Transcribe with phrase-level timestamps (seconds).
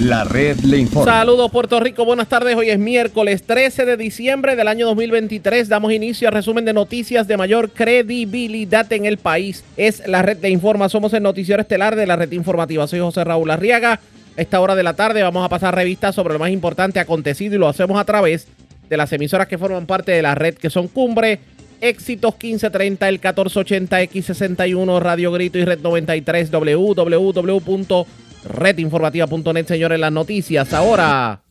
[0.00, 1.10] La red le informa.
[1.10, 2.54] Saludos Puerto Rico, buenas tardes.
[2.54, 5.68] Hoy es miércoles 13 de diciembre del año 2023.
[5.68, 9.64] Damos inicio al resumen de noticias de mayor credibilidad en el país.
[9.76, 10.88] Es la red de informa.
[10.88, 12.86] Somos el noticiero estelar de la red informativa.
[12.86, 13.94] Soy José Raúl Arriaga.
[13.94, 17.56] A esta hora de la tarde vamos a pasar revistas sobre lo más importante acontecido
[17.56, 18.46] y lo hacemos a través
[18.88, 21.40] de las emisoras que forman parte de la red que son Cumbre,
[21.80, 28.06] Éxitos 1530, el 1480, X61, Radio Grito y Red 93, www
[28.44, 30.72] redinformativa.net, señores, las noticias.
[30.72, 31.42] Ahora.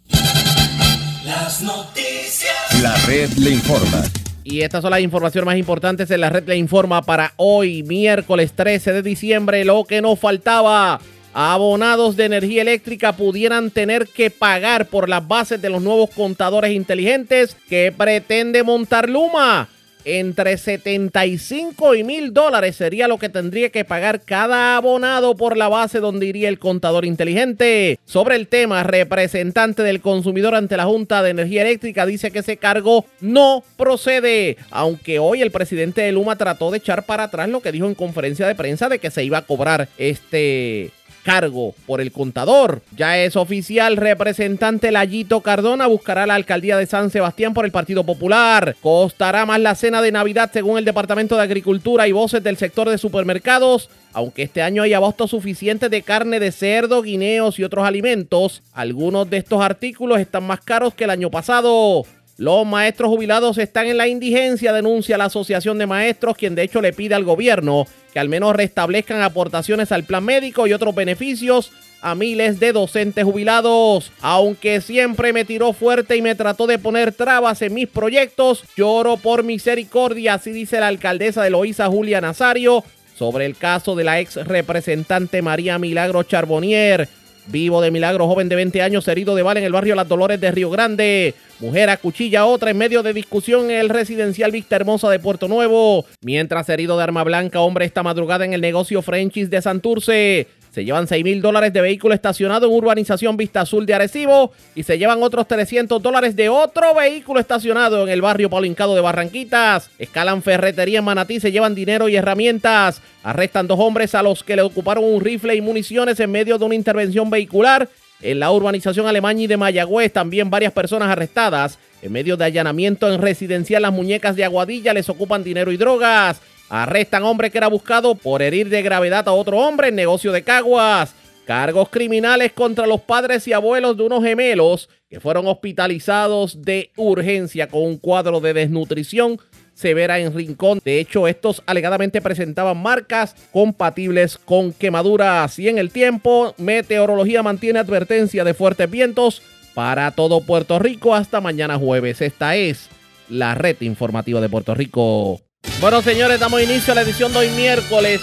[1.26, 2.82] Las noticias.
[2.82, 4.04] La red le informa.
[4.44, 8.54] Y estas son las informaciones más importantes en la red le informa para hoy, miércoles
[8.54, 9.66] 13 de diciembre.
[9.66, 11.00] Lo que nos faltaba.
[11.34, 16.72] Abonados de energía eléctrica pudieran tener que pagar por las bases de los nuevos contadores
[16.72, 19.70] inteligentes que pretende montar Luma
[20.08, 25.68] entre 75 y mil dólares sería lo que tendría que pagar cada abonado por la
[25.68, 28.00] base donde iría el contador inteligente.
[28.06, 32.56] Sobre el tema, representante del consumidor ante la Junta de Energía Eléctrica dice que ese
[32.56, 37.60] cargo no procede, aunque hoy el presidente de Luma trató de echar para atrás lo
[37.60, 40.92] que dijo en conferencia de prensa de que se iba a cobrar este
[41.28, 42.82] cargo por el contador.
[42.96, 48.06] Ya es oficial, representante Layito Cardona buscará la alcaldía de San Sebastián por el Partido
[48.06, 48.78] Popular.
[48.82, 52.90] Costará más la cena de Navidad según el Departamento de Agricultura y voces del sector
[52.90, 53.90] de supermercados.
[54.14, 59.30] Aunque este año hay abasto suficiente de carne de cerdo, guineos y otros alimentos, algunos
[59.30, 62.06] de estos artículos están más caros que el año pasado.
[62.38, 66.82] Los maestros jubilados están en la indigencia, denuncia la Asociación de Maestros, quien de hecho
[66.82, 71.72] le pide al gobierno que al menos restablezcan aportaciones al plan médico y otros beneficios
[72.00, 74.12] a miles de docentes jubilados.
[74.22, 79.18] Aunque siempre me tiró fuerte y me trató de poner trabas en mis proyectos, lloro
[79.18, 82.84] por misericordia, así dice la alcaldesa de Loíza, Julia Nazario,
[83.18, 87.10] sobre el caso de la ex representante María Milagro Charbonnier.
[87.50, 90.40] Vivo de milagro, joven de 20 años, herido de bala en el barrio Las Dolores
[90.42, 91.34] de Río Grande.
[91.60, 96.06] Mujer acuchilla otra en medio de discusión en el residencial Vista Hermosa de Puerto Nuevo.
[96.22, 100.48] Mientras herido de arma blanca, hombre esta madrugada en el negocio Frenchis de Santurce.
[100.78, 104.84] Se llevan 6 mil dólares de vehículo estacionado en urbanización Vista Azul de Arecibo y
[104.84, 109.90] se llevan otros 300 dólares de otro vehículo estacionado en el barrio Paulincado de Barranquitas.
[109.98, 113.02] Escalan ferretería en Manatí, se llevan dinero y herramientas.
[113.24, 116.66] Arrestan dos hombres a los que le ocuparon un rifle y municiones en medio de
[116.66, 117.90] una intervención vehicular.
[118.22, 121.80] En la urbanización Alemania de Mayagüez también varias personas arrestadas.
[122.04, 126.40] En medio de allanamiento en residencial Las Muñecas de Aguadilla les ocupan dinero y drogas.
[126.70, 130.44] Arrestan hombre que era buscado por herir de gravedad a otro hombre en negocio de
[130.44, 131.16] Caguas.
[131.46, 137.70] Cargos criminales contra los padres y abuelos de unos gemelos que fueron hospitalizados de urgencia
[137.70, 139.40] con un cuadro de desnutrición
[139.74, 140.82] severa en Rincón.
[140.84, 145.60] De hecho, estos alegadamente presentaban marcas compatibles con quemaduras.
[145.60, 149.42] Y en el tiempo, meteorología mantiene advertencia de fuertes vientos
[149.74, 152.22] para todo Puerto Rico hasta mañana jueves.
[152.22, 152.90] Esta es
[153.30, 155.47] la red informativa de Puerto Rico.
[155.80, 158.20] Bueno, señores, damos inicio a la edición de hoy miércoles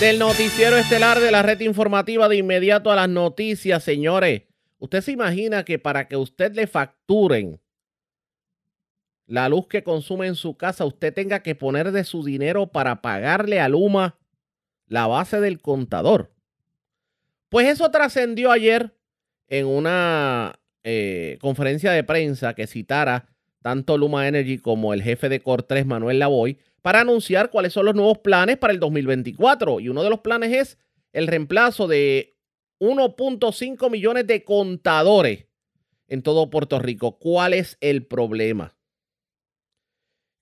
[0.00, 4.42] del noticiero estelar de la red informativa de inmediato a las noticias, señores.
[4.78, 7.60] ¿Usted se imagina que para que usted le facturen
[9.26, 13.02] la luz que consume en su casa, usted tenga que poner de su dinero para
[13.02, 14.18] pagarle a Luma
[14.86, 16.32] la base del contador?
[17.50, 18.96] Pues eso trascendió ayer
[19.48, 23.28] en una eh, conferencia de prensa que citara
[23.62, 27.94] tanto Luma Energy como el jefe de Core Manuel Lavoy, para anunciar cuáles son los
[27.94, 29.80] nuevos planes para el 2024.
[29.80, 30.78] Y uno de los planes es
[31.12, 32.36] el reemplazo de
[32.78, 35.46] 1.5 millones de contadores
[36.08, 37.18] en todo Puerto Rico.
[37.18, 38.76] ¿Cuál es el problema?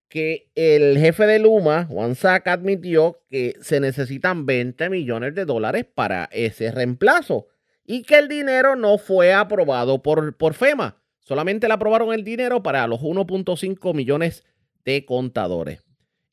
[0.08, 5.84] Que el jefe de Luma, Juan Saca, admitió que se necesitan 20 millones de dólares
[5.92, 7.48] para ese reemplazo
[7.84, 11.02] y que el dinero no fue aprobado por, por FEMA.
[11.20, 14.44] Solamente le aprobaron el dinero para los 1.5 millones
[14.84, 15.87] de contadores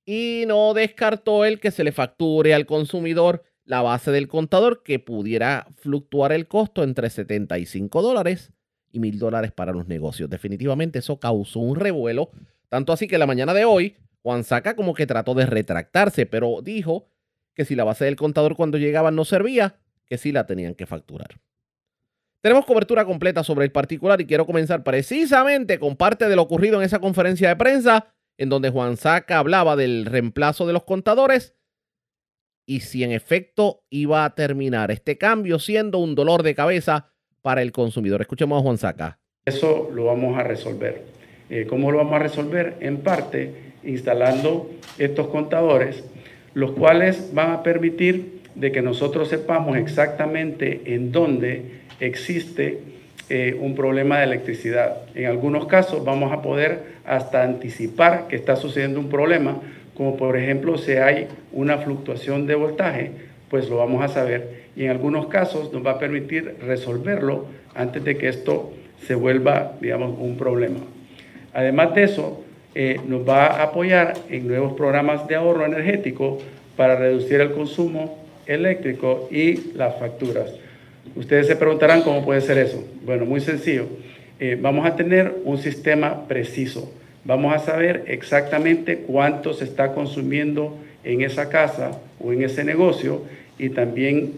[0.05, 4.99] y no descartó el que se le facture al consumidor la base del contador que
[4.99, 8.51] pudiera fluctuar el costo entre 75 dólares
[8.91, 10.29] y mil dólares para los negocios.
[10.29, 12.29] Definitivamente eso causó un revuelo,
[12.69, 16.61] tanto así que la mañana de hoy Juan Saca como que trató de retractarse, pero
[16.61, 17.07] dijo
[17.55, 20.85] que si la base del contador cuando llegaba no servía, que sí la tenían que
[20.85, 21.39] facturar.
[22.41, 26.77] Tenemos cobertura completa sobre el particular y quiero comenzar precisamente con parte de lo ocurrido
[26.77, 31.55] en esa conferencia de prensa en donde Juan Saca hablaba del reemplazo de los contadores
[32.67, 37.11] y si en efecto iba a terminar este cambio siendo un dolor de cabeza
[37.41, 38.21] para el consumidor.
[38.21, 39.19] Escuchemos a Juan Saca.
[39.45, 41.03] Eso lo vamos a resolver.
[41.49, 42.77] Eh, ¿Cómo lo vamos a resolver?
[42.79, 46.03] En parte instalando estos contadores,
[46.55, 52.94] los cuales van a permitir de que nosotros sepamos exactamente en dónde existe
[53.29, 54.97] eh, un problema de electricidad.
[55.15, 59.59] En algunos casos vamos a poder hasta anticipar que está sucediendo un problema,
[59.95, 63.11] como por ejemplo si hay una fluctuación de voltaje,
[63.49, 64.65] pues lo vamos a saber.
[64.75, 68.73] Y en algunos casos nos va a permitir resolverlo antes de que esto
[69.07, 70.79] se vuelva, digamos, un problema.
[71.53, 72.43] Además de eso,
[72.75, 76.39] eh, nos va a apoyar en nuevos programas de ahorro energético
[76.75, 80.51] para reducir el consumo eléctrico y las facturas.
[81.15, 82.83] Ustedes se preguntarán cómo puede ser eso.
[83.05, 83.87] Bueno, muy sencillo.
[84.39, 86.91] Eh, vamos a tener un sistema preciso.
[87.23, 93.23] Vamos a saber exactamente cuánto se está consumiendo en esa casa o en ese negocio
[93.57, 94.33] y también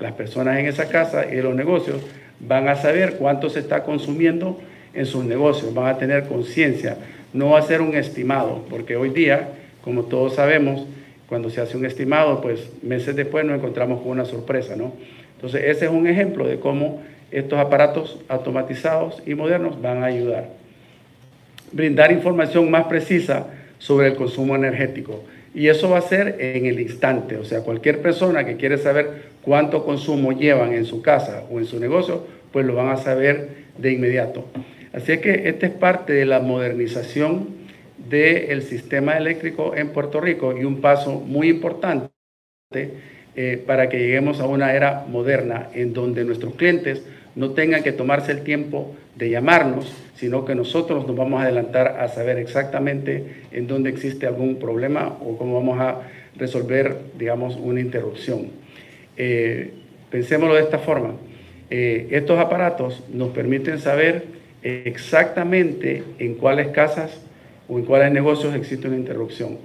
[0.00, 2.00] las personas en esa casa y los negocios
[2.40, 4.60] van a saber cuánto se está consumiendo
[4.94, 6.96] en sus negocios, van a tener conciencia,
[7.32, 9.48] no va a ser un estimado, porque hoy día,
[9.82, 10.86] como todos sabemos,
[11.28, 14.92] cuando se hace un estimado, pues meses después nos encontramos con una sorpresa, ¿no?
[15.44, 20.48] Entonces, ese es un ejemplo de cómo estos aparatos automatizados y modernos van a ayudar.
[21.70, 25.22] Brindar información más precisa sobre el consumo energético.
[25.54, 27.36] Y eso va a ser en el instante.
[27.36, 31.66] O sea, cualquier persona que quiere saber cuánto consumo llevan en su casa o en
[31.66, 34.48] su negocio, pues lo van a saber de inmediato.
[34.94, 37.48] Así que esta es parte de la modernización
[37.98, 42.08] del sistema eléctrico en Puerto Rico y un paso muy importante
[43.36, 47.02] eh, para que lleguemos a una era moderna en donde nuestros clientes
[47.34, 51.98] no tengan que tomarse el tiempo de llamarnos, sino que nosotros nos vamos a adelantar
[52.00, 56.02] a saber exactamente en dónde existe algún problema o cómo vamos a
[56.36, 58.48] resolver, digamos, una interrupción.
[59.16, 59.70] Eh,
[60.10, 61.14] pensémoslo de esta forma.
[61.70, 64.24] Eh, estos aparatos nos permiten saber
[64.62, 67.20] exactamente en cuáles casas
[67.68, 69.58] o en cuáles negocios existe una interrupción.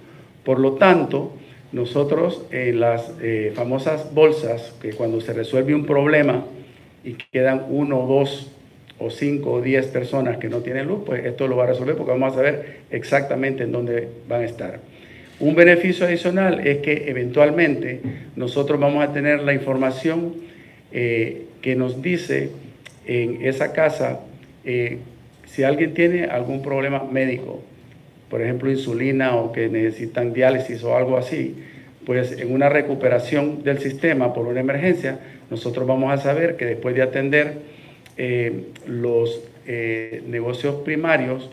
[0.44, 1.33] Por lo tanto,
[1.71, 6.45] nosotros en las eh, famosas bolsas, que cuando se resuelve un problema
[7.04, 8.51] y quedan uno, dos
[8.98, 11.95] o cinco o diez personas que no tienen luz, pues esto lo va a resolver
[11.95, 14.80] porque vamos a saber exactamente en dónde van a estar.
[15.39, 18.01] Un beneficio adicional es que eventualmente
[18.36, 20.33] nosotros vamos a tener la información
[20.92, 22.50] eh, que nos dice
[23.06, 24.19] en esa casa
[24.65, 24.98] eh,
[25.45, 27.63] si alguien tiene algún problema médico,
[28.30, 31.56] por ejemplo, insulina o que necesitan diálisis o algo así,
[32.06, 36.96] pues en una recuperación del sistema por una emergencia, nosotros vamos a saber que después
[36.96, 37.54] de atender
[38.18, 41.50] eh, los eh, negocios primarios,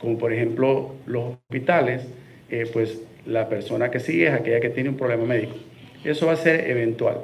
[0.00, 2.02] como por ejemplo los hospitales,
[2.50, 5.54] eh, pues la persona que sigue es aquella que tiene un problema médico.
[6.04, 7.18] Eso va a ser eventual.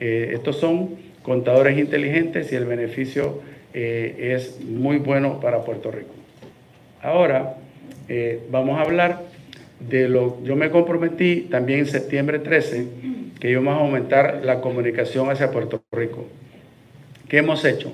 [0.00, 3.42] estos son contadores inteligentes y el beneficio
[3.72, 6.14] es muy bueno para Puerto Rico.
[7.02, 7.56] Ahora,
[8.08, 9.22] eh, vamos a hablar
[9.80, 12.86] de lo, yo me comprometí también en septiembre 13
[13.38, 16.26] que íbamos a aumentar la comunicación hacia Puerto Rico.
[17.28, 17.92] ¿Qué hemos hecho?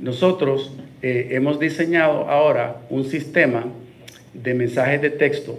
[0.00, 3.66] Nosotros eh, hemos diseñado ahora un sistema
[4.32, 5.58] de mensajes de texto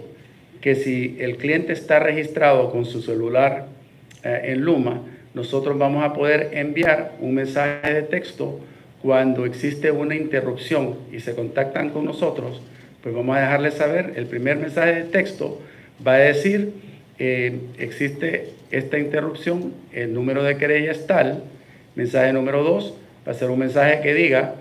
[0.60, 3.66] que si el cliente está registrado con su celular
[4.24, 5.02] eh, en Luma,
[5.34, 8.58] nosotros vamos a poder enviar un mensaje de texto
[9.02, 12.62] cuando existe una interrupción y se contactan con nosotros
[13.06, 15.62] pues vamos a dejarles saber, el primer mensaje de texto
[16.04, 16.72] va a decir,
[17.20, 21.44] eh, existe esta interrupción, el número de querella es tal,
[21.94, 24.54] mensaje número dos va a ser un mensaje que diga,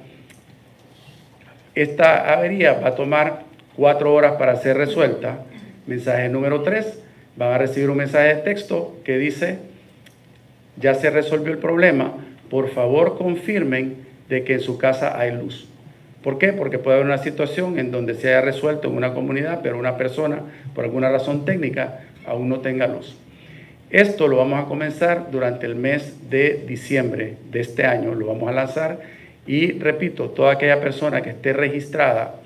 [1.74, 3.42] esta avería va a tomar
[3.76, 5.40] cuatro horas para ser resuelta,
[5.88, 7.00] mensaje número tres,
[7.38, 9.58] van a recibir un mensaje de texto que dice,
[10.78, 12.14] ya se resolvió el problema,
[12.52, 15.68] por favor confirmen de que en su casa hay luz.
[16.26, 16.54] ¿Por qué?
[16.54, 19.96] Porque puede haber una situación en donde se haya resuelto en una comunidad, pero una
[19.96, 20.40] persona,
[20.74, 23.16] por alguna razón técnica, aún no tenga luz.
[23.92, 28.50] Esto lo vamos a comenzar durante el mes de diciembre de este año, lo vamos
[28.50, 29.02] a lanzar
[29.46, 32.38] y repito, toda aquella persona que esté registrada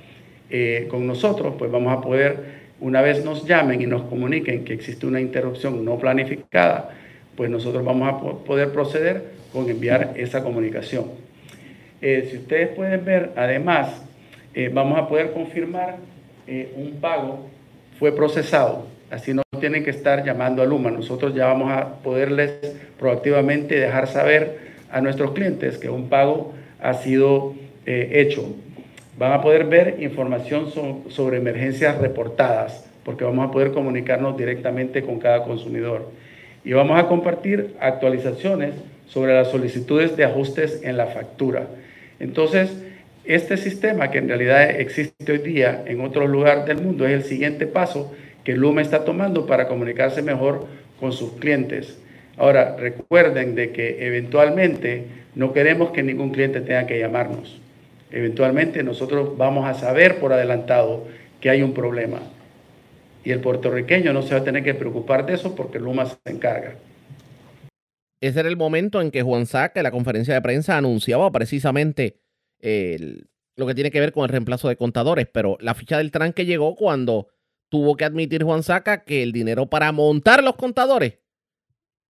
[0.49, 2.35] eh, con nosotros, pues vamos a poder,
[2.81, 6.89] una vez nos llamen y nos comuniquen que existe una interrupción no planificada,
[7.37, 11.28] pues nosotros vamos a poder proceder con enviar esa comunicación.
[12.01, 14.01] Eh, si ustedes pueden ver, además,
[14.53, 15.97] eh, vamos a poder confirmar
[16.47, 17.47] eh, un pago
[17.99, 18.87] fue procesado.
[19.11, 20.91] Así no tienen que estar llamando a Luma.
[20.91, 22.51] Nosotros ya vamos a poderles
[22.97, 28.55] proactivamente dejar saber a nuestros clientes que un pago ha sido hecho.
[29.17, 30.71] Van a poder ver información
[31.09, 36.09] sobre emergencias reportadas, porque vamos a poder comunicarnos directamente con cada consumidor.
[36.63, 38.75] Y vamos a compartir actualizaciones
[39.07, 41.67] sobre las solicitudes de ajustes en la factura.
[42.19, 42.69] Entonces,
[43.25, 47.23] este sistema que en realidad existe hoy día en otros lugares del mundo es el
[47.23, 50.65] siguiente paso que Luma está tomando para comunicarse mejor
[50.99, 51.99] con sus clientes.
[52.37, 57.59] Ahora, recuerden de que eventualmente no queremos que ningún cliente tenga que llamarnos.
[58.11, 61.05] Eventualmente nosotros vamos a saber por adelantado
[61.39, 62.19] que hay un problema.
[63.23, 66.17] Y el puertorriqueño no se va a tener que preocupar de eso porque Luma se
[66.25, 66.75] encarga.
[68.21, 72.19] Ese era el momento en que Juan Saca en la conferencia de prensa anunciaba precisamente
[73.55, 76.45] lo que tiene que ver con el reemplazo de contadores, pero la ficha del tranque
[76.45, 77.27] llegó cuando
[77.69, 81.19] tuvo que admitir Juan Saca que el dinero para montar los contadores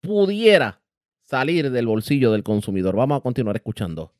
[0.01, 0.81] pudiera
[1.21, 2.95] salir del bolsillo del consumidor.
[2.95, 4.13] Vamos a continuar escuchando.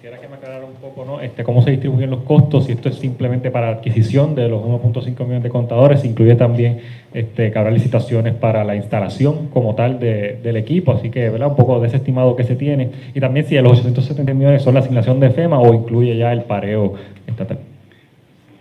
[0.00, 1.20] Eh, quisiera que me aclarara un poco ¿no?
[1.20, 5.04] este, cómo se distribuyen los costos, si esto es simplemente para adquisición de los 1.5
[5.20, 6.80] millones de contadores, incluye también
[7.12, 11.48] este, que habrá licitaciones para la instalación como tal del equipo, así que ¿verdad?
[11.48, 14.74] un poco de ese estimado que se tiene, y también si los 870 millones son
[14.74, 16.94] la asignación de FEMA o incluye ya el pareo
[17.26, 17.58] estatal.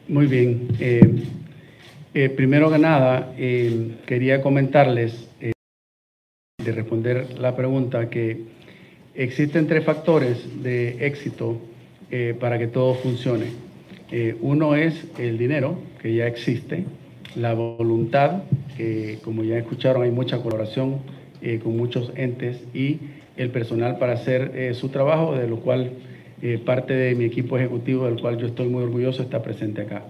[0.08, 0.68] Muy bien.
[0.80, 1.24] Eh,
[2.16, 3.32] eh, primero que nada,
[4.06, 8.59] quería comentarles, de responder la pregunta, que
[9.20, 11.58] Existen tres factores de éxito
[12.10, 13.48] eh, para que todo funcione.
[14.14, 16.86] Eh, uno es el dinero, que ya existe,
[17.36, 18.44] la voluntad,
[18.78, 21.00] que como ya escucharon hay mucha colaboración
[21.42, 23.00] eh, con muchos entes y
[23.36, 25.92] el personal para hacer su trabajo, de lo cual
[26.66, 30.04] parte de mi equipo ejecutivo, del cual yo estoy muy orgulloso, está presente acá.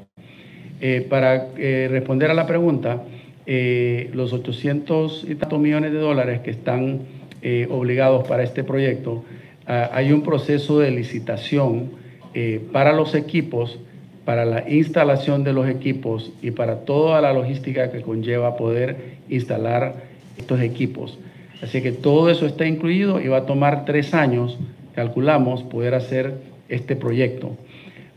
[1.10, 3.04] para responder a la pregunta,
[3.46, 9.24] los 800 y tantos millones de dólares que están eh, obligados para este proyecto,
[9.66, 11.92] ah, hay un proceso de licitación
[12.34, 13.80] eh, para los equipos,
[14.26, 19.96] para la instalación de los equipos y para toda la logística que conlleva poder instalar
[20.38, 21.18] estos equipos.
[21.62, 24.60] Así que todo eso está incluido y va a tomar tres años,
[24.94, 26.34] calculamos, poder hacer
[26.68, 27.56] este proyecto.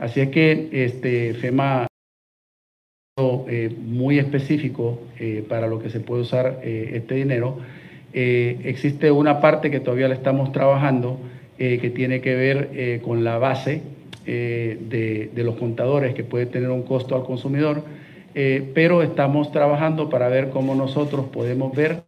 [0.01, 1.87] Así es que este FEMA
[3.47, 5.01] eh, muy específico
[5.49, 7.59] para lo que se puede usar este dinero
[8.13, 11.19] eh, existe una parte que todavía le estamos trabajando
[11.59, 13.83] eh, que tiene que ver eh, con la base
[14.25, 17.83] de, los contadores que puede tener un costo al consumidor,
[18.73, 22.05] pero estamos trabajando para ver cómo nosotros podemos ver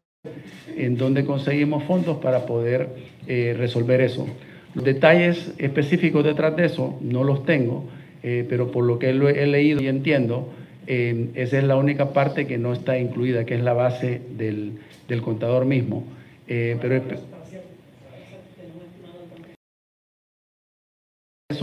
[0.77, 2.89] en dónde conseguimos fondos para poder
[3.27, 4.29] resolver eso.
[4.75, 7.89] Los detalles específicos detrás de eso no los tengo,
[8.23, 10.53] pero por lo que he leído y entiendo,
[10.87, 14.75] esa es la única parte que no está incluida, que es la base del,
[15.09, 16.05] del contador mismo.
[16.47, 17.03] Eh, pero es,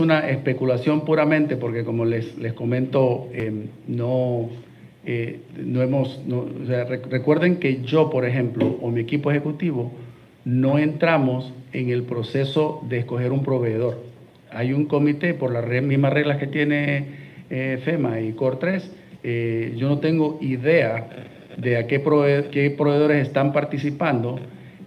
[0.00, 4.48] una especulación puramente porque como les, les comento, em, no,
[5.04, 6.20] eh, no hemos,
[7.10, 9.92] recuerden que yo, por ejemplo, o mi equipo ejecutivo,
[10.44, 14.02] no entramos en el proceso de escoger un proveedor.
[14.50, 17.04] Hay un comité por las mismas reglas que tiene
[17.50, 18.90] eh, FEMA y COR 3.
[19.76, 21.06] yo no tengo idea
[21.56, 24.38] de a qué, proveedores están participando,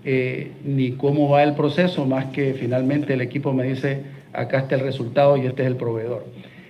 [0.03, 4.01] eh, ni cómo va el proceso, más que finalmente el equipo me dice,
[4.33, 6.25] acá está el resultado y este es el proveedor.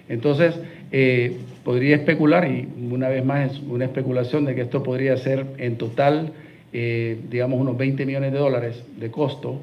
[0.07, 0.59] Entonces,
[0.91, 5.45] eh, podría especular, y una vez más es una especulación de que esto podría ser
[5.57, 6.33] en total,
[6.73, 9.61] eh, digamos, unos 20 millones de dólares de costo,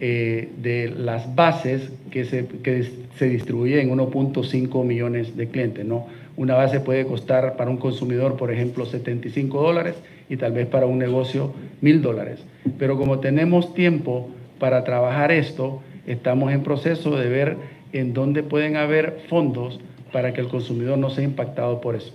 [0.00, 2.84] de las bases que se, que
[3.16, 6.06] se distribuyen en 1.5 millones de clientes, ¿no?
[6.38, 9.96] Una base puede costar para un consumidor, por ejemplo, 75 dólares
[10.28, 12.38] y tal vez para un negocio 1000 dólares.
[12.78, 14.28] Pero como tenemos tiempo
[14.60, 17.56] para trabajar esto, estamos en proceso de ver
[17.92, 19.80] en dónde pueden haber fondos
[20.12, 22.12] para que el consumidor no sea impactado por eso.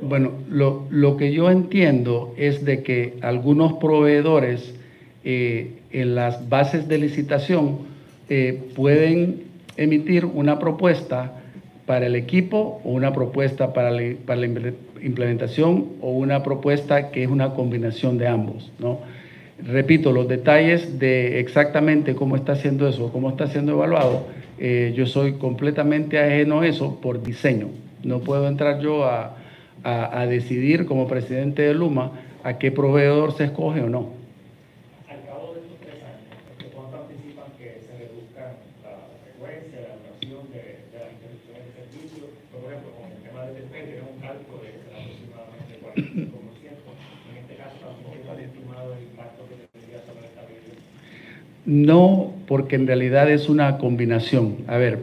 [0.00, 4.74] Bueno, lo, lo, que yo entiendo es de que algunos proveedores
[5.24, 7.78] eh, en las bases de licitación
[8.28, 9.44] eh, pueden
[9.76, 11.32] emitir una propuesta
[11.86, 17.54] para el equipo o una propuesta para la, implementación o una propuesta que es una
[17.54, 18.72] combinación de ambos.
[18.80, 18.98] ¿no?
[19.64, 24.26] Repito, los detalles de exactamente cómo está haciendo eso, cómo está siendo evaluado,
[24.58, 27.68] eh, yo soy completamente ajeno a eso por diseño.
[28.02, 29.36] No puedo entrar yo a
[30.28, 32.12] decidir como presidente de Luma
[32.44, 34.21] a qué proveedor se escoge o no.
[51.64, 54.58] No, porque en realidad es una combinación.
[54.66, 54.98] A ver,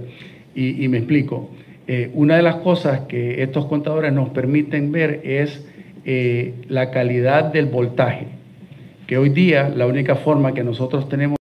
[0.55, 1.49] y, me explico.
[1.87, 5.65] Eh, una de las cosas que estos contadores nos permiten ver es
[6.05, 8.27] eh, la calidad del voltaje,
[9.07, 11.37] que hoy día la única forma que nosotros tenemos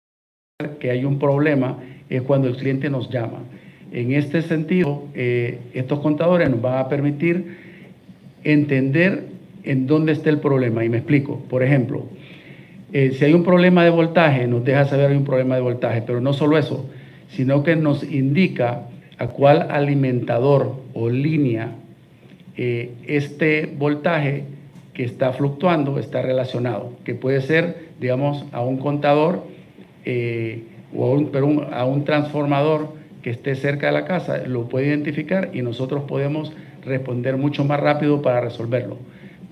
[0.58, 3.40] de ver que hay un problema es cuando el cliente nos llama.
[3.92, 7.56] En este sentido, eh, estos contadores nos van a permitir
[8.44, 9.35] entender
[9.66, 10.84] en dónde está el problema.
[10.84, 11.40] Y me explico.
[11.48, 12.06] Por ejemplo,
[12.92, 15.60] eh, si hay un problema de voltaje, nos deja saber que hay un problema de
[15.60, 16.88] voltaje, pero no solo eso,
[17.28, 18.82] sino que nos indica
[19.18, 21.72] a cuál alimentador o línea
[22.56, 24.44] eh, este voltaje
[24.94, 29.44] que está fluctuando está relacionado, que puede ser, digamos, a un contador
[30.94, 31.18] o
[31.72, 32.96] a un transformador
[33.26, 36.52] que esté cerca de la casa lo puede identificar y nosotros podemos
[36.84, 38.98] responder mucho más rápido para resolverlo.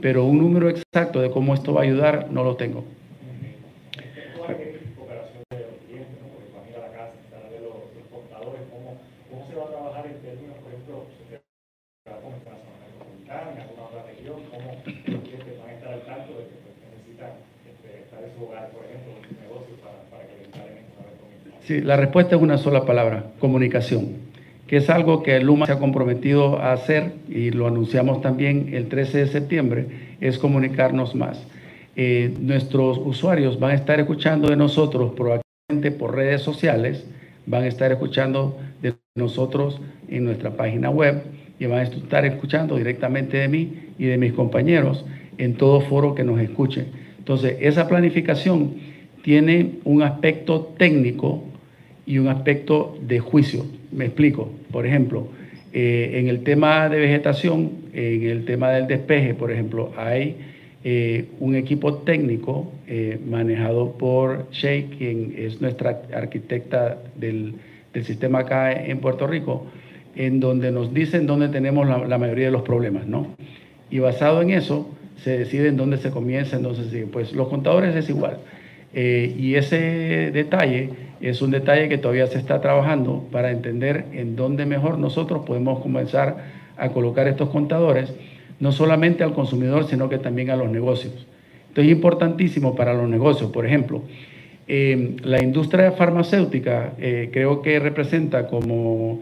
[0.05, 2.85] Pero un número exacto de cómo esto va a ayudar no lo tengo.
[21.61, 24.17] Sí, la respuesta es una sola palabra, comunicación,
[24.67, 28.89] que es algo que Luma se ha comprometido a hacer y lo anunciamos también el
[28.89, 29.87] 13 de septiembre,
[30.21, 31.47] es comunicarnos más.
[31.97, 37.07] Eh, nuestros usuarios van a estar escuchando de nosotros proactivamente por redes sociales,
[37.47, 41.23] van a estar escuchando de nosotros en nuestra página web
[41.59, 45.05] y van a estar escuchando directamente de mí y de mis compañeros
[45.39, 46.87] en todo foro que nos escuche.
[47.19, 48.75] Entonces, esa planificación
[49.23, 51.45] tiene un aspecto técnico
[52.07, 53.67] y un aspecto de juicio.
[53.93, 54.51] Me explico.
[54.71, 55.29] Por ejemplo,
[55.73, 60.37] eh, en el tema de vegetación, en el tema del despeje, por ejemplo, hay
[60.87, 67.55] eh, un equipo técnico eh, manejado por Shea, quien es nuestra arquitecta del,
[68.03, 69.67] sistema acá en Puerto Rico,
[70.17, 73.29] en donde nos dicen dónde tenemos la, mayoría de los problemas, ¿no?
[73.89, 74.91] Y basado en eso,
[75.23, 76.59] se decide en dónde se comienza,
[76.91, 77.07] sigue.
[77.07, 78.39] Pues los contadores es igual.
[78.95, 84.67] Y ese detalle es un detalle que todavía se está trabajando para entender en dónde
[84.67, 86.37] mejor nosotros podemos comenzar
[86.77, 88.13] a colocar estos contadores,
[88.61, 91.27] no solamente al consumidor, sino que también a los negocios.
[91.69, 93.51] Entonces es importantísimo para los negocios.
[93.51, 94.03] Por ejemplo,
[94.69, 99.21] eh, la industria farmacéutica eh, creo que representa como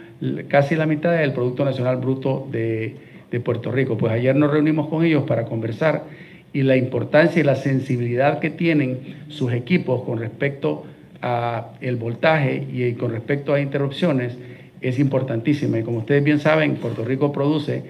[0.49, 2.97] casi la mitad del Producto Nacional Bruto de,
[3.31, 3.97] de Puerto Rico.
[3.97, 6.05] Pues ayer nos reunimos con ellos para conversar
[6.53, 10.85] y la importancia y la sensibilidad que tienen sus equipos con respecto
[11.23, 14.37] a el voltaje y con respecto a interrupciones
[14.81, 15.79] es importantísima.
[15.79, 17.83] Y como ustedes bien saben, Puerto Rico produce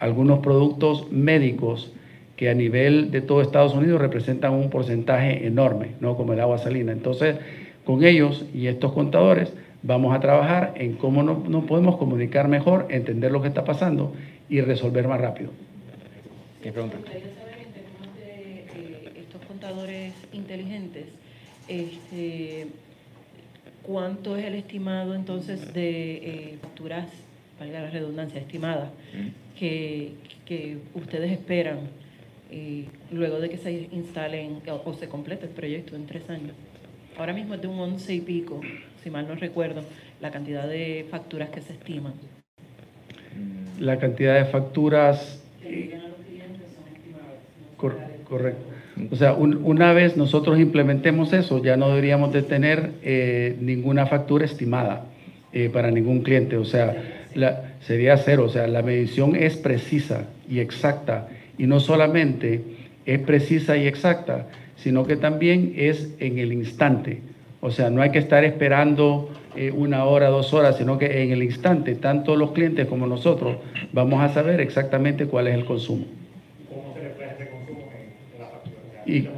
[0.00, 1.92] algunos productos médicos
[2.36, 6.16] que a nivel de todo Estados Unidos representan un porcentaje enorme, ¿no?
[6.16, 6.92] como el agua salina.
[6.92, 7.36] Entonces,
[7.84, 9.52] con ellos y estos contadores
[9.82, 14.12] vamos a trabajar en cómo nos, podemos comunicar mejor, entender lo que está pasando
[14.48, 15.50] y resolver más rápido.
[16.62, 16.98] ¿Qué pregunta?
[18.18, 18.66] Eh,
[19.16, 20.12] estos contadores
[20.46, 21.06] inteligentes
[21.68, 22.68] este,
[23.82, 27.06] ¿Cuánto es el estimado entonces de eh, facturas,
[27.58, 28.90] valga la redundancia, estimadas,
[29.56, 30.14] que,
[30.94, 31.78] ustedes esperan
[32.50, 36.52] eh, luego de que se instalen o, se complete el proyecto en tres años?
[37.16, 38.60] Ahora mismo es de un once y pico,
[39.02, 39.84] si mal no recuerdo,
[40.20, 42.14] la cantidad de facturas que se estiman.
[43.78, 45.40] La cantidad de facturas...
[48.24, 48.75] correcto.
[49.10, 54.46] O sea, una vez nosotros implementemos eso, ya no deberíamos de tener eh, ninguna factura
[54.46, 55.04] estimada
[55.52, 56.56] eh, para ningún cliente.
[56.56, 56.96] O sea,
[57.80, 58.44] sería cero.
[58.44, 61.28] O sea, la medición es precisa y exacta.
[61.58, 62.62] Y no solamente
[63.04, 67.20] es precisa y exacta, sino que también es en el instante.
[67.60, 71.32] O sea, no hay que estar esperando eh, una hora, dos horas, sino que en
[71.32, 73.56] el instante, tanto los clientes como nosotros
[73.92, 76.04] vamos a saber exactamente cuál es el consumo.
[79.06, 79.28] Y,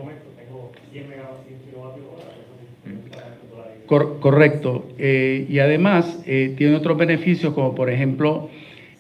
[3.89, 4.87] correcto.
[4.99, 8.51] Eh, y además eh, tiene otros beneficios como por ejemplo,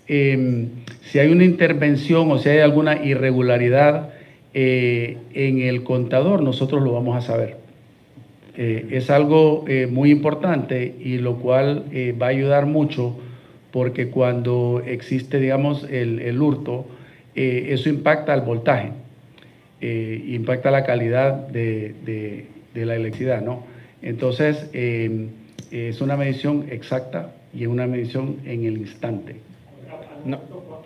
[0.06, 0.68] em,
[1.02, 4.10] si hay una intervención o si hay alguna irregularidad
[4.54, 7.56] eh, en el contador, nosotros lo vamos a saber.
[8.56, 11.84] es algo muy importante y lo cual
[12.20, 13.16] va a ayudar mucho
[13.70, 16.84] porque cuando existe, digamos, el, el hurto,
[17.36, 18.90] eso impacta al voltaje.
[19.80, 23.64] Eh, impacta la calidad de, la electricidad, ¿no?
[24.02, 25.28] Entonces, em,
[25.70, 29.36] es una medición exacta y es una medición en el instante.
[30.24, 30.40] No.
[30.40, 30.82] ¿Cómo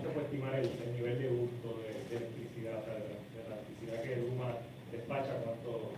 [0.00, 4.54] se puede estimar el, nivel de uso de, electricidad, de, la electricidad que Luma
[4.92, 5.92] despacha, cuánto,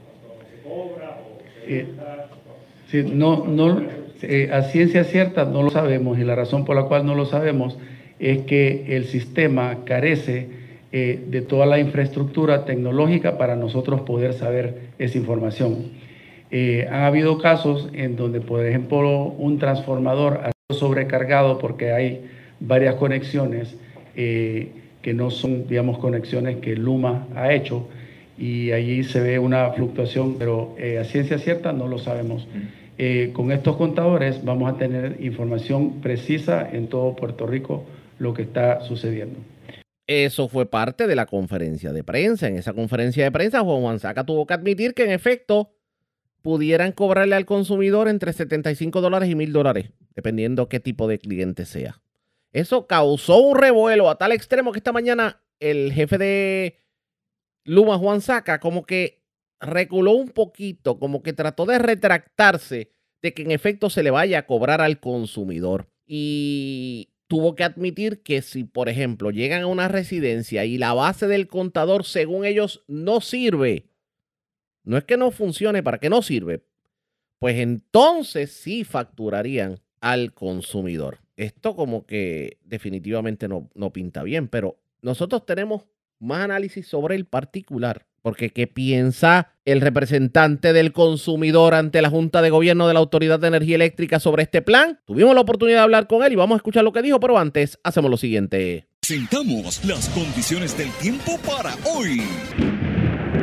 [0.51, 1.87] se cobra o se eh,
[2.91, 3.83] Sí, no, no,
[4.23, 7.27] eh, a ciencia cierta no lo sabemos y la razón por la cual no lo
[7.27, 7.79] sabemos
[8.19, 10.60] es que el sistema carece
[10.93, 16.01] eh, de toda la infraestructura tecnológica para nosotros poder saber esa información.
[16.51, 22.25] Eh, ha habido casos en donde, por ejemplo, un transformador ha sido sobrecargado porque hay
[22.59, 23.77] varias conexiones
[24.17, 27.89] eh, que no son, digamos, conexiones que Luma ha hecho
[28.37, 32.47] y allí se ve una fluctuación, pero eh, a ciencia cierta no lo sabemos.
[33.33, 37.85] Con estos contadores vamos a tener información precisa en todo Puerto Rico
[38.19, 39.39] lo que está sucediendo.
[40.11, 42.49] Eso fue parte de la conferencia de prensa.
[42.49, 45.73] En esa conferencia de prensa, Juan Juan Saca tuvo que admitir que en efecto
[46.43, 51.65] pudieran cobrarle al consumidor entre 75 dólares y 1000 dólares, dependiendo qué tipo de cliente
[51.65, 52.03] sea.
[52.53, 56.83] Eso causó un revuelo a tal extremo que esta mañana el jefe de
[57.63, 59.23] Luma, Juan Saca, como que
[59.61, 62.91] reculó un poquito, como que trató de retractarse
[63.23, 65.89] de que en efecto se le vaya a cobrar al consumidor.
[66.05, 71.29] Y tuvo que admitir que si, por ejemplo, llegan a una residencia y la base
[71.29, 73.89] del contador, según ellos, no sirve,
[74.83, 76.65] no es que no funcione, para que no sirve,
[77.39, 81.21] pues entonces sí facturarían al consumidor.
[81.37, 85.85] Esto como que definitivamente no, no pinta bien, pero nosotros tenemos
[86.19, 88.09] más análisis sobre el particular.
[88.23, 93.41] Porque ¿qué piensa el representante del consumidor ante la Junta de Gobierno de la Autoridad
[93.41, 95.01] de Energía Eléctrica sobre este plan?
[95.07, 97.39] Tuvimos la oportunidad de hablar con él y vamos a escuchar lo que dijo, pero
[97.39, 98.89] antes hacemos lo siguiente.
[99.03, 102.23] Sentamos las condiciones del tiempo para hoy.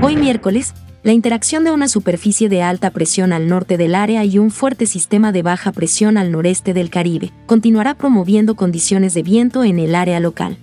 [0.02, 4.38] Hoy miércoles, la interacción de una superficie de alta presión al norte del área y
[4.38, 9.64] un fuerte sistema de baja presión al noreste del Caribe continuará promoviendo condiciones de viento
[9.64, 10.58] en el área local.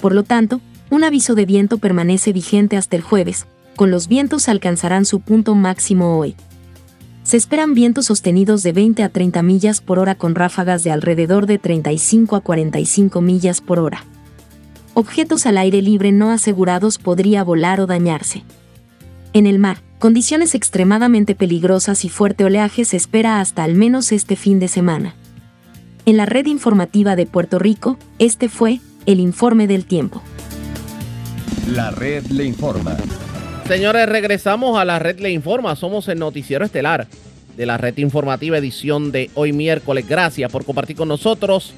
[0.00, 0.60] Por lo tanto,
[0.90, 3.46] un aviso de viento permanece vigente hasta el jueves,
[3.76, 6.34] con los vientos alcanzarán su punto máximo hoy.
[7.22, 11.46] Se esperan vientos sostenidos de 20 a 30 millas por hora con ráfagas de alrededor
[11.46, 14.02] de 35 a 45 millas por hora.
[14.94, 18.44] Objetos al aire libre no asegurados podría volar o dañarse.
[19.34, 24.34] En el mar, condiciones extremadamente peligrosas y fuerte oleaje se espera hasta al menos este
[24.34, 25.14] fin de semana.
[26.06, 30.22] En la red informativa de Puerto Rico, este fue el informe del tiempo.
[31.74, 32.96] La red le informa.
[33.66, 35.76] Señores, regresamos a la red le informa.
[35.76, 37.06] Somos el noticiero estelar
[37.58, 40.08] de la red informativa edición de hoy miércoles.
[40.08, 41.74] Gracias por compartir con nosotros.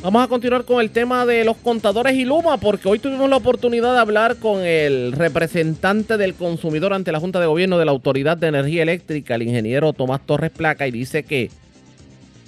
[0.00, 3.38] Vamos a continuar con el tema de los contadores y Luma, porque hoy tuvimos la
[3.38, 7.90] oportunidad de hablar con el representante del consumidor ante la Junta de Gobierno de la
[7.90, 11.50] Autoridad de Energía Eléctrica, el ingeniero Tomás Torres Placa, y dice que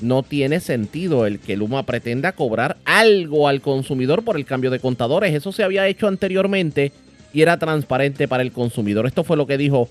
[0.03, 4.81] no tiene sentido el que Luma pretenda cobrar algo al consumidor por el cambio de
[4.81, 5.35] contadores.
[5.35, 6.93] Eso se había hecho anteriormente
[7.33, 9.07] y era transparente para el consumidor.
[9.07, 9.89] Esto fue lo que dijo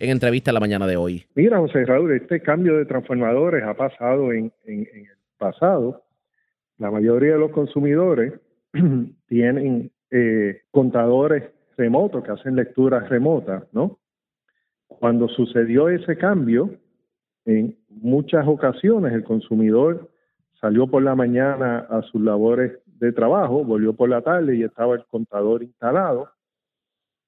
[0.00, 1.24] en entrevista la mañana de hoy.
[1.34, 5.06] Mira, José Raúl, este cambio de transformadores ha pasado en, el
[5.38, 6.02] pasado.
[6.78, 8.32] La mayoría de los consumidores
[9.28, 11.44] tienen eh, contadores
[11.76, 13.98] remotos que hacen lecturas remotas, ¿no?
[14.86, 16.74] Cuando sucedió ese cambio,
[17.44, 20.10] en muchas ocasiones el consumidor
[20.60, 24.94] salió por la mañana a sus labores de trabajo, volvió por la tarde y estaba
[24.94, 26.30] el contador instalado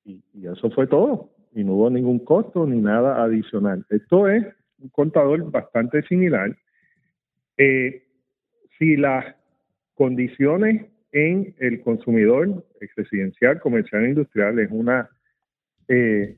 [0.04, 3.84] y, eso fue todo y no hubo ningún costo ni nada adicional.
[3.90, 4.44] Esto es
[4.78, 6.56] un contador bastante similar.
[7.56, 8.02] Eh,
[8.78, 9.34] si las
[9.94, 12.64] condiciones en el consumidor
[12.96, 15.10] residencial, comercial e industrial es una
[15.88, 16.36] eh,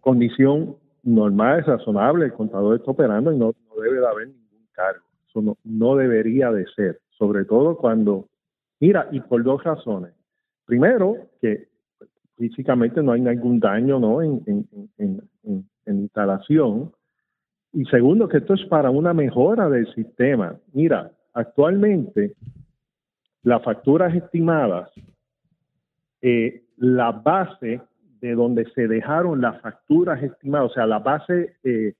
[0.00, 0.76] condición
[1.14, 5.04] normal, razonable, el contador está operando y no, debe de haber ningún cargo.
[5.28, 8.28] Eso no, debería de ser, sobre todo cuando,
[8.80, 10.12] mira, y por dos razones.
[10.64, 11.68] Primero, que
[12.36, 14.22] físicamente no hay ningún daño ¿no?
[14.22, 16.92] en, en, instalación.
[17.72, 20.56] Y segundo, que esto es para una mejora del sistema.
[20.72, 22.34] Mira, actualmente
[23.42, 24.90] las facturas estimadas,
[26.20, 27.80] eh, la base
[28.20, 31.94] de donde se dejaron las facturas estimadas, o sea, la base eh,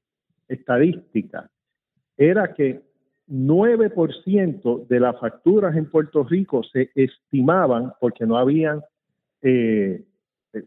[0.48, 1.50] estadística,
[2.16, 2.82] era que
[3.28, 8.80] 9% de las facturas en Puerto Rico se estimaban porque no habían
[9.42, 10.02] eh,
[10.52, 10.64] eh,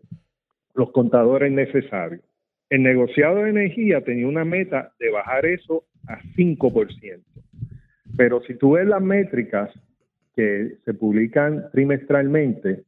[0.76, 2.22] los contadores necesarios.
[2.70, 7.20] El negociado de energía tenía una meta de bajar eso a 5%.
[8.16, 9.72] Pero si tú ves las métricas
[10.36, 12.84] que se publican trimestralmente,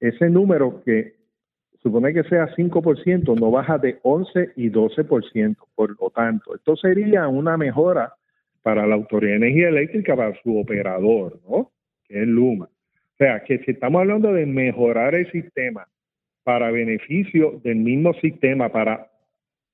[0.00, 1.14] ese número que
[1.84, 5.56] supone que sea 5%, no baja de 11 y 12%.
[5.74, 8.14] Por lo tanto, esto sería una mejora
[8.62, 11.70] para la Autoridad de Energía Eléctrica, para su operador, ¿no?
[12.08, 12.64] Que es Luma.
[12.64, 15.86] O sea, que si estamos hablando de mejorar el sistema
[16.42, 19.10] para beneficio del mismo sistema, para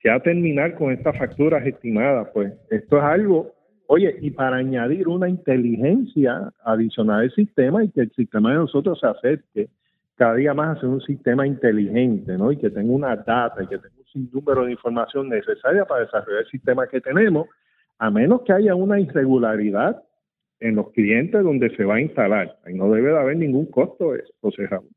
[0.03, 3.53] ya terminar con estas facturas estimadas, pues esto es algo,
[3.87, 8.99] oye, y para añadir una inteligencia adicional al sistema y que el sistema de nosotros
[8.99, 9.69] se acerque
[10.21, 12.51] cada día más hacer un sistema inteligente, ¿no?
[12.51, 16.43] Y que tenga una data y que tenga un sinnúmero de información necesaria para desarrollar
[16.43, 17.47] el sistema que tenemos,
[17.97, 20.03] a menos que haya una irregularidad
[20.59, 22.59] en los clientes donde se va a instalar.
[22.63, 24.89] Ahí no debe de haber ningún costo, José Raúl.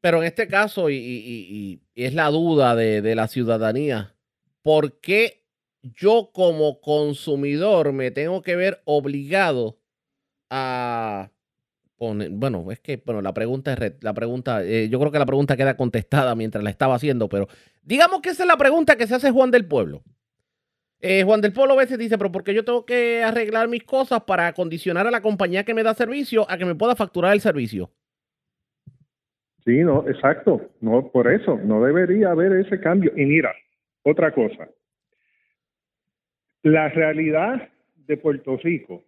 [0.00, 4.14] Pero en este caso, y, es la duda de, la ciudadanía,
[4.62, 5.42] ¿por qué
[5.82, 9.80] yo como consumidor me tengo que ver obligado
[10.50, 11.32] a
[11.98, 15.56] bueno, es que, bueno, la pregunta es, la pregunta, eh, yo creo que la pregunta
[15.56, 17.48] queda contestada mientras la estaba haciendo, pero
[17.82, 20.02] digamos que esa es la pregunta que se hace Juan del Pueblo.
[21.00, 23.84] Eh, Juan del Pueblo a veces dice, pero ¿por qué yo tengo que arreglar mis
[23.84, 27.34] cosas para condicionar a la compañía que me da servicio a que me pueda facturar
[27.34, 27.90] el servicio?
[29.64, 30.70] Sí, no, exacto.
[30.80, 33.12] No, por eso, no debería haber ese cambio.
[33.16, 33.54] Y mira,
[34.02, 34.68] otra cosa.
[36.62, 39.04] La realidad de Puerto Rico,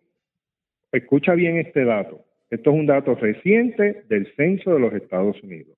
[0.92, 2.25] escucha bien este dato.
[2.50, 5.76] Esto es un dato reciente del censo de los Estados Unidos.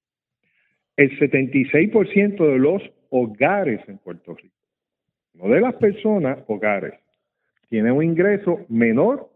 [0.96, 4.58] El 76% de los hogares en Puerto Rico
[5.38, 6.94] no de las personas, hogares,
[7.68, 9.30] tiene un ingreso menor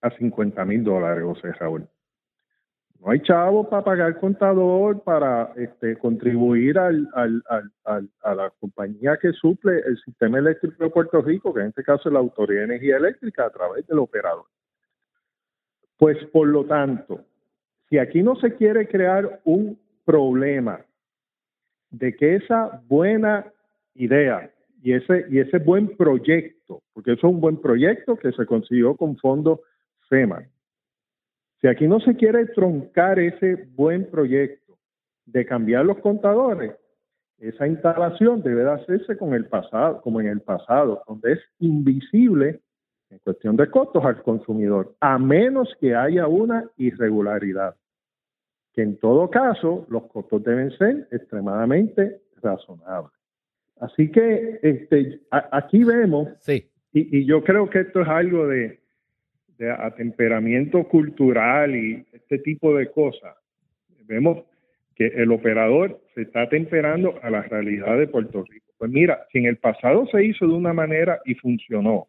[0.00, 1.88] a 50 mil dólares, José Raúl.
[3.00, 9.96] No hay chavo para pagar contador, para este, contribuir a la compañía que suple el
[9.98, 13.46] sistema eléctrico de Puerto Rico, que en este caso es la Autoridad de Energía Eléctrica,
[13.46, 14.46] a través del operador.
[15.98, 17.24] Pues por lo tanto,
[17.88, 20.84] si aquí no se quiere crear un problema
[21.90, 23.50] de que esa buena
[23.94, 24.50] idea
[24.82, 28.96] y ese, y ese buen proyecto, porque eso es un buen proyecto que se consiguió
[28.96, 29.60] con fondos
[30.08, 30.46] FEMA.
[31.60, 34.78] Si aquí no se quiere troncar ese buen proyecto
[35.24, 36.74] de cambiar los contadores,
[37.38, 42.60] esa instalación debe de hacerse con el pasado, como en el pasado, donde es invisible
[43.10, 47.76] en cuestión de costos al consumidor, a menos que haya una irregularidad,
[48.72, 53.12] que en todo caso los costos deben ser extremadamente razonables.
[53.80, 56.68] Así que este, aquí vemos, sí.
[56.92, 58.80] y, yo creo que esto es algo de,
[59.58, 63.36] de atemperamiento cultural y este tipo de cosas.
[64.06, 64.44] Vemos
[64.94, 68.66] que el operador se está atemperando a la realidad de Puerto Rico.
[68.78, 72.08] Pues mira, si en el pasado se hizo de una manera y funcionó,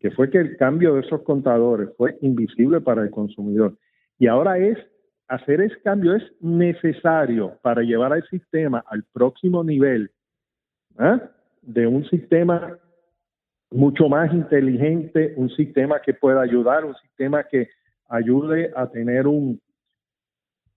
[0.00, 3.76] que fue que el cambio de esos contadores fue invisible para el consumidor,
[4.18, 4.78] y ahora es
[5.28, 10.10] hacer ese cambio es necesario para llevar al sistema al próximo nivel
[10.98, 11.20] ¿ah?
[11.62, 12.76] de un sistema
[13.70, 17.68] mucho más inteligente, un sistema que pueda ayudar, un sistema que
[18.08, 19.60] ayude a tener un,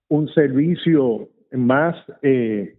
[0.08, 2.76] un servicio más, eh,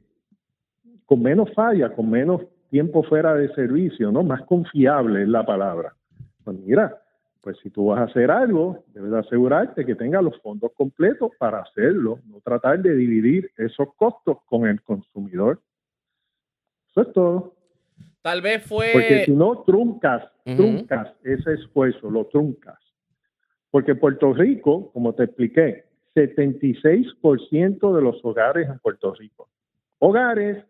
[1.06, 4.24] con menos falla, con menos tiempo fuera de servicio, ¿no?
[4.24, 5.94] Más confiable es la palabra.
[6.46, 7.02] Pues mira,
[7.42, 11.60] pues si tú vas a hacer algo, debes asegurarte que tenga los fondos completos para
[11.60, 15.60] hacerlo, no tratar de dividir esos costos con el consumidor.
[16.90, 17.56] Eso es todo.
[18.22, 18.92] Tal vez fue.
[18.94, 22.80] Porque si no, truncas, truncas ese esfuerzo, lo truncas.
[23.70, 29.50] Porque Puerto Rico, como te expliqué, 76% de los hogares en Puerto Rico.
[30.00, 30.64] Hogares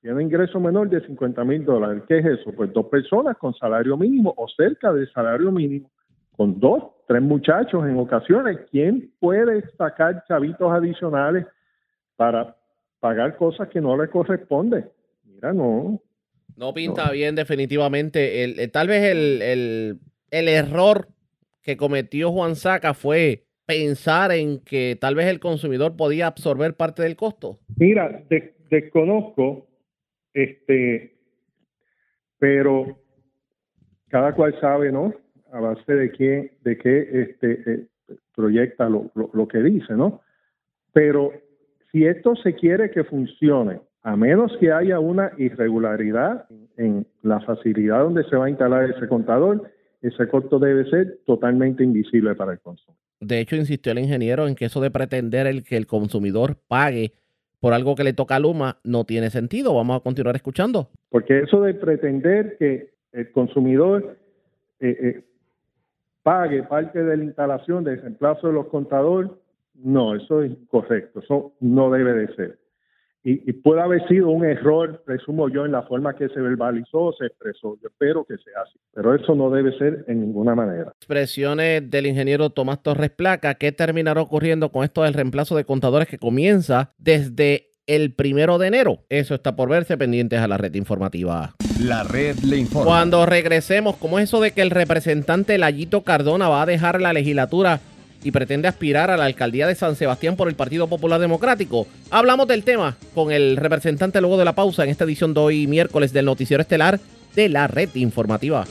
[0.00, 2.02] tienen ingreso menor de 50 mil dólares.
[2.06, 2.52] ¿Qué es eso?
[2.52, 5.90] Pues dos personas con salario mínimo o cerca del salario mínimo,
[6.36, 8.58] con dos, tres muchachos en ocasiones.
[8.70, 11.46] ¿Quién puede sacar chavitos adicionales
[12.16, 12.56] para
[13.00, 14.88] pagar cosas que no le corresponden?
[15.24, 16.00] Mira, no.
[16.56, 18.42] No pinta bien definitivamente.
[18.42, 19.98] El, tal vez el,
[20.30, 21.08] error
[21.62, 27.02] que cometió Juan Saca fue pensar en que tal vez el consumidor podía absorber parte
[27.02, 27.58] del costo.
[27.76, 28.24] Mira,
[28.70, 29.67] desconozco,
[30.34, 31.14] este,
[32.38, 32.98] pero
[34.08, 35.14] cada cual sabe, ¿no?
[35.52, 37.86] A base de quién, de qué este, eh,
[38.34, 40.20] proyecta lo, lo que dice, ¿no?
[40.92, 41.32] Pero
[41.92, 48.04] si esto se quiere que funcione, a menos que haya una irregularidad en la facilidad
[48.04, 52.60] donde se va a instalar ese contador, ese costo debe ser totalmente invisible para el
[52.60, 52.96] consumidor.
[53.20, 57.12] De hecho, insistió el ingeniero en que eso de pretender el que el consumidor pague
[57.60, 59.74] por algo que le toca a Luma no tiene sentido.
[59.74, 60.90] Vamos a continuar escuchando.
[61.10, 64.16] Porque eso de pretender que el consumidor
[64.80, 65.24] eh, eh,
[66.22, 69.30] pague parte de la instalación del reemplazo de los contadores,
[69.74, 72.58] no, eso es incorrecto, eso no debe de ser
[73.30, 77.26] y, puede haber sido un error, presumo yo, en la forma que se verbalizó, se
[77.26, 77.76] expresó.
[77.82, 80.92] Yo espero que sea así, pero eso no debe ser en ninguna manera.
[80.96, 86.08] Expresiones del ingeniero Tomás Torres Placa, ¿qué terminará ocurriendo con esto del reemplazo de contadores
[86.08, 89.04] que comienza desde el primero de enero?
[89.10, 91.54] Eso está por verse pendientes a la red informativa.
[91.82, 92.86] La red le informa.
[92.86, 97.12] Cuando regresemos, ¿cómo es eso de que el representante Layito Cardona va a dejar la
[97.12, 97.80] legislatura?
[98.24, 101.86] Y pretende aspirar a la alcaldía de San Sebastián por el Partido Popular Democrático.
[102.10, 105.66] Hablamos del tema con el representante luego de la pausa en esta edición de hoy
[105.66, 107.00] miércoles del Noticiero Estelar
[107.34, 108.66] de la red informativa.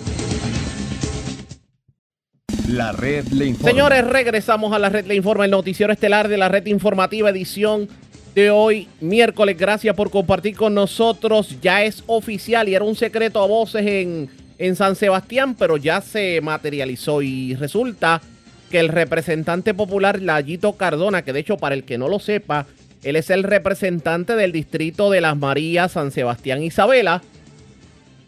[2.67, 3.69] La red le informa.
[3.71, 7.87] Señores, regresamos a la red le informa, el noticiero estelar de la red informativa edición
[8.35, 9.57] de hoy, miércoles.
[9.57, 11.55] Gracias por compartir con nosotros.
[11.61, 16.01] Ya es oficial y era un secreto a voces en, en San Sebastián, pero ya
[16.01, 18.21] se materializó y resulta
[18.69, 22.65] que el representante popular Layito Cardona, que de hecho para el que no lo sepa,
[23.03, 27.21] él es el representante del distrito de Las Marías, San Sebastián, Isabela,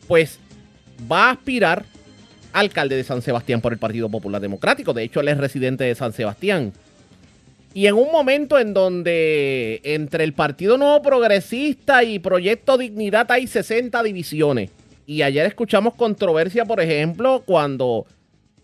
[0.08, 0.40] pues
[1.12, 1.86] va a aspirar
[2.54, 4.94] alcalde de San Sebastián por el Partido Popular Democrático.
[4.94, 6.74] De hecho, él es residente de San Sebastián.
[7.74, 13.46] Y en un momento en donde entre el Partido Nuevo Progresista y Proyecto Dignidad hay
[13.46, 14.72] 60 divisiones.
[15.06, 18.06] Y ayer escuchamos controversia, por ejemplo, cuando,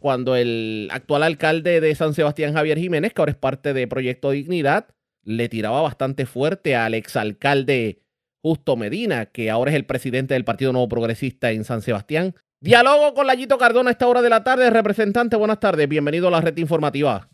[0.06, 4.30] cuando el actual alcalde de San Sebastián, Javier Jiménez, que ahora es parte de Proyecto
[4.30, 4.86] Dignidad,
[5.24, 8.04] le tiraba bastante fuerte al exalcalde
[8.44, 12.36] Justo Medina, que ahora es el presidente del Partido Nuevo Progresista en San Sebastián.
[12.60, 14.70] Diálogo con Layito Cardona a esta hora de la tarde.
[14.70, 15.90] Representante, buenas tardes.
[15.90, 17.28] Bienvenido a la red informativa.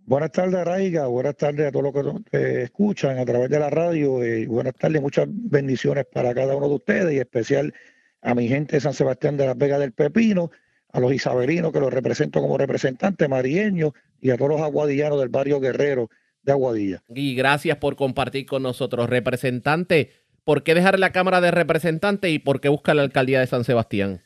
[0.00, 1.06] Buenas tardes, Raiga.
[1.06, 4.26] Buenas tardes a todos los que escuchan a través de la radio.
[4.26, 7.72] Y buenas tardes, muchas bendiciones para cada uno de ustedes y especial
[8.20, 10.50] a mi gente de San Sebastián de las Vegas del Pepino,
[10.92, 15.28] a los isabelinos que los represento como representantes, marieños y a todos los aguadillanos del
[15.28, 16.10] barrio Guerrero
[16.42, 17.02] de Aguadilla.
[17.08, 20.12] Y gracias por compartir con nosotros, representante.
[20.44, 23.64] ¿Por qué dejar la Cámara de Representantes y por qué buscar la alcaldía de San
[23.64, 24.22] Sebastián?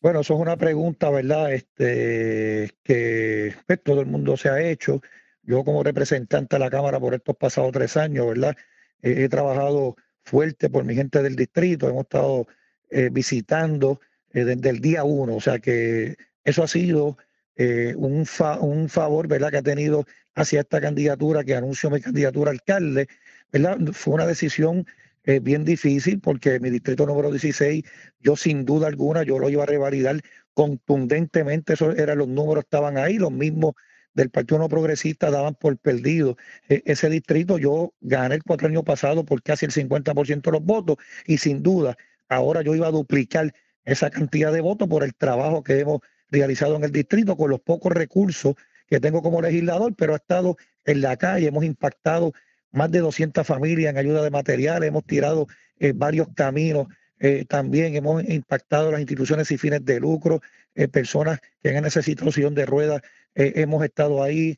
[0.00, 1.52] Bueno, eso es una pregunta, ¿verdad?
[1.52, 5.00] Este, que pues, todo el mundo se ha hecho.
[5.42, 8.54] Yo como representante de la Cámara por estos pasados tres años, ¿verdad?
[9.02, 12.46] he trabajado fuerte por mi gente del distrito, hemos estado
[12.90, 14.00] eh, visitando
[14.36, 17.16] eh, desde el día uno, o sea que eso ha sido
[17.56, 18.26] eh, un,
[18.60, 19.50] un favor, ¿verdad?
[19.50, 23.08] Que ha tenido hacia esta candidatura, que anunció mi candidatura a alcalde,
[23.50, 23.78] ¿verdad?
[23.94, 24.86] Fue una decisión
[25.24, 27.82] eh, bien difícil porque mi distrito número 16,
[28.20, 30.20] yo sin duda alguna, yo lo iba a revalidar
[30.52, 33.72] contundentemente, eso eran los números estaban ahí, los mismos
[34.12, 36.36] del Partido No Progresista daban por perdido
[36.68, 37.56] e, ese distrito.
[37.56, 40.96] Yo gané el cuatro años pasado por casi el 50% de los votos
[41.26, 41.96] y sin duda
[42.28, 43.54] ahora yo iba a duplicar
[43.86, 47.60] esa cantidad de votos por el trabajo que hemos realizado en el distrito con los
[47.60, 48.54] pocos recursos
[48.88, 52.32] que tengo como legislador, pero ha estado en la calle, hemos impactado
[52.72, 55.46] más de 200 familias en ayuda de materiales, hemos tirado
[55.78, 60.40] eh, varios caminos, eh, también hemos impactado las instituciones sin fines de lucro,
[60.74, 63.02] eh, personas que han necesitado sillón de ruedas,
[63.38, 64.56] hemos estado ahí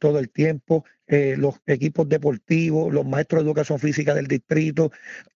[0.00, 4.90] todo el tiempo, los equipos deportivos, los maestros de educación física del distrito,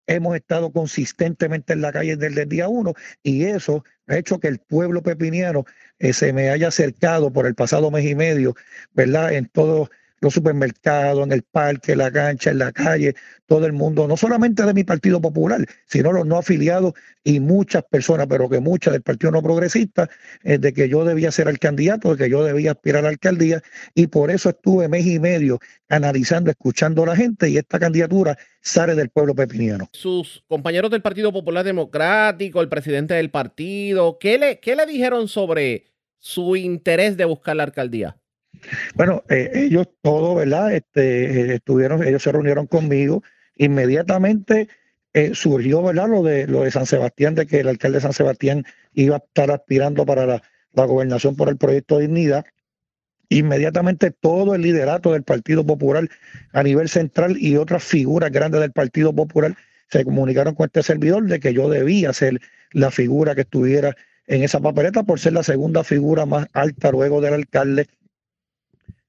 [0.07, 4.49] hemos estado consistentemente en la calle desde el día uno y eso ha hecho que
[4.49, 5.65] el pueblo pepiniano
[6.13, 8.55] se me haya acercado por el pasado mes y medio,
[8.93, 9.33] ¿verdad?
[9.33, 13.15] En todo los supermercados, en el parque, en la cancha, en la calle,
[13.47, 17.85] todo el mundo, no solamente de mi Partido Popular, sino los no afiliados y muchas
[17.85, 20.09] personas, pero que muchas del Partido No Progresista,
[20.43, 23.09] eh, de que yo debía ser el candidato, de que yo debía aspirar a la
[23.11, 23.63] alcaldía,
[23.95, 28.37] y por eso estuve mes y medio analizando, escuchando a la gente, y esta candidatura
[28.61, 29.89] sale del pueblo pepiniano.
[29.93, 35.29] Sus compañeros del Partido Popular Democrático, el presidente del partido, ¿qué le, qué le dijeron
[35.29, 35.85] sobre
[36.19, 38.17] su interés de buscar la alcaldía?
[38.95, 40.75] Bueno, eh, ellos todos, ¿verdad?
[40.75, 43.23] Este, eh, estuvieron, ellos se reunieron conmigo.
[43.57, 44.69] Inmediatamente
[45.13, 46.09] eh, surgió, ¿verdad?
[46.09, 49.51] Lo de, de San Sebastián, de que el alcalde de San Sebastián iba a estar
[49.51, 50.43] aspirando para la,
[50.75, 52.45] gobernación por el proyecto Dignidad.
[53.31, 56.09] Inmediatamente todo el liderato del Partido Popular
[56.53, 59.57] a nivel central y otras figuras grandes del Partido Popular
[59.89, 62.41] se comunicaron con este servidor de que yo debía ser
[62.73, 67.21] la figura que estuviera en esa papeleta por ser la segunda figura más alta luego
[67.21, 67.87] del alcalde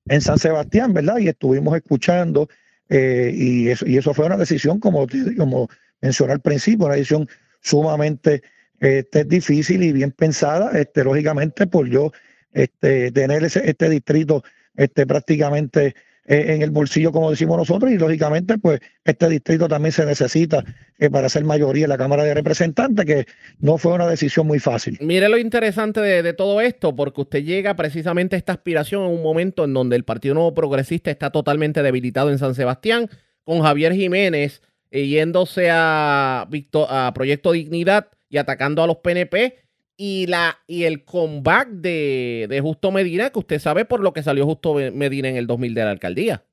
[0.10, 1.18] en San Sebastián, ¿verdad?
[1.18, 2.48] Y estuvimos escuchando
[2.90, 5.70] eh, y, eso, y eso fue una decisión, como, como
[6.02, 7.28] mencioné al principio, una decisión
[7.62, 8.44] sumamente
[8.80, 12.12] este, difícil y bien pensada, este, lógicamente por yo
[12.54, 14.44] este, tener ese, este distrito
[14.76, 15.96] este, prácticamente
[16.28, 20.64] en el bolsillo, como decimos nosotros, y lógicamente, pues este distrito también se necesita
[21.00, 23.26] eh, para ser mayoría en la Cámara de Representantes, que
[23.60, 24.98] no fue una decisión muy fácil.
[25.00, 29.24] Mire lo interesante de, todo esto, porque usted llega precisamente a esta aspiración en un
[29.24, 33.10] momento en donde el Partido Nuevo Progresista está totalmente debilitado en San Sebastián,
[33.46, 36.48] con Javier Jiménez eh, yéndose a,
[36.90, 39.67] a Proyecto Dignidad y atacando a los PNP
[39.98, 44.46] y la y el comeback de, Justo Medina, que usted sabe por lo que salió
[44.46, 46.44] Justo Medina en el 2000 de la alcaldía.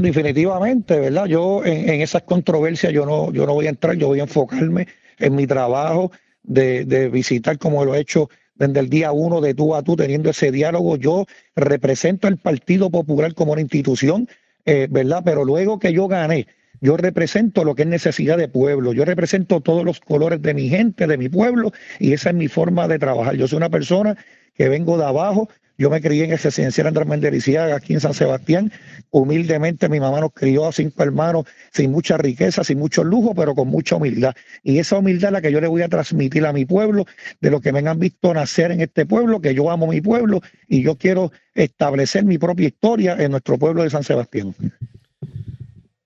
[0.00, 1.26] Definitivamente, ¿verdad?
[1.26, 4.88] Yo en, esas controversias yo no, yo no voy a entrar, yo voy a enfocarme
[5.18, 6.10] en mi trabajo
[6.42, 8.28] de, de visitar como lo he hecho
[8.58, 10.96] desde el día uno de tú a tú, teniendo ese diálogo.
[10.96, 14.28] Yo represento al Partido Popular como una institución,
[14.64, 15.22] eh, ¿verdad?
[15.24, 16.46] Pero luego que yo gané
[16.80, 20.68] yo represento lo que es necesidad de pueblo, yo represento todos los colores de mi
[20.68, 23.36] gente, de mi pueblo, y esa es mi forma de trabajar.
[23.36, 24.16] Yo soy una persona
[24.54, 25.48] que vengo de abajo,
[25.80, 28.72] yo me crié en el residencial Andrés Mendeliciaga, aquí en San Sebastián.
[29.10, 33.54] Humildemente mi mamá nos crió a cinco hermanos sin mucha riqueza, sin mucho lujo, pero
[33.54, 34.34] con mucha humildad.
[34.64, 37.06] Y esa humildad es la que yo le voy a transmitir a mi pueblo,
[37.40, 40.40] de lo que me han visto nacer en este pueblo, que yo amo mi pueblo
[40.66, 44.56] y yo quiero establecer mi propia historia en nuestro pueblo de San Sebastián.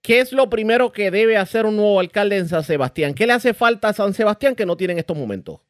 [0.03, 3.15] ¿Qué es lo primero que debe hacer un nuevo alcalde en San Sebastián?
[3.15, 5.61] ¿Qué le hace falta a San Sebastián que no tiene en estos momentos?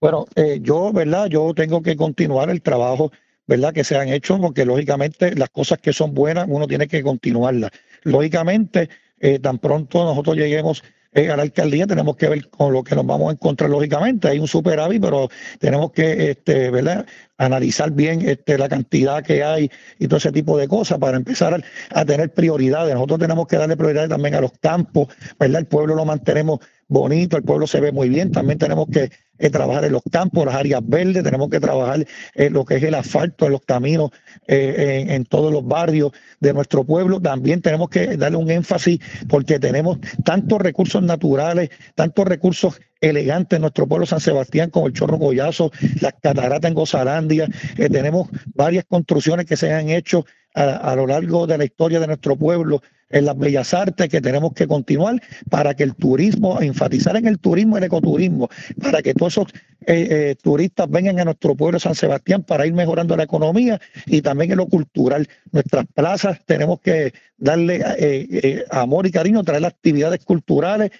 [0.00, 1.26] Bueno, eh, yo, ¿verdad?
[1.26, 3.10] Yo tengo que continuar el trabajo
[3.48, 3.72] ¿verdad?
[3.72, 7.70] Que se han hecho, porque lógicamente las cosas que son buenas uno tiene que continuarlas.
[8.02, 12.84] Lógicamente, eh, tan pronto nosotros lleguemos eh, a la alcaldía, tenemos que ver con lo
[12.84, 14.28] que nos vamos a encontrar, lógicamente.
[14.28, 15.28] Hay un superávit, pero
[15.58, 17.06] tenemos que, este, ¿verdad?
[17.38, 21.64] Analizar bien este, la cantidad que hay y todo ese tipo de cosas para empezar
[21.90, 22.94] a, tener prioridades.
[22.94, 25.60] Nosotros tenemos que darle prioridades también a los campos, ¿verdad?
[25.60, 28.30] El pueblo lo mantenemos bonito, el pueblo se ve muy bien.
[28.30, 32.52] También tenemos que eh, trabajar en los campos, las áreas verdes, tenemos que trabajar en
[32.52, 34.10] lo que es el asfalto, en los caminos,
[34.46, 37.20] eh, en, todos los barrios de nuestro pueblo.
[37.20, 43.62] También tenemos que darle un énfasis porque tenemos tantos recursos naturales, tantos recursos elegantes en
[43.62, 45.70] nuestro pueblo San Sebastián, como el Chorro Goyazo,
[46.00, 47.48] las cataratas en Gozarandia.
[47.76, 50.24] Eh, tenemos varias construcciones que se han hecho
[50.54, 54.52] a, lo largo de la historia de nuestro pueblo en las bellas artes que tenemos
[54.52, 58.48] que continuar para que el turismo, enfatizar en el turismo y el ecoturismo,
[58.80, 59.44] para que todos eh,
[59.86, 64.52] eh, turistas vengan a nuestro pueblo San Sebastián para ir mejorando la economía y también
[64.52, 65.28] en lo cultural.
[65.52, 70.90] Nuestras plazas tenemos que darle eh, amor y cariño, traer actividades culturales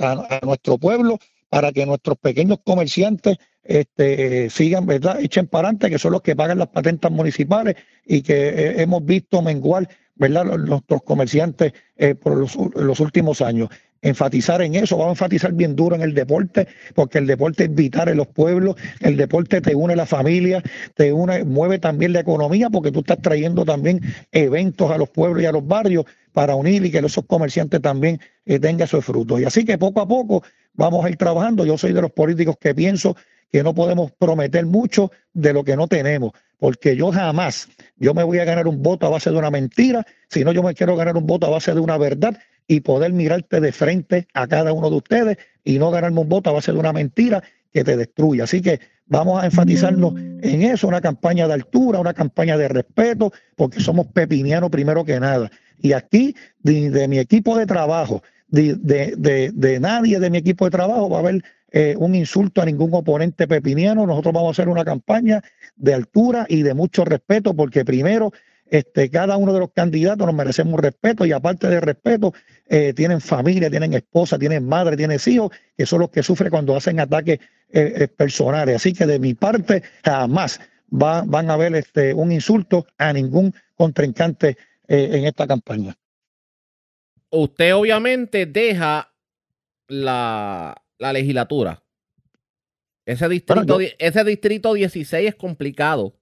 [0.00, 3.38] a, nuestro pueblo para que nuestros pequeños comerciantes
[3.68, 5.20] este, sigan, ¿verdad?
[5.20, 9.04] Echen para adelante, que son los que pagan las patentes municipales y que eh, hemos
[9.04, 10.44] visto menguar, ¿verdad?
[10.44, 13.68] Nuestros comerciantes eh, por los, últimos años.
[14.00, 17.74] Enfatizar en eso, vamos a enfatizar bien duro en el deporte, porque el deporte es
[17.74, 20.62] vital en los pueblos, el deporte te une la familia,
[20.94, 25.42] te une, mueve también la economía, porque tú estás trayendo también eventos a los pueblos
[25.42, 29.40] y a los barrios para unir y que esos comerciantes también eh, tengan sus frutos.
[29.40, 30.44] Y así que poco a poco
[30.78, 31.66] vamos a ir trabajando.
[31.66, 33.14] Yo soy de los políticos que pienso
[33.52, 38.22] que no podemos prometer mucho de lo que no tenemos, porque yo jamás, yo me
[38.22, 41.16] voy a ganar un voto a base de una mentira, sino yo me quiero ganar
[41.16, 44.90] un voto a base de una verdad y poder mirarte de frente a cada uno
[44.90, 48.44] de ustedes y no ganarme un voto a base de una mentira que te destruya.
[48.44, 53.32] Así que vamos a enfatizarnos en eso, una campaña de altura, una campaña de respeto,
[53.56, 55.50] porque somos pepinianos primero que nada.
[55.80, 58.74] Y aquí, de, mi equipo de trabajo, de,
[59.16, 62.64] de, de, nadie de mi equipo de trabajo va a haber eh, un insulto a
[62.64, 64.06] ningún oponente pepiniano.
[64.06, 65.42] Nosotros vamos a hacer una campaña
[65.76, 68.32] de altura y de mucho respeto, porque primero,
[68.70, 72.32] este, cada uno de los candidatos nos merecemos respeto y aparte de respeto,
[72.66, 76.76] eh, tienen familia, tienen esposa, tienen madre, tienen hijos, que son los que sufren cuando
[76.76, 77.38] hacen ataques
[77.70, 78.76] eh, personales.
[78.76, 84.56] Así que de mi parte, jamás van a haber este, un insulto a ningún contrincante
[84.88, 85.94] en esta campaña.
[87.30, 89.12] Usted obviamente deja
[89.86, 91.82] la, la legislatura.
[93.04, 96.14] Ese distrito, ese distrito 16 es complicado.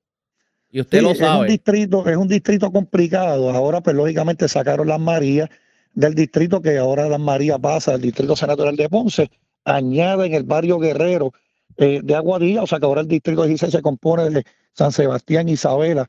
[0.70, 1.34] Y usted lo sabe.
[1.34, 3.50] Es un, distrito, es un distrito complicado.
[3.50, 5.48] Ahora, pues lógicamente sacaron las Marías
[5.94, 9.30] del distrito que ahora las Marías pasa al distrito senatorial de Ponce.
[9.64, 11.32] Añaden el barrio Guerrero
[11.76, 12.62] eh, de Aguadilla.
[12.62, 16.08] O sea que ahora el distrito 16 se compone de San Sebastián, Isabela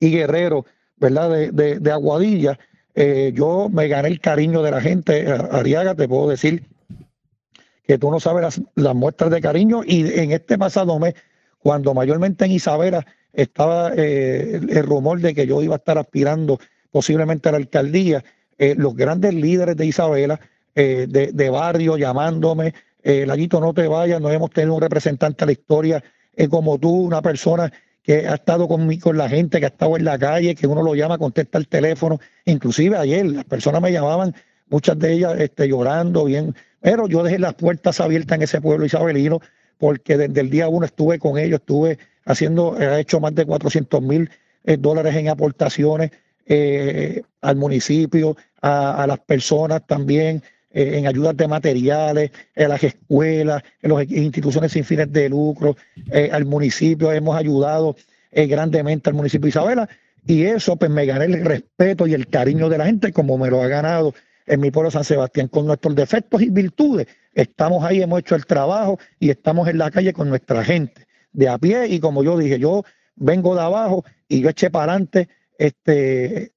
[0.00, 1.30] y Guerrero, ¿verdad?
[1.52, 2.58] De, de, Aguadilla.
[2.98, 5.30] Eh, yo me gané el cariño de la gente.
[5.30, 6.64] Ariaga, te puedo decir
[7.86, 9.82] que tú no sabes las, muestras de cariño.
[9.86, 11.14] Y en este pasado mes,
[11.58, 16.58] cuando mayormente en Isabela estaba eh, el, rumor de que yo iba a estar aspirando
[16.90, 18.24] posiblemente a la alcaldía,
[18.58, 20.40] eh, los grandes líderes de Isabela,
[20.74, 25.52] eh, de, barrio, llamándome, Laguito, no te vayas, no hemos tenido un representante a la
[25.52, 26.02] historia
[26.50, 27.72] como tú, una persona
[28.06, 30.82] que ha estado conmigo, con la gente, que ha estado en la calle, que uno
[30.82, 32.20] lo llama, contesta el teléfono.
[32.44, 34.34] Inclusive ayer las personas me llamaban,
[34.68, 36.54] muchas de ellas este, llorando, bien
[36.86, 39.40] pero yo dejé las puertas abiertas en ese pueblo isabelino
[39.76, 44.00] porque desde el día uno estuve con ellos, estuve haciendo, he hecho más de 400
[44.02, 44.30] mil
[44.62, 46.12] eh, dólares en aportaciones
[46.46, 50.44] eh, al municipio, a, las personas también,
[50.78, 55.76] en ayudas de materiales, en las escuelas, en las instituciones sin fines de lucro,
[56.32, 57.96] al municipio, hemos ayudado
[58.30, 59.88] grandemente al municipio de Isabela
[60.26, 63.48] y eso pues me gané el respeto y el cariño de la gente como me
[63.48, 64.12] lo ha ganado
[64.46, 67.06] en mi pueblo San Sebastián, con nuestros defectos y virtudes.
[67.34, 71.48] Estamos ahí, hemos hecho el trabajo y estamos en la calle con nuestra gente, de
[71.48, 71.88] a pie.
[71.88, 72.84] Y como yo dije, yo
[73.16, 76.52] vengo de abajo y yo eché para adelante este,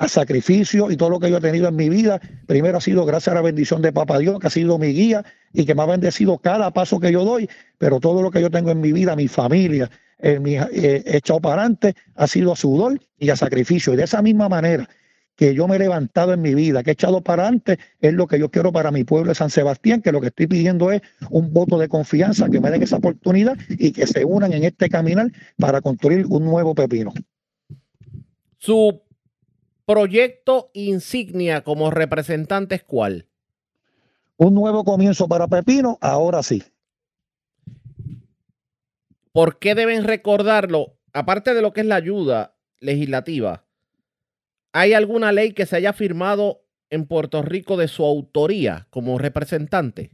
[0.00, 3.04] a sacrificio y todo lo que yo he tenido en mi vida, primero ha sido
[3.04, 5.22] gracias a la bendición de Papá Dios, que ha sido mi guía
[5.52, 8.50] y que me ha bendecido cada paso que yo doy, pero todo lo que yo
[8.50, 12.56] tengo en mi vida, mi familia, eh, mi, eh, echado para adelante, ha sido a
[12.56, 13.92] sudor y a sacrificio.
[13.92, 14.88] Y de esa misma manera
[15.36, 18.26] que yo me he levantado en mi vida, que he echado para adelante, es lo
[18.26, 21.02] que yo quiero para mi pueblo de San Sebastián, que lo que estoy pidiendo es
[21.28, 24.88] un voto de confianza, que me den esa oportunidad y que se unan en este
[24.88, 27.12] caminar para construir un nuevo pepino.
[28.56, 29.02] Su
[29.90, 33.26] proyecto insignia como representante es cuál?
[34.36, 36.62] Un nuevo comienzo para Pepino, ahora sí.
[39.32, 40.96] ¿Por qué deben recordarlo?
[41.12, 43.64] Aparte de lo que es la ayuda legislativa,
[44.72, 50.12] ¿hay alguna ley que se haya firmado en Puerto Rico de su autoría como representante?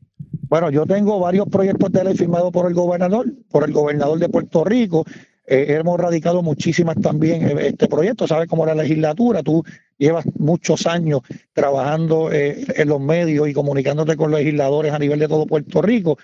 [0.48, 4.30] Bueno, yo tengo varios proyectos de ley firmados por el gobernador, por el gobernador de
[4.30, 5.04] Puerto Rico,
[5.46, 8.26] eh, hemos radicado muchísimas también eh, este proyecto.
[8.26, 9.64] Sabes cómo la legislatura, tú
[9.96, 11.20] llevas muchos años
[11.52, 16.18] trabajando eh, en los medios y comunicándote con legisladores a nivel de todo Puerto Rico.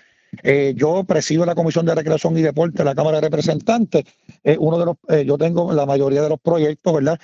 [0.75, 4.03] yo presido la Comisión de Recreación y Deporte de la Cámara de Representantes.
[4.57, 7.19] uno de los, yo tengo la mayoría de los proyectos, ¿verdad?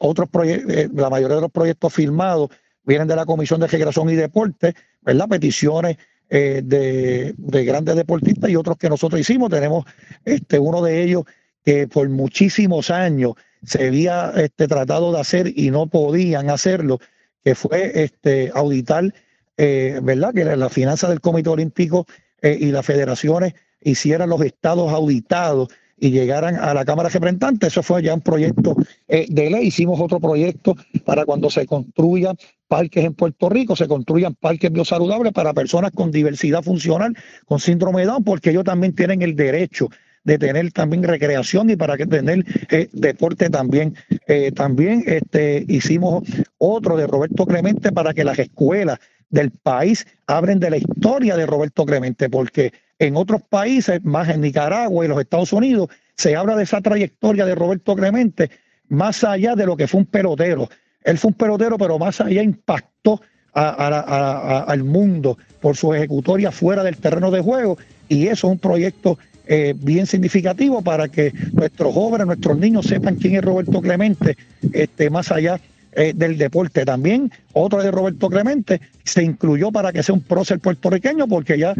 [0.00, 2.50] otros proyectos, la mayoría de los proyectos firmados
[2.82, 5.28] vienen de la Comisión de Recreación y Deporte, ¿verdad?
[5.28, 5.98] Peticiones
[6.28, 9.50] de, de, grandes deportistas y otros que nosotros hicimos.
[9.50, 9.84] Tenemos
[10.24, 11.24] este, uno de ellos
[11.64, 16.98] que por muchísimos años se había este, tratado de hacer y no podían hacerlo,
[17.44, 19.12] que fue este, auditar,
[19.56, 20.32] eh, ¿verdad?
[20.34, 22.06] Que la, finanza del Comité Olímpico
[22.42, 25.68] eh, y las federaciones hicieran los estados auditados
[26.00, 27.68] y llegaran a la Cámara de Representantes.
[27.68, 28.76] Eso fue ya un proyecto
[29.08, 29.66] eh, de ley.
[29.66, 32.36] Hicimos otro proyecto para cuando se construyan
[32.68, 37.16] parques en Puerto Rico, se construyan parques biosaludables para personas con diversidad funcional,
[37.46, 39.88] con síndrome de Down, porque ellos también tienen el derecho
[40.24, 43.94] de tener también recreación y para que tener eh, deporte también.
[44.26, 46.24] Eh, también este, hicimos
[46.58, 48.98] otro de Roberto Clemente para que las escuelas
[49.30, 54.42] del país abren de la historia de Roberto Clemente, porque en otros países, más en
[54.42, 58.50] Nicaragua y los Estados Unidos, se habla de esa trayectoria de Roberto Clemente
[58.88, 60.68] más allá de lo que fue un pelotero.
[61.04, 63.20] Él fue un pelotero, pero más allá impactó
[63.54, 67.76] al mundo por su ejecutoria fuera del terreno de juego
[68.08, 69.18] y eso es un proyecto
[69.50, 74.36] eh, bien significativo para que nuestros jóvenes, nuestros niños sepan quién es Roberto Clemente,
[74.74, 75.58] este, más allá
[75.92, 76.84] eh, del deporte.
[76.84, 81.74] También otro de Roberto Clemente se incluyó para que sea un prócer puertorriqueño, porque ya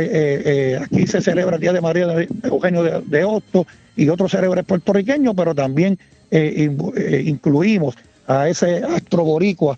[0.00, 4.32] eh, aquí se celebra el Día de María de Eugenio de, de Hosto y otros
[4.32, 5.96] célebres puertorriqueños, pero también
[6.32, 7.96] incluimos
[8.26, 9.76] a ese astro boricua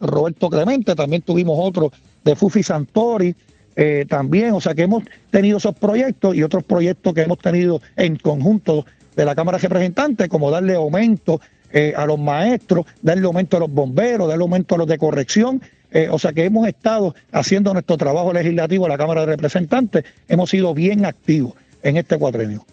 [0.00, 1.90] Roberto Clemente, también tuvimos otro
[2.24, 3.34] de Fufi Santori,
[3.76, 7.80] eh, también, o sea que hemos tenido esos proyectos y otros proyectos que hemos tenido
[7.96, 8.86] en conjunto
[9.16, 11.40] de la Cámara de Representantes, como darle aumento
[11.72, 15.60] eh, a los maestros, darle aumento a los bomberos, darle aumento a los de corrección.
[15.90, 20.04] Eh, o sea que hemos estado haciendo nuestro trabajo legislativo en la Cámara de Representantes,
[20.28, 22.64] hemos sido bien activos en este cuatrenio.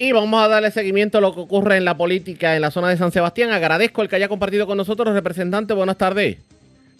[0.00, 2.88] Y vamos a darle seguimiento a lo que ocurre en la política en la zona
[2.88, 3.50] de San Sebastián.
[3.50, 5.74] Agradezco el que haya compartido con nosotros, representante.
[5.74, 6.36] Buenas tardes.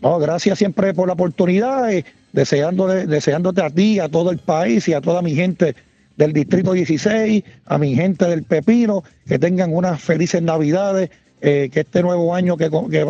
[0.00, 1.88] No, gracias siempre por la oportunidad
[2.32, 5.76] deseándote a ti, a todo el país y a toda mi gente
[6.16, 11.10] del Distrito 16, a mi gente del Pepino, que tengan unas felices Navidades,
[11.40, 12.68] eh, que este nuevo año que,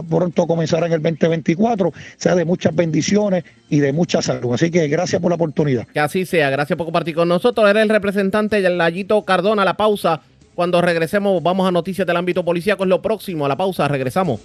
[0.08, 4.54] pronto comenzará en el 2024 sea de muchas bendiciones y de mucha salud.
[4.54, 5.86] Así que gracias por la oportunidad.
[5.88, 7.68] Que así sea, gracias por compartir con nosotros.
[7.68, 9.64] Era el representante Layito Cardona.
[9.64, 10.22] La pausa.
[10.54, 12.82] Cuando regresemos, vamos a noticias del ámbito policíaco.
[12.82, 13.46] Es lo próximo.
[13.46, 14.40] A la pausa, regresamos.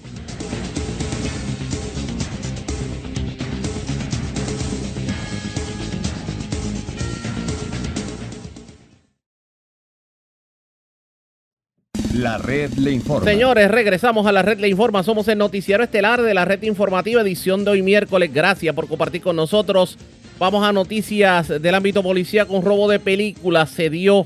[12.24, 13.30] La red le informa.
[13.30, 15.04] Señores, regresamos a la red le informa.
[15.04, 18.34] Somos el noticiero estelar de la red informativa, edición de hoy miércoles.
[18.34, 19.98] Gracias por compartir con nosotros.
[20.40, 23.72] Vamos a noticias del ámbito policía con robo de películas.
[23.72, 24.26] Se dio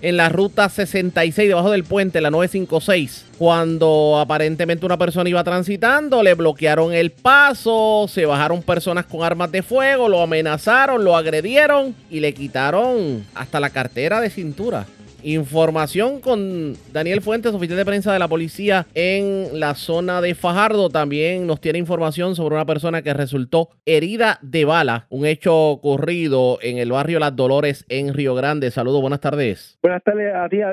[0.00, 6.22] en la ruta 66 debajo del puente, la 956, cuando aparentemente una persona iba transitando,
[6.22, 11.94] le bloquearon el paso, se bajaron personas con armas de fuego, lo amenazaron, lo agredieron
[12.10, 14.86] y le quitaron hasta la cartera de cintura.
[15.22, 20.88] Información con Daniel Fuentes, oficial de prensa de la policía en la zona de Fajardo.
[20.88, 25.06] También nos tiene información sobre una persona que resultó herida de bala.
[25.10, 28.70] Un hecho ocurrido en el barrio Las Dolores en Río Grande.
[28.70, 29.78] Saludos, buenas tardes.
[29.82, 30.72] Buenas tardes a ti, a,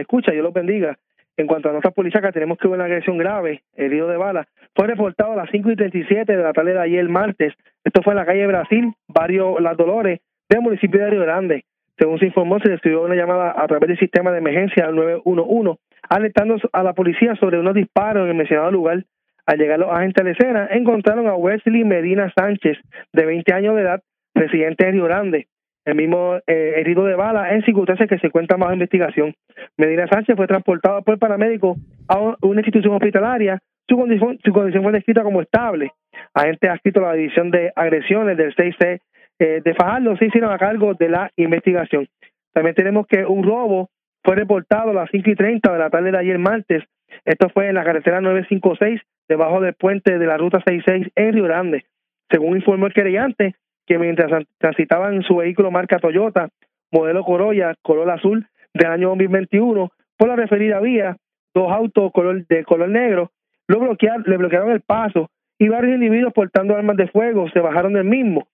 [0.00, 0.98] escucha, Dios los bendiga.
[1.36, 4.46] En cuanto a nuestras policías, tenemos que hubo una agresión grave, herido de bala.
[4.74, 7.54] Fue reportado a las 5 y 37 de la tarde de ayer, martes.
[7.82, 11.64] Esto fue en la calle Brasil, barrio Las Dolores, del municipio de Río Grande.
[11.98, 15.78] Según se informó, se recibió una llamada a través del sistema de emergencia al 911
[16.08, 19.04] alertando a la policía sobre unos disparos en el mencionado lugar.
[19.46, 22.78] Al llegar los agentes a la escena, encontraron a Wesley Medina Sánchez,
[23.12, 24.02] de 20 años de edad,
[24.34, 25.48] residente de Río Grande.
[25.84, 29.34] El mismo eh, herido de bala en circunstancias que se cuenta más investigación.
[29.76, 31.76] Medina Sánchez fue transportado por paramédico
[32.08, 33.58] a una institución hospitalaria.
[33.86, 35.92] Su condición, su condición fue descrita como estable.
[36.32, 39.00] Agentes adscritos a la división de agresiones del 6C
[39.38, 42.08] eh, de Fajardo se hicieron a cargo de la investigación.
[42.52, 43.90] También tenemos que un robo
[44.22, 46.82] fue reportado a las 5 y 30 de la tarde de ayer martes.
[47.24, 51.44] Esto fue en la carretera 956, debajo del puente de la ruta 66 en Río
[51.44, 51.84] Grande.
[52.30, 53.54] Según informó el querellante,
[53.86, 56.48] que mientras transitaba en su vehículo marca Toyota,
[56.90, 61.16] modelo Corolla, color azul, del año 2021, por la referida vía,
[61.54, 63.30] dos autos color, de color negro,
[63.68, 67.92] lo bloquearon, le bloquearon el paso y varios individuos portando armas de fuego se bajaron
[67.92, 68.48] del mismo.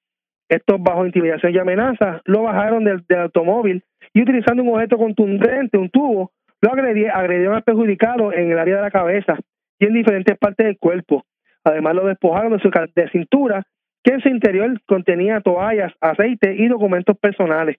[0.51, 5.89] Estos bajo intimidación y amenaza lo bajaron del, automóvil y utilizando un objeto contundente, un
[5.91, 9.39] tubo, lo agredieron al perjudicado en el área de la cabeza
[9.79, 11.25] y en diferentes partes del cuerpo.
[11.63, 13.63] Además lo despojaron de su de cintura,
[14.03, 17.77] que en su interior contenía toallas, aceite y documentos personales.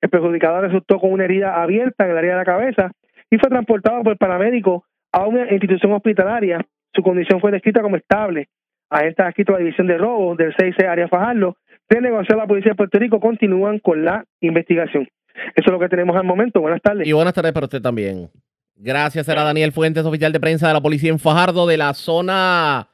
[0.00, 2.92] El perjudicado resultó con una herida abierta en el área de la cabeza
[3.28, 6.64] y fue transportado por el paramédico a una institución hospitalaria.
[6.94, 8.48] Su condición fue descrita como estable.
[8.88, 11.56] Agentes adscritos a la división de robo del 6C Área Fajardo
[11.88, 15.08] de negociar la Policía de Puerto Rico continúan con la investigación.
[15.54, 16.60] Eso es lo que tenemos al momento.
[16.60, 17.06] Buenas tardes.
[17.06, 18.30] Y buenas tardes para usted también.
[18.74, 22.90] Gracias, era Daniel Fuentes, oficial de prensa de la Policía en Fajardo, de la zona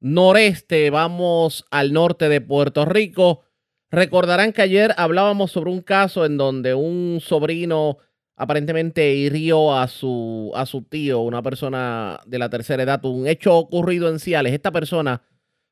[0.00, 0.90] noreste.
[0.90, 3.42] Vamos al norte de Puerto Rico.
[3.90, 7.98] Recordarán que ayer hablábamos sobre un caso en donde un sobrino
[8.36, 13.56] aparentemente hirió a su, a su tío, una persona de la tercera edad, un hecho
[13.56, 14.52] ocurrido en Ciales.
[14.52, 15.22] Esta persona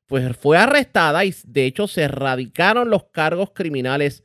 [0.06, 4.24] pues fue arrestada y de hecho se erradicaron los cargos criminales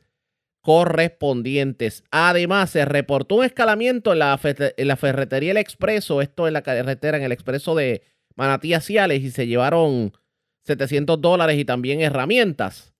[0.60, 2.04] correspondientes.
[2.10, 7.22] Además, se reportó un escalamiento en la, ferretería El Expreso, esto en la carretera, en
[7.22, 8.02] el expreso de
[8.36, 10.12] Manatí Ciales, y se llevaron
[10.64, 12.92] 700 dólares y también herramientas.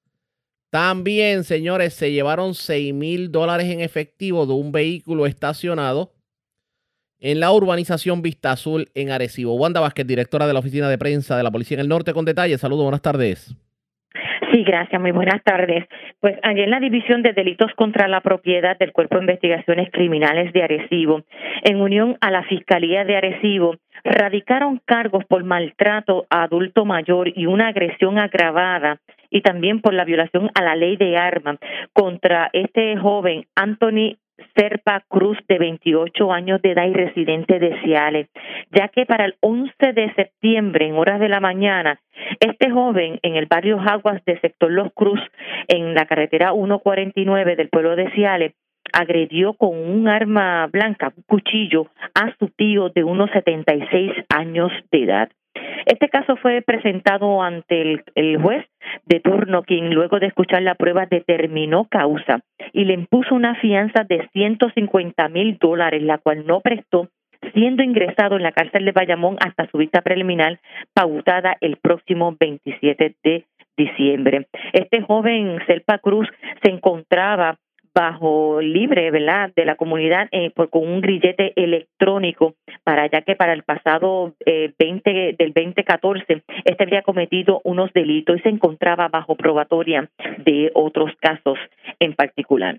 [0.70, 6.12] También, señores, se llevaron 6 mil dólares en efectivo de un vehículo estacionado
[7.20, 9.54] en la urbanización Vista Azul en Arecibo.
[9.54, 12.24] Wanda Vázquez, directora de la Oficina de Prensa de la Policía en el Norte, con
[12.24, 12.60] detalles.
[12.60, 13.54] Saludos, buenas tardes.
[14.52, 15.00] Sí, gracias.
[15.00, 15.84] Muy buenas tardes.
[16.18, 20.52] Pues ayer en la División de Delitos contra la Propiedad del Cuerpo de Investigaciones Criminales
[20.52, 21.22] de Arecibo,
[21.62, 27.46] en unión a la Fiscalía de Arecibo, radicaron cargos por maltrato a adulto mayor y
[27.46, 28.98] una agresión agravada
[29.30, 31.58] y también por la violación a la ley de armas
[31.92, 34.16] contra este joven Anthony
[34.54, 38.28] Serpa Cruz, de 28 años de edad y residente de Ciales,
[38.70, 42.00] ya que para el 11 de septiembre, en horas de la mañana,
[42.40, 45.20] este joven en el barrio Aguas de sector Los Cruz,
[45.68, 48.54] en la carretera 149 del pueblo de Ciales,
[48.92, 55.04] agredió con un arma blanca, un cuchillo, a su tío de unos 76 años de
[55.04, 55.30] edad.
[55.86, 58.66] Este caso fue presentado ante el, juez
[59.06, 62.40] de turno, quien luego de escuchar la prueba determinó causa
[62.72, 67.08] y le impuso una fianza de 150 mil dólares, la cual no prestó,
[67.54, 70.60] siendo ingresado en la cárcel de Bayamón hasta su vista preliminar
[70.94, 73.46] pautada el próximo 27 de
[73.76, 74.46] diciembre.
[74.72, 76.28] Este joven, Selpa Cruz,
[76.62, 77.56] se encontraba
[77.94, 83.36] bajo libre, ¿verdad?, de la comunidad eh, por, con un grillete electrónico para ya que
[83.36, 89.08] para el pasado eh, 20 del 2014 este había cometido unos delitos y se encontraba
[89.08, 91.58] bajo probatoria de otros casos
[91.98, 92.78] en particular.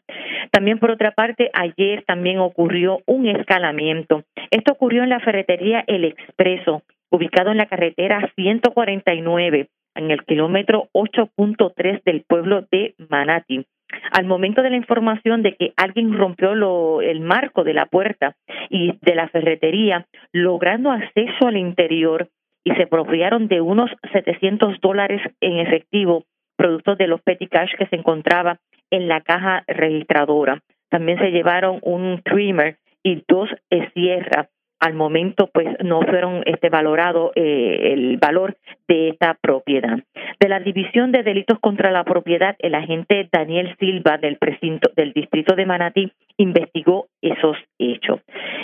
[0.51, 4.23] También por otra parte, ayer también ocurrió un escalamiento.
[4.49, 10.87] Esto ocurrió en la ferretería El Expreso, ubicado en la carretera 149 en el kilómetro
[10.93, 13.65] 8.3 del pueblo de Manati
[14.11, 18.35] al momento de la información de que alguien rompió el marco de la puerta
[18.69, 22.29] y de la ferretería, logrando acceso al interior
[22.63, 26.23] y se apropiaron de unos 700 dólares en efectivo,
[26.55, 28.59] producto de los petty cash que se encontraba
[28.91, 30.61] en la caja registradora.
[30.89, 33.49] También se llevaron un trimmer y dos
[33.93, 34.47] sierras
[34.81, 38.57] al momento pues no fueron este valorado eh, el valor
[38.87, 39.99] de esta propiedad.
[40.39, 45.13] De la División de Delitos contra la Propiedad, el agente Daniel Silva del precinto del
[45.13, 48.21] distrito de Manatí investigó esos hechos.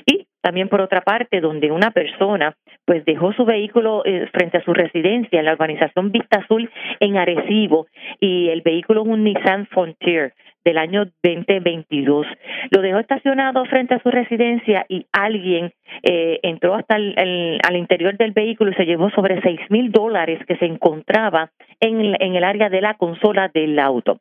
[0.07, 2.55] Y también por otra parte, donde una persona
[2.85, 7.17] pues dejó su vehículo eh, frente a su residencia en la urbanización Vista Azul en
[7.17, 7.87] Arecibo
[8.19, 10.33] y el vehículo es un Nissan Frontier
[10.67, 12.27] del año 2022.
[12.71, 15.71] Lo dejó estacionado frente a su residencia y alguien
[16.03, 20.41] eh, entró hasta el, al interior del vehículo y se llevó sobre seis mil dólares
[20.45, 24.19] que se encontraba en, en el área de la consola del auto.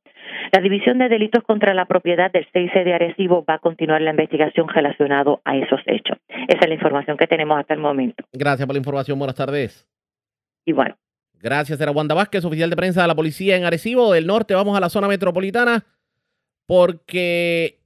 [0.52, 4.10] La División de Delitos contra la Propiedad del CIC de Arecibo va a continuar la
[4.10, 6.16] investigación relacionado a esos hechos.
[6.28, 8.22] Esa es la información que tenemos hasta el momento.
[8.32, 9.18] Gracias por la información.
[9.18, 9.88] Buenas tardes.
[10.64, 10.94] Bueno.
[11.42, 14.54] Gracias, era Wanda Vázquez, oficial de prensa de la policía en Arecibo del Norte.
[14.54, 15.84] Vamos a la zona metropolitana
[16.66, 17.80] porque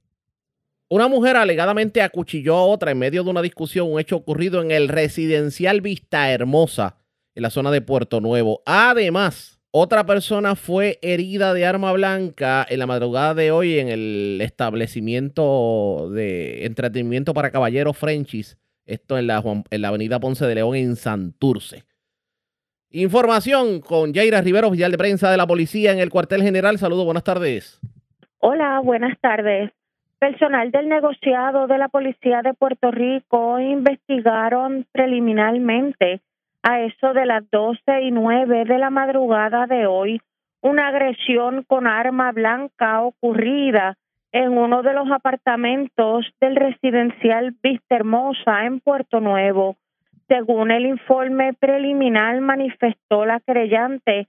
[0.89, 4.71] una mujer alegadamente acuchilló a otra en medio de una discusión, un hecho ocurrido en
[4.71, 6.97] el residencial Vista Hermosa,
[7.33, 8.61] en la zona de Puerto Nuevo.
[8.65, 14.39] Además, otra persona fue herida de arma blanca en la madrugada de hoy en el
[14.41, 20.75] establecimiento de entretenimiento para caballeros Frenchis, esto en la, en la avenida Ponce de León
[20.75, 21.85] en Santurce.
[22.89, 26.77] Información con Jaira Rivero, oficial de prensa de la policía en el cuartel general.
[26.77, 27.79] Saludos, buenas tardes.
[28.43, 29.71] Hola, buenas tardes.
[30.17, 36.21] Personal del negociado de la Policía de Puerto Rico investigaron preliminarmente
[36.63, 40.21] a eso de las doce y nueve de la madrugada de hoy
[40.59, 43.95] una agresión con arma blanca ocurrida
[44.31, 49.75] en uno de los apartamentos del residencial Vista Hermosa en Puerto Nuevo.
[50.27, 54.27] Según el informe preliminar, manifestó la creyente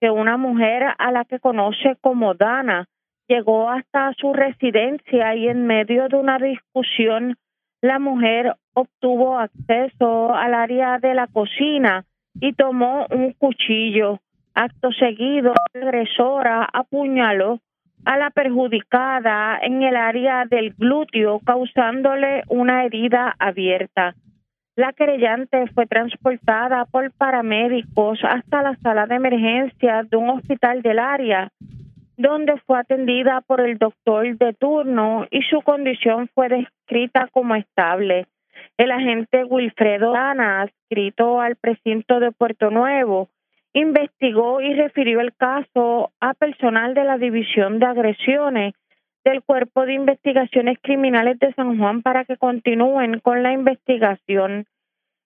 [0.00, 2.88] que una mujer a la que conoce como Dana
[3.32, 7.36] llegó hasta su residencia y en medio de una discusión
[7.80, 12.04] la mujer obtuvo acceso al área de la cocina
[12.34, 14.20] y tomó un cuchillo.
[14.54, 17.58] Acto seguido, la agresora apuñaló
[18.04, 24.14] a la perjudicada en el área del glúteo, causándole una herida abierta.
[24.76, 30.98] La querellante fue transportada por paramédicos hasta la sala de emergencia de un hospital del
[30.98, 31.50] área,
[32.22, 38.26] donde fue atendida por el doctor de turno y su condición fue descrita como estable.
[38.78, 43.28] El agente Wilfredo Ana, adscrito al precinto de Puerto Nuevo,
[43.72, 48.74] investigó y refirió el caso a personal de la División de Agresiones
[49.24, 54.66] del Cuerpo de Investigaciones Criminales de San Juan para que continúen con la investigación.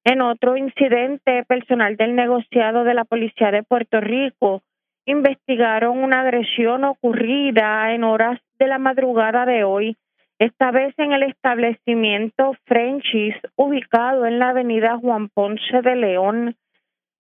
[0.05, 4.63] En otro incidente, personal del negociado de la Policía de Puerto Rico
[5.07, 9.97] investigaron una agresión ocurrida en horas de la madrugada de hoy,
[10.39, 16.57] esta vez en el establecimiento Frenchis, ubicado en la avenida Juan Ponce de León,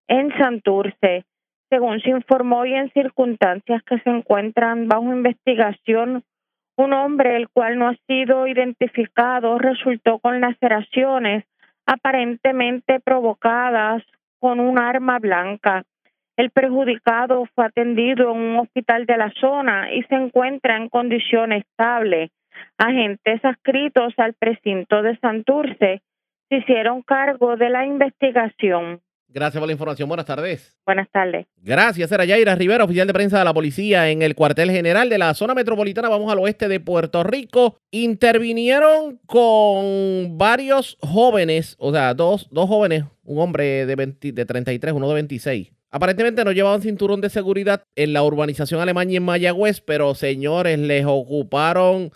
[0.08, 1.24] en Santurce.
[1.70, 6.24] Según se informó y en circunstancias que se encuentran bajo investigación,
[6.76, 11.44] un hombre, el cual no ha sido identificado, resultó con laceraciones
[11.86, 14.02] aparentemente provocadas
[14.38, 15.84] con un arma blanca.
[16.36, 21.52] El perjudicado fue atendido en un hospital de la zona y se encuentra en condición
[21.52, 22.30] estable.
[22.76, 26.02] Agentes adscritos al precinto de Santurce
[26.48, 29.00] se hicieron cargo de la investigación.
[29.28, 30.08] Gracias por la información.
[30.08, 30.78] Buenas tardes.
[30.86, 31.46] Buenas tardes.
[31.56, 35.18] Gracias, era Yaira Rivera, oficial de prensa de la policía en el cuartel general de
[35.18, 36.08] la zona metropolitana.
[36.08, 37.78] Vamos al oeste de Puerto Rico.
[37.90, 44.94] Intervinieron con varios jóvenes, o sea, dos, dos jóvenes, un hombre de, 20, de 33,
[44.94, 45.75] uno de 26.
[45.96, 50.78] Aparentemente no llevaban cinturón de seguridad en la urbanización alemana y en Mayagüez, pero señores,
[50.78, 52.10] les ocuparon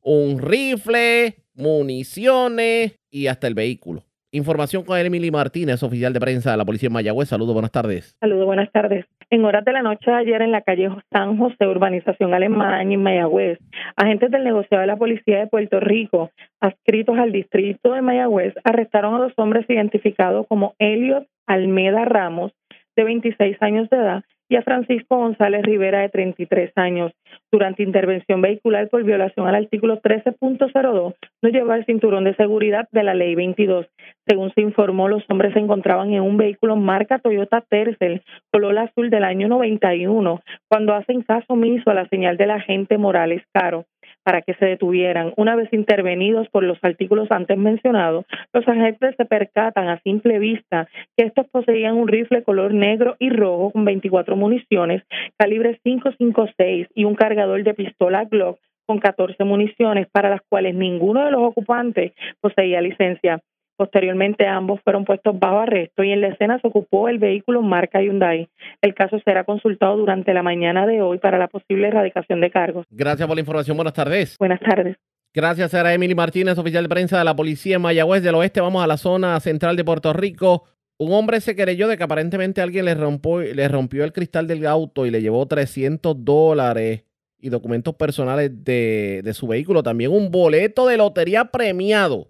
[0.00, 4.04] un rifle, municiones y hasta el vehículo.
[4.30, 7.28] Información con Emily Martínez, oficial de prensa de la Policía de Mayagüez.
[7.28, 8.16] Saludos, buenas tardes.
[8.20, 9.04] Saludos, buenas tardes.
[9.30, 13.02] En horas de la noche de ayer en la calle San José, urbanización alemana en
[13.02, 13.58] Mayagüez,
[13.96, 16.30] agentes del negociado de la Policía de Puerto Rico,
[16.60, 22.52] adscritos al distrito de Mayagüez, arrestaron a dos hombres identificados como Elliot Almeda Ramos,
[22.96, 27.12] de 26 años de edad, y a Francisco González Rivera, de 33 años.
[27.50, 33.02] Durante intervención vehicular por violación al artículo 13.02, no lleva el cinturón de seguridad de
[33.02, 33.86] la Ley 22.
[34.26, 38.22] Según se informó, los hombres se encontraban en un vehículo marca Toyota Tercel,
[38.52, 43.42] color azul del año 91, cuando hacen caso omiso a la señal del agente Morales
[43.52, 43.86] Caro
[44.24, 45.32] para que se detuvieran.
[45.36, 50.88] Una vez intervenidos por los artículos antes mencionados, los agentes se percatan a simple vista
[51.16, 55.02] que estos poseían un rifle color negro y rojo con 24 municiones,
[55.38, 61.24] calibre 5.56 y un cargador de pistola Glock con 14 municiones para las cuales ninguno
[61.24, 63.40] de los ocupantes poseía licencia.
[63.76, 68.00] Posteriormente, ambos fueron puestos bajo arresto y en la escena se ocupó el vehículo marca
[68.00, 68.48] Hyundai.
[68.80, 72.86] El caso será consultado durante la mañana de hoy para la posible erradicación de cargos.
[72.90, 73.76] Gracias por la información.
[73.76, 74.38] Buenas tardes.
[74.38, 74.96] Buenas tardes.
[75.32, 78.60] Gracias, a Emily Martínez, oficial de prensa de la policía en Mayagüez del Oeste.
[78.60, 80.62] Vamos a la zona central de Puerto Rico.
[80.96, 84.64] Un hombre se querelló de que aparentemente alguien le rompió, le rompió el cristal del
[84.64, 87.02] auto y le llevó 300 dólares
[87.40, 89.82] y documentos personales de, de su vehículo.
[89.82, 92.28] También un boleto de lotería premiado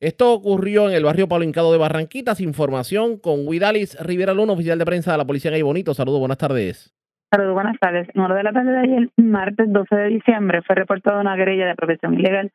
[0.00, 2.40] Esto ocurrió en el barrio Palo de Barranquitas.
[2.40, 5.92] Información con Huidalis Rivera Luna, oficial de prensa de la Policía de Bonito.
[5.92, 6.94] Saludos, buenas tardes.
[7.30, 8.08] Saludos, buenas tardes.
[8.14, 11.66] En hora de la tarde de ayer, martes 12 de diciembre, fue reportada una guerrilla
[11.66, 12.50] de protección ilegal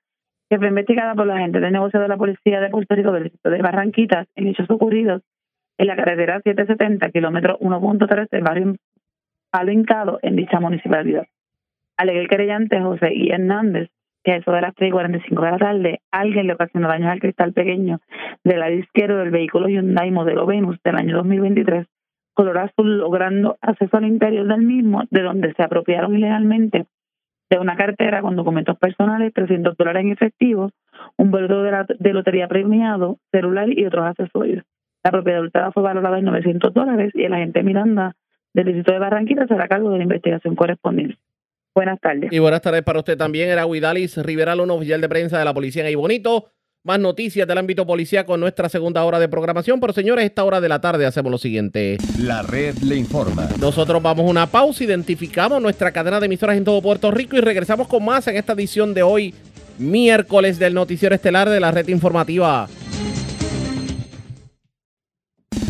[0.50, 3.24] que fue investigada por la gente del negocio de la Policía de Puerto Rico del
[3.26, 5.22] distrito de Barranquitas en hechos ocurridos
[5.78, 8.76] en la carretera 770, kilómetro 1.3 del barrio
[9.52, 11.28] Palo Hincado en dicha municipalidad.
[11.96, 13.30] Alegó el querellante José I.
[13.30, 13.90] Hernández
[14.26, 17.54] que a eso de las 3.45 de la tarde alguien le ocasionó daños al cristal
[17.54, 18.00] pequeño
[18.44, 21.86] del lado izquierdo del vehículo Hyundai modelo Venus del año 2023,
[22.34, 26.88] color azul, logrando acceso al interior del mismo, de donde se apropiaron ilegalmente
[27.52, 30.72] de una cartera con documentos personales, 300 dólares en efectivo,
[31.18, 34.66] un boleto de, de lotería premiado, celular y otros accesorios.
[35.04, 38.16] La propiedad adulterada fue valorada en 900 dólares y el agente Miranda
[38.56, 41.20] del distrito de Barranquilla será cargo de la investigación correspondiente.
[41.76, 42.32] Buenas tardes.
[42.32, 43.50] Y buenas tardes para usted también.
[43.50, 46.52] Era Huidalis Rivera, un oficial de prensa de la policía en Bonito.
[46.84, 49.82] Más noticias del ámbito policía con nuestra segunda hora de programación.
[49.82, 51.98] Pero señores, esta hora de la tarde hacemos lo siguiente.
[52.18, 53.50] La red le informa.
[53.60, 57.42] Nosotros vamos a una pausa, identificamos nuestra cadena de emisoras en todo Puerto Rico y
[57.42, 59.34] regresamos con más en esta edición de hoy,
[59.78, 62.70] miércoles del noticiero estelar de la red informativa.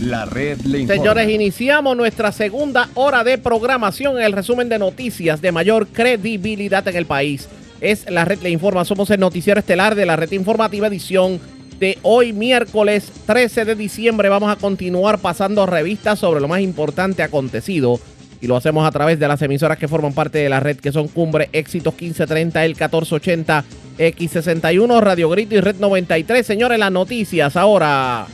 [0.06, 1.02] La red le informa.
[1.02, 6.88] Señores, iniciamos nuestra segunda hora de programación en el resumen de noticias de mayor credibilidad
[6.88, 7.50] en el país.
[7.82, 8.86] Es la red le informa.
[8.86, 11.40] Somos el noticiero estelar de la red informativa edición
[11.80, 14.30] de hoy miércoles 13 de diciembre.
[14.30, 18.00] Vamos a continuar pasando revistas sobre lo más importante acontecido
[18.42, 20.92] y lo hacemos a través de las emisoras que forman parte de la red que
[20.92, 23.66] son Cumbre, Éxitos 1530, el 1480,
[23.98, 26.46] X61, Radio Grito y Red 93.
[26.46, 28.28] Señores, las noticias ahora.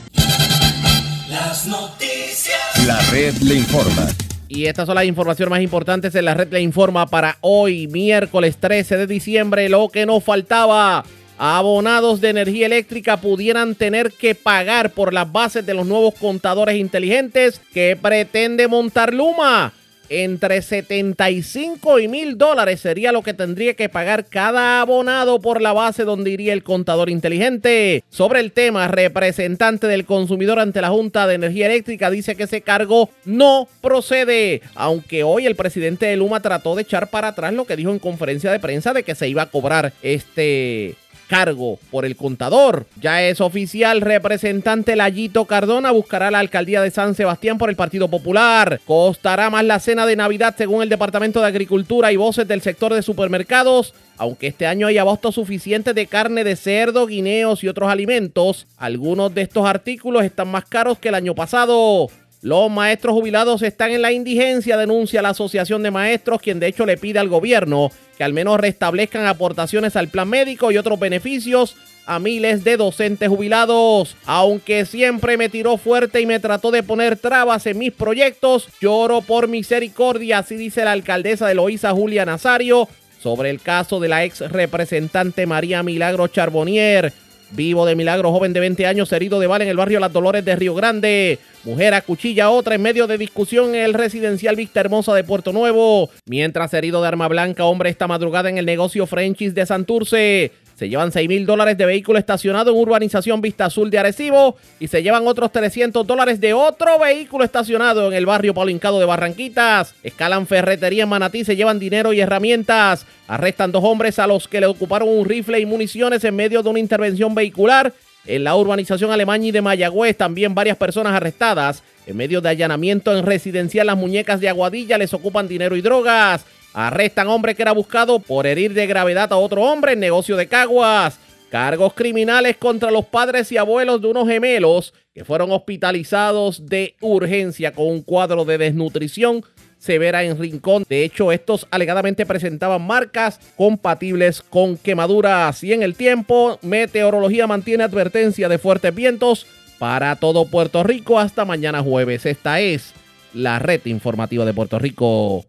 [1.32, 2.86] Las noticias.
[2.86, 4.06] La red le informa.
[4.48, 8.58] Y estas son las informaciones más importantes en la red le informa para hoy, miércoles
[8.60, 9.70] 13 de diciembre.
[9.70, 11.02] Lo que nos faltaba.
[11.38, 16.76] Abonados de energía eléctrica pudieran tener que pagar por las bases de los nuevos contadores
[16.76, 19.72] inteligentes que pretende montar Luma
[20.12, 25.72] entre 75 y mil dólares sería lo que tendría que pagar cada abonado por la
[25.72, 28.04] base donde iría el contador inteligente.
[28.10, 32.60] Sobre el tema, representante del consumidor ante la Junta de Energía Eléctrica dice que ese
[32.60, 37.64] cargo no procede, aunque hoy el presidente de Luma trató de echar para atrás lo
[37.64, 40.96] que dijo en conferencia de prensa de que se iba a cobrar este
[41.32, 42.84] cargo por el contador.
[43.00, 48.08] Ya es oficial, representante Layito Cardona buscará la alcaldía de San Sebastián por el Partido
[48.08, 48.82] Popular.
[48.84, 52.92] Costará más la cena de Navidad según el Departamento de Agricultura y voces del sector
[52.92, 53.94] de supermercados.
[54.18, 59.34] Aunque este año hay abasto suficiente de carne de cerdo, guineos y otros alimentos, algunos
[59.34, 62.08] de estos artículos están más caros que el año pasado.
[62.42, 66.84] Los maestros jubilados están en la indigencia, denuncia la Asociación de Maestros, quien de hecho
[66.84, 71.76] le pide al gobierno que al menos restablezcan aportaciones al plan médico y otros beneficios
[72.04, 74.16] a miles de docentes jubilados.
[74.26, 79.20] Aunque siempre me tiró fuerte y me trató de poner trabas en mis proyectos, lloro
[79.20, 82.88] por misericordia, así dice la alcaldesa de Loíza, Julia Nazario,
[83.22, 87.12] sobre el caso de la ex representante María Milagro Charbonnier.
[87.54, 90.42] Vivo de milagro, joven de 20 años, herido de bala en el barrio Las Dolores
[90.42, 91.38] de Río Grande.
[91.64, 96.08] Mujer acuchilla otra en medio de discusión en el residencial Vista Hermosa de Puerto Nuevo.
[96.26, 100.50] Mientras herido de arma blanca, hombre esta madrugada en el negocio Frenchis de Santurce.
[100.82, 104.88] Se llevan 6 mil dólares de vehículo estacionado en urbanización Vista Azul de Arecibo y
[104.88, 109.94] se llevan otros 300 dólares de otro vehículo estacionado en el barrio Paulincado de Barranquitas.
[110.02, 113.06] Escalan ferretería en Manatí, se llevan dinero y herramientas.
[113.28, 116.70] Arrestan dos hombres a los que le ocuparon un rifle y municiones en medio de
[116.70, 117.92] una intervención vehicular.
[118.26, 121.84] En la urbanización Alemania y de Mayagüez también varias personas arrestadas.
[122.08, 126.44] En medio de allanamiento en residencial Las Muñecas de Aguadilla les ocupan dinero y drogas.
[126.74, 130.46] Arrestan hombre que era buscado por herir de gravedad a otro hombre en negocio de
[130.46, 131.18] Caguas.
[131.50, 137.72] Cargos criminales contra los padres y abuelos de unos gemelos que fueron hospitalizados de urgencia
[137.72, 139.44] con un cuadro de desnutrición
[139.76, 140.84] severa en Rincón.
[140.88, 145.62] De hecho, estos alegadamente presentaban marcas compatibles con quemaduras.
[145.62, 149.46] Y en el tiempo, meteorología mantiene advertencia de fuertes vientos
[149.78, 152.24] para todo Puerto Rico hasta mañana jueves.
[152.24, 152.94] Esta es
[153.34, 155.44] la red informativa de Puerto Rico.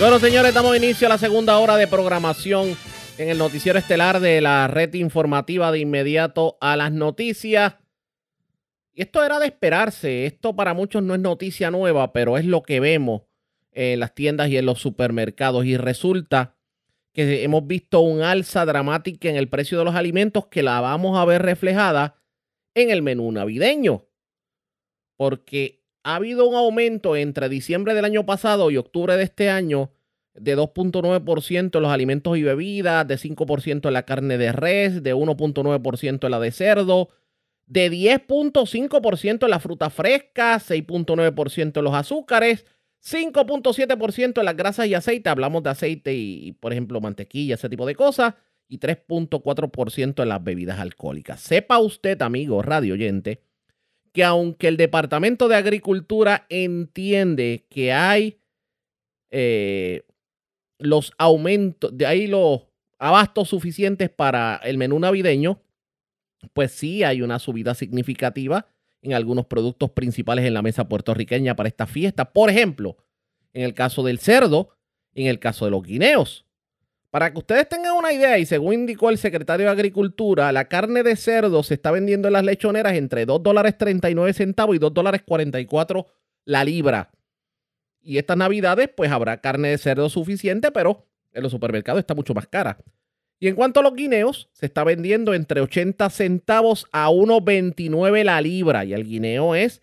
[0.00, 2.74] Bueno, señores, damos inicio a la segunda hora de programación
[3.18, 7.74] en el noticiero estelar de la red informativa de inmediato a las noticias.
[8.94, 10.24] Y esto era de esperarse.
[10.24, 13.24] Esto para muchos no es noticia nueva, pero es lo que vemos
[13.72, 15.66] en las tiendas y en los supermercados.
[15.66, 16.56] Y resulta
[17.12, 21.18] que hemos visto un alza dramática en el precio de los alimentos que la vamos
[21.18, 22.16] a ver reflejada
[22.74, 24.06] en el menú navideño.
[25.18, 29.90] Porque ha habido un aumento entre diciembre del año pasado y octubre de este año
[30.34, 35.14] de 2.9% en los alimentos y bebidas, de 5% en la carne de res, de
[35.14, 37.10] 1.9% en la de cerdo,
[37.66, 42.64] de 10.5% en la fruta fresca, 6.9% en los azúcares,
[43.04, 47.86] 5.7% en las grasas y aceite, hablamos de aceite y, por ejemplo, mantequilla, ese tipo
[47.86, 48.34] de cosas,
[48.68, 51.40] y 3.4% en las bebidas alcohólicas.
[51.40, 53.42] Sepa usted, amigo radio oyente,
[54.12, 58.40] que aunque el Departamento de Agricultura entiende que hay
[59.30, 60.02] eh,
[60.78, 62.62] los aumentos, de ahí los
[62.98, 65.62] abastos suficientes para el menú navideño,
[66.52, 68.66] pues sí hay una subida significativa
[69.02, 72.32] en algunos productos principales en la mesa puertorriqueña para esta fiesta.
[72.32, 72.96] Por ejemplo,
[73.52, 74.70] en el caso del cerdo,
[75.14, 76.46] en el caso de los guineos.
[77.10, 81.02] Para que ustedes tengan una idea, y según indicó el secretario de Agricultura, la carne
[81.02, 84.94] de cerdo se está vendiendo en las lechoneras entre 2 dólares 39 centavos y 2
[84.94, 86.06] dólares 44
[86.44, 87.10] la libra.
[88.00, 92.32] Y estas navidades, pues habrá carne de cerdo suficiente, pero en los supermercados está mucho
[92.32, 92.78] más cara.
[93.40, 98.40] Y en cuanto a los guineos, se está vendiendo entre 80 centavos a 1,29 la
[98.40, 98.84] libra.
[98.84, 99.82] Y el guineo es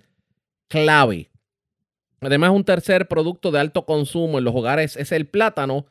[0.68, 1.32] clave.
[2.22, 5.88] Además, un tercer producto de alto consumo en los hogares es el plátano.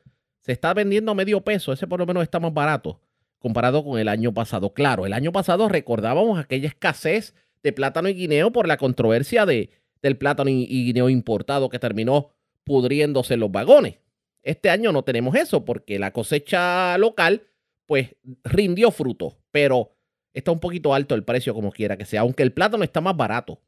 [0.47, 1.73] Se está vendiendo a medio peso.
[1.73, 3.01] Ese por lo menos está más barato
[3.41, 4.73] comparado con el año pasado.
[4.73, 7.35] Claro, el año pasado recordábamos aquella escasez
[7.65, 9.71] de plátano y guineo por la controversia de
[10.03, 12.31] del plátano y, guineo importado que terminó
[12.63, 13.97] pudriéndose en los vagones.
[14.45, 17.43] Este año no tenemos eso porque la cosecha local
[17.87, 19.97] pues rindió fruto, pero
[20.33, 23.17] está un poquito alto el precio como quiera que sea, aunque el plátano está más
[23.17, 23.61] barato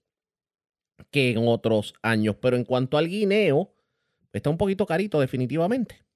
[1.11, 3.72] que en otros años, pero en cuanto al guineo,
[4.33, 6.08] está un poquito carito definitivamente.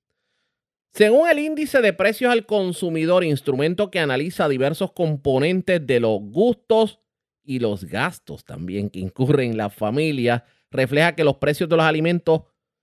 [0.92, 7.00] Según el índice de precios al consumidor, instrumento que analiza diversos componentes de los gustos
[7.42, 12.42] y los gastos también que incurren la familia, refleja que los precios de los alimentos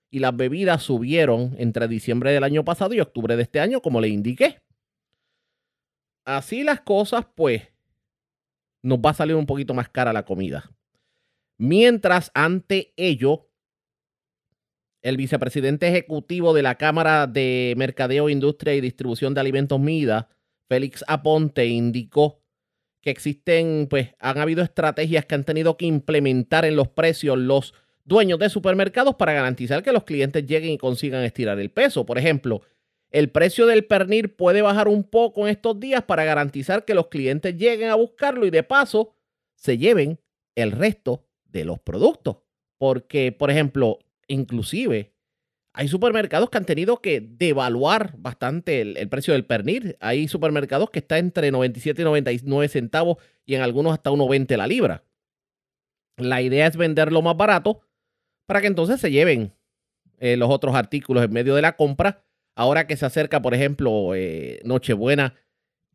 [0.09, 4.01] y las bebidas subieron entre diciembre del año pasado y octubre de este año, como
[4.01, 4.59] le indiqué.
[6.25, 7.61] Así las cosas, pues,
[8.81, 10.71] nos va a salir un poquito más cara la comida.
[11.59, 13.48] Mientras, ante ello,
[15.01, 20.29] el vicepresidente ejecutivo de la Cámara de Mercadeo, Industria y Distribución de Alimentos MIDA,
[20.67, 22.41] Félix Aponte, indicó
[23.01, 27.73] que existen, pues han habido estrategias que han tenido que implementar en los precios los
[28.03, 32.05] dueños de supermercados para garantizar que los clientes lleguen y consigan estirar el peso.
[32.05, 32.61] Por ejemplo,
[33.11, 37.07] el precio del pernil puede bajar un poco en estos días para garantizar que los
[37.07, 39.13] clientes lleguen a buscarlo y de paso
[39.55, 40.19] se lleven
[40.55, 42.37] el resto de los productos.
[42.77, 45.13] Porque, por ejemplo, inclusive
[45.73, 49.97] hay supermercados que han tenido que devaluar bastante el, precio del pernil.
[49.99, 54.67] Hay supermercados que está entre 97 y 99 centavos y en algunos hasta 1,20 la
[54.67, 55.03] libra.
[56.17, 57.81] La idea es venderlo más barato
[58.45, 59.53] para que entonces se lleven
[60.17, 62.25] eh, los otros artículos en medio de la compra.
[62.55, 65.35] Ahora que se acerca, por ejemplo, eh, Nochebuena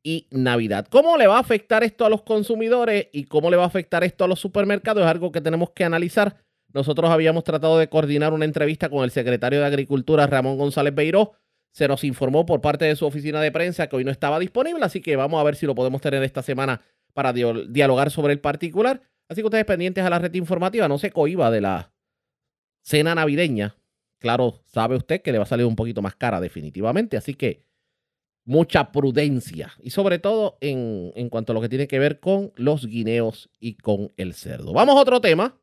[0.02, 0.86] y Navidad.
[0.88, 4.04] ¿Cómo le va a afectar esto a los consumidores y cómo le va a afectar
[4.04, 5.02] esto a los supermercados?
[5.02, 6.43] Es algo que tenemos que analizar
[6.74, 11.32] nosotros habíamos tratado de coordinar una entrevista con el secretario de Agricultura, Ramón González Beiró.
[11.70, 14.84] Se nos informó por parte de su oficina de prensa que hoy no estaba disponible,
[14.84, 18.40] así que vamos a ver si lo podemos tener esta semana para dialogar sobre el
[18.40, 19.02] particular.
[19.28, 21.92] Así que ustedes pendientes a la red informativa, no se cohiba de la
[22.82, 23.76] cena navideña.
[24.18, 27.62] Claro, sabe usted que le va a salir un poquito más cara definitivamente, así que
[28.44, 32.52] mucha prudencia y sobre todo en, en cuanto a lo que tiene que ver con
[32.56, 34.72] los guineos y con el cerdo.
[34.72, 35.56] Vamos a otro tema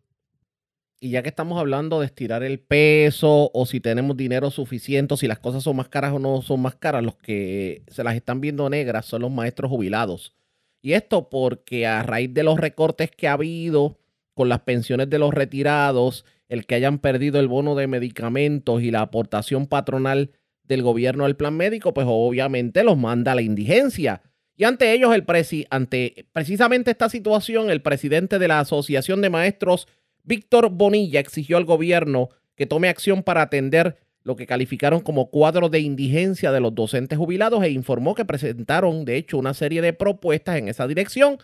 [1.04, 5.28] y ya que estamos hablando de estirar el peso o si tenemos dinero suficiente, si
[5.28, 8.39] las cosas son más caras o no son más caras, los que se las están
[8.39, 10.36] viendo negras son los maestros jubilados.
[10.80, 13.97] Y esto porque a raíz de los recortes que ha habido
[14.36, 18.91] con las pensiones de los retirados, el que hayan perdido el bono de medicamentos y
[18.91, 20.30] la aportación patronal
[20.66, 24.22] del gobierno al plan médico, pues obviamente los manda a la indigencia.
[24.56, 29.32] Y ante ellos, el presi ante precisamente esta situación, el presidente de la Asociación de
[29.32, 29.88] Maestros
[30.24, 35.69] Víctor Bonilla exigió al gobierno que tome acción para atender lo que calificaron como cuadro
[35.69, 39.93] de indigencia de los docentes jubilados e informó que presentaron, de hecho, una serie de
[39.93, 41.38] propuestas en esa dirección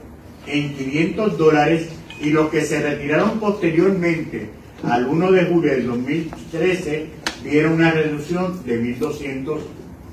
[0.47, 1.89] en 500 dólares
[2.21, 4.49] y los que se retiraron posteriormente
[4.83, 7.07] al 1 de julio del 2013
[7.43, 9.59] vieron una reducción de 1.200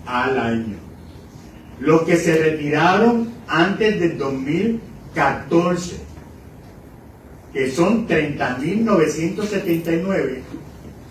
[0.07, 0.77] al año.
[1.81, 5.97] Los que se retiraron antes del 2014,
[7.53, 10.39] que son 30.979,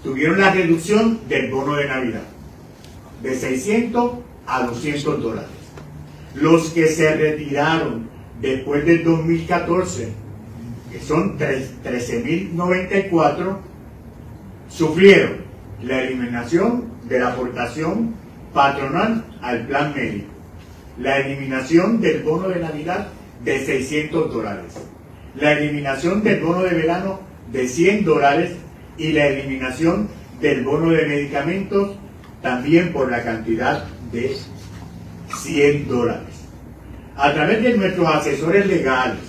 [0.03, 2.23] tuvieron la reducción del bono de Navidad,
[3.21, 4.11] de 600
[4.47, 5.49] a 200 dólares.
[6.35, 8.04] Los que se retiraron
[8.41, 10.09] después del 2014,
[10.91, 13.57] que son 13.094,
[14.69, 15.45] sufrieron
[15.83, 18.15] la eliminación de la aportación
[18.53, 20.27] patronal al plan médico,
[20.99, 23.07] la eliminación del bono de Navidad
[23.43, 24.73] de 600 dólares,
[25.35, 27.19] la eliminación del bono de verano
[27.51, 28.53] de 100 dólares
[28.97, 30.07] y la eliminación
[30.41, 31.97] del bono de medicamentos
[32.41, 34.35] también por la cantidad de
[35.35, 36.34] 100 dólares.
[37.17, 39.19] A través de nuestros asesores legales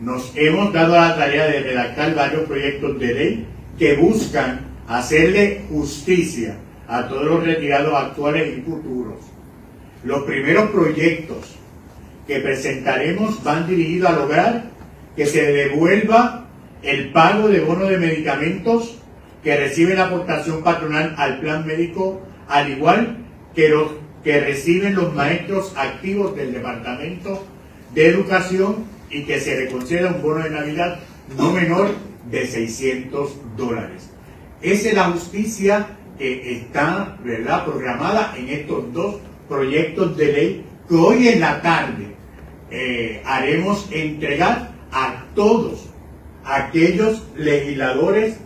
[0.00, 3.46] nos hemos dado la tarea de redactar varios proyectos de ley
[3.78, 9.16] que buscan hacerle justicia a todos los retirados actuales y futuros.
[10.04, 11.56] Los primeros proyectos
[12.26, 14.64] que presentaremos van dirigidos a lograr
[15.16, 16.46] que se devuelva
[16.82, 18.98] el pago de bono de medicamentos
[19.42, 23.16] que reciben la aportación patronal al plan médico, al igual
[23.54, 27.44] que los que reciben los maestros activos del Departamento
[27.94, 31.00] de Educación y que se le conceda un bono de Navidad
[31.36, 31.90] no menor
[32.30, 34.10] de 600 dólares.
[34.62, 35.86] Esa es la justicia
[36.18, 37.66] que está ¿verdad?
[37.66, 39.16] programada en estos dos
[39.48, 42.14] proyectos de ley que hoy en la tarde
[42.70, 45.86] eh, haremos entregar a todos
[46.44, 48.36] aquellos legisladores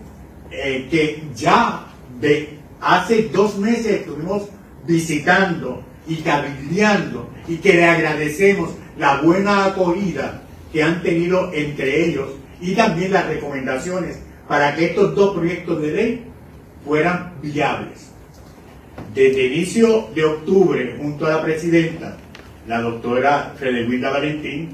[0.50, 1.86] eh, que ya
[2.20, 4.48] de hace dos meses estuvimos
[4.88, 12.30] visitando y cabildeando y que le agradecemos la buena acogida que han tenido entre ellos
[12.60, 14.18] y también las recomendaciones
[14.48, 16.24] para que estos dos proyectos de ley
[16.84, 18.10] fueran viables.
[19.14, 22.16] Desde inicio de octubre, junto a la presidenta,
[22.66, 24.70] la doctora Frederica Valentín,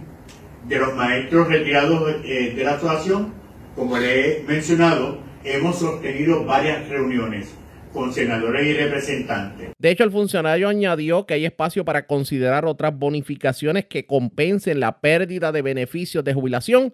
[0.69, 3.33] de los maestros retirados eh, de la asociación,
[3.75, 7.49] como le he mencionado, hemos sostenido varias reuniones
[7.95, 9.71] con senadores y representantes.
[9.79, 15.01] De hecho, el funcionario añadió que hay espacio para considerar otras bonificaciones que compensen la
[15.01, 16.93] pérdida de beneficios de jubilación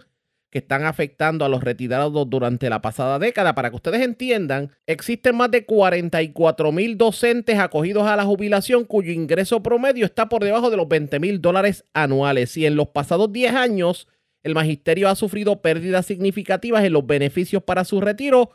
[0.50, 3.54] que están afectando a los retirados durante la pasada década.
[3.54, 9.12] Para que ustedes entiendan, existen más de 44 mil docentes acogidos a la jubilación cuyo
[9.12, 12.56] ingreso promedio está por debajo de los 20 mil dólares anuales.
[12.56, 14.08] Y en los pasados 10 años,
[14.42, 18.50] el magisterio ha sufrido pérdidas significativas en los beneficios para su retiro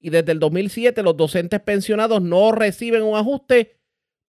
[0.00, 3.76] y desde el 2007 los docentes pensionados no reciben un ajuste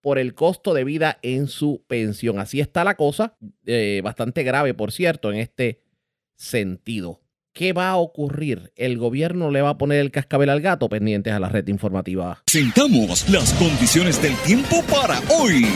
[0.00, 2.38] por el costo de vida en su pensión.
[2.38, 5.80] Así está la cosa, eh, bastante grave, por cierto, en este
[6.36, 7.20] sentido.
[7.54, 8.72] ¿Qué va a ocurrir?
[8.76, 12.42] ¿El gobierno le va a poner el cascabel al gato pendientes a la red informativa?
[12.46, 15.66] Sentamos las condiciones del tiempo para hoy.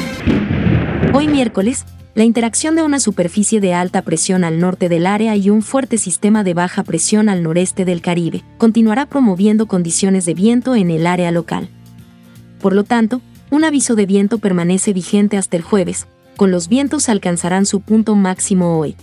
[1.12, 1.84] Hoy miércoles,
[2.16, 5.98] la interacción de una superficie de alta presión al norte del área y un fuerte
[5.98, 11.06] sistema de baja presión al noreste del Caribe continuará promoviendo condiciones de viento en el
[11.06, 11.68] área local.
[12.58, 13.20] Por lo tanto,
[13.50, 16.06] un aviso de viento permanece vigente hasta el jueves,
[16.38, 18.96] con los vientos alcanzarán su punto máximo hoy.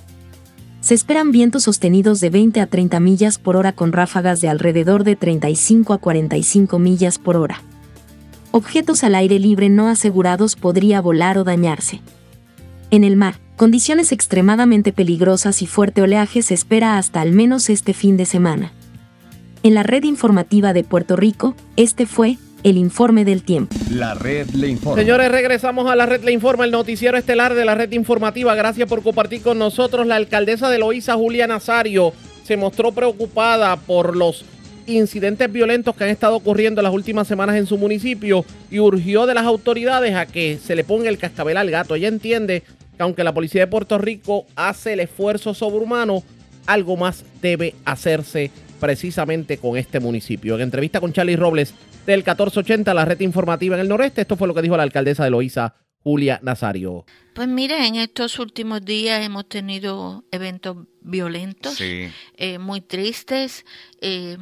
[0.81, 5.03] Se esperan vientos sostenidos de 20 a 30 millas por hora con ráfagas de alrededor
[5.03, 7.61] de 35 a 45 millas por hora.
[8.49, 12.01] Objetos al aire libre no asegurados podría volar o dañarse.
[12.93, 17.91] En el mar, condiciones extremadamente peligrosas y fuerte oleaje se espera hasta al menos este
[17.91, 18.71] fin de semana.
[19.63, 23.75] En la red informativa de Puerto Rico, este fue el informe del tiempo.
[23.89, 25.01] La red le informa.
[25.01, 28.53] Señores, regresamos a la red le informa, el noticiero estelar de la red informativa.
[28.53, 30.05] Gracias por compartir con nosotros.
[30.05, 32.13] La alcaldesa de Loíza, Julia Nazario,
[32.43, 34.45] se mostró preocupada por los
[34.85, 39.25] incidentes violentos que han estado ocurriendo en las últimas semanas en su municipio y urgió
[39.25, 41.95] de las autoridades a que se le ponga el cascabel al gato.
[41.95, 42.61] Ella entiende
[42.95, 46.23] que aunque la policía de Puerto Rico hace el esfuerzo sobrehumano,
[46.65, 50.55] algo más debe hacerse precisamente con este municipio.
[50.55, 51.73] En entrevista con Charlie Robles
[52.05, 55.23] del 1480, la red informativa en el noreste, esto fue lo que dijo la alcaldesa
[55.23, 57.05] de Loíza, Julia Nazario.
[57.33, 63.65] Pues mire, en estos últimos días hemos tenido eventos violentos, eh, muy tristes,
[64.01, 64.37] eh,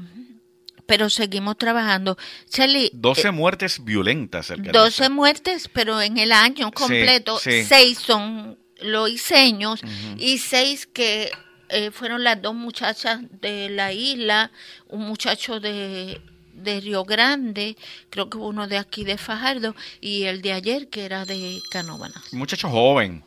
[0.86, 2.18] pero seguimos trabajando.
[2.50, 2.90] Charlie.
[2.94, 4.52] 12 eh, muertes violentas.
[4.52, 4.84] Alcaldesa.
[4.84, 9.82] 12 muertes, pero en el año completo, 6 son loiseños
[10.18, 11.32] y 6 que
[11.70, 14.52] eh, fueron las dos muchachas de la isla,
[14.90, 16.20] un muchacho de,
[16.54, 17.78] de Río Grande,
[18.10, 22.34] creo que uno de aquí de Fajardo, y el de ayer que era de Canóvanas.
[22.34, 23.24] Un muchacho joven.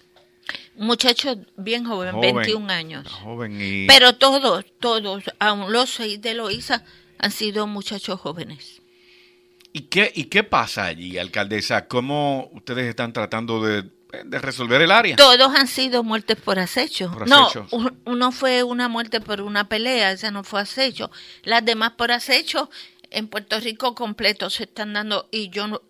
[0.77, 3.07] Muchacho bien joven, 21 años.
[3.87, 6.85] Pero todos, todos, aún los seis de Loíza,
[7.25, 8.83] han sido muchachos jóvenes.
[9.73, 11.89] ¿Y qué, ¿Y qué pasa allí, alcaldesa?
[11.89, 13.85] ¿Cómo ustedes están tratando de
[14.25, 15.17] de resolver el área.
[15.17, 17.11] Todos han sido muertes por acecho.
[17.27, 17.51] No,
[18.05, 21.11] uno fue una muerte por una pelea, esa no fue acecho.
[21.43, 22.71] Las demás por acecho
[23.11, 25.83] en Puerto Rico completo se están dando y yo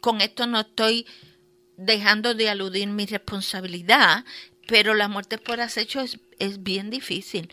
[0.00, 1.06] con esto no estoy
[1.76, 4.24] dejando de aludir mi responsabilidad,
[4.66, 7.50] pero las muertes por acecho es, es bien difícil.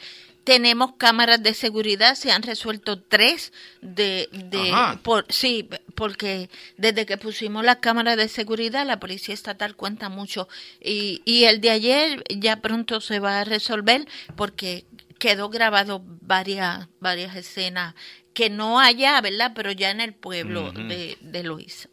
[0.50, 3.54] Tenemos cámaras de seguridad, se han resuelto tres
[3.84, 4.74] de, de
[5.04, 10.48] por, sí, porque desde que pusimos las cámaras de seguridad, la policía estatal cuenta mucho
[10.82, 14.86] y, y el de ayer ya pronto se va a resolver porque
[15.20, 17.94] quedó grabado varias varias escenas
[18.34, 19.52] que no allá, ¿verdad?
[19.54, 21.90] Pero ya en el pueblo de, de Luisa.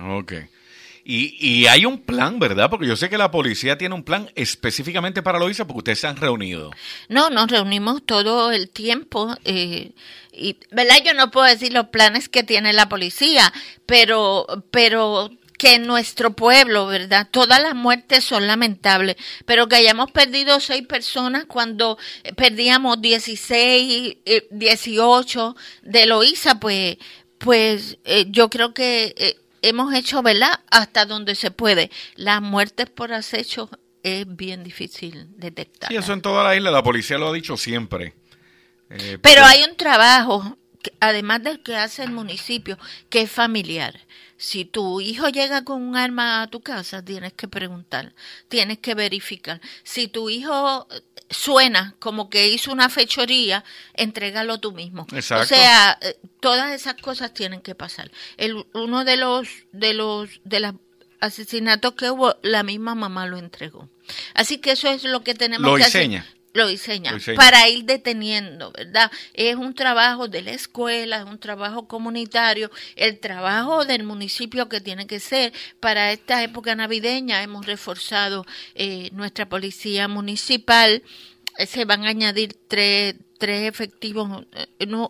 [0.00, 0.32] Ok.
[1.12, 2.70] Y, y, hay un plan, ¿verdad?
[2.70, 6.06] Porque yo sé que la policía tiene un plan específicamente para Loíza porque ustedes se
[6.06, 6.70] han reunido.
[7.08, 9.34] No, nos reunimos todo el tiempo.
[9.44, 9.90] Eh,
[10.32, 10.98] y, ¿verdad?
[11.04, 13.52] Yo no puedo decir los planes que tiene la policía,
[13.86, 17.26] pero, pero que en nuestro pueblo, ¿verdad?
[17.28, 19.16] Todas las muertes son lamentables,
[19.46, 21.98] pero que hayamos perdido seis personas cuando
[22.36, 24.16] perdíamos 16,
[24.52, 26.98] 18 eh, de Loíza, pues,
[27.38, 30.60] pues eh, yo creo que hemos hecho, ¿verdad?
[30.70, 31.90] Hasta donde se puede.
[32.16, 33.70] Las muertes por acecho
[34.02, 35.92] es bien difícil detectar.
[35.92, 38.14] Y eso en toda la isla, la policía lo ha dicho siempre.
[38.90, 40.56] Eh, pero hay un trabajo,
[41.00, 42.78] además del que hace el municipio,
[43.08, 44.00] que es familiar.
[44.40, 48.14] Si tu hijo llega con un arma a tu casa, tienes que preguntar,
[48.48, 49.60] tienes que verificar.
[49.82, 50.88] Si tu hijo
[51.28, 55.06] suena como que hizo una fechoría, entrégalo tú mismo.
[55.12, 55.44] Exacto.
[55.44, 58.10] O sea, eh, todas esas cosas tienen que pasar.
[58.38, 60.74] El, uno de los de los de los
[61.20, 63.90] asesinatos que hubo, la misma mamá lo entregó.
[64.32, 69.10] Así que eso es lo que tenemos que hacer lo diseña, para ir deteniendo, ¿verdad?
[69.34, 74.80] Es un trabajo de la escuela, es un trabajo comunitario, el trabajo del municipio que
[74.80, 75.52] tiene que ser.
[75.78, 81.02] Para esta época navideña hemos reforzado eh, nuestra policía municipal,
[81.58, 84.44] eh, se van a añadir tres, tres efectivos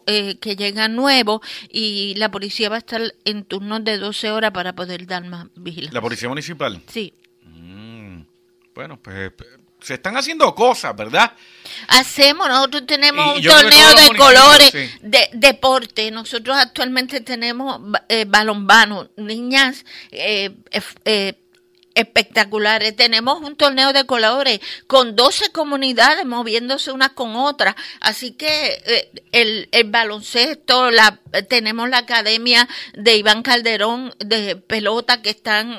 [0.06, 1.40] eh, que llegan nuevos
[1.70, 5.46] y la policía va a estar en turnos de 12 horas para poder dar más
[5.56, 5.94] vigilancia.
[5.94, 6.82] ¿La policía municipal?
[6.86, 7.14] Sí.
[7.44, 8.22] Mm,
[8.74, 9.32] bueno, pues
[9.82, 11.32] se están haciendo cosas, ¿verdad?
[11.88, 16.10] Hacemos, nosotros tenemos un torneo de colores, de deporte.
[16.10, 18.26] Nosotros actualmente tenemos eh,
[19.16, 20.50] niñas eh,
[21.04, 21.34] eh,
[21.94, 22.96] espectaculares.
[22.96, 27.74] Tenemos un torneo de colores con 12 comunidades moviéndose unas con otras.
[28.00, 35.22] Así que eh, el, el, baloncesto, la, tenemos la academia de Iván Calderón de pelota
[35.22, 35.78] que están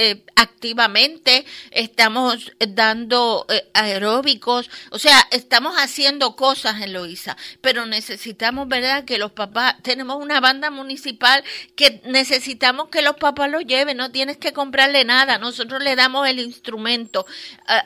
[0.00, 8.68] eh, activamente, estamos dando eh, aeróbicos, o sea, estamos haciendo cosas en Loíza, pero necesitamos,
[8.68, 11.42] ¿verdad?, que los papás, tenemos una banda municipal
[11.74, 16.28] que necesitamos que los papás lo lleven, no tienes que comprarle nada, nosotros le damos
[16.28, 17.26] el instrumento.
[17.66, 17.84] Ah,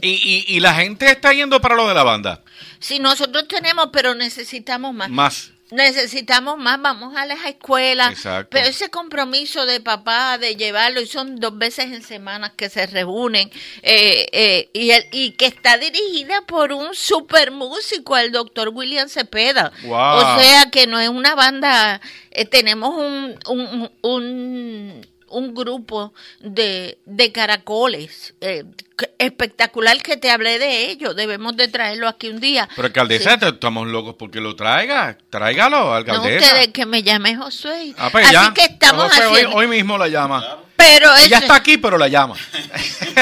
[0.00, 2.44] y, y, y la gente está yendo para lo de la banda.
[2.78, 5.10] si nosotros tenemos, pero necesitamos más.
[5.10, 5.57] Más.
[5.70, 8.12] Necesitamos más, vamos a las escuelas.
[8.12, 8.48] Exacto.
[8.50, 12.86] Pero ese compromiso de papá de llevarlo, y son dos veces en semana que se
[12.86, 13.50] reúnen,
[13.82, 19.08] eh, eh, y, el- y que está dirigida por un super músico, el doctor William
[19.08, 19.72] Cepeda.
[19.82, 20.16] Wow.
[20.16, 22.00] O sea que no es una banda,
[22.30, 28.64] eh, tenemos un, un, un, un grupo de, de caracoles eh,
[28.96, 31.14] que- espectacular que te hablé de ellos.
[31.16, 32.68] Debemos de traerlo aquí un día.
[32.76, 35.16] Pero alcaldesa, estamos locos porque lo traiga.
[35.30, 36.46] Tráigalo, No, alcaldesa.
[36.46, 37.94] ustedes que me llame Josué.
[37.98, 38.52] Ah, pues Así ya.
[38.54, 39.56] que estamos José hoy- haciendo.
[39.56, 40.58] hoy, mismo la llama.
[40.76, 42.36] Pero Ella eso, está aquí, pero la llama.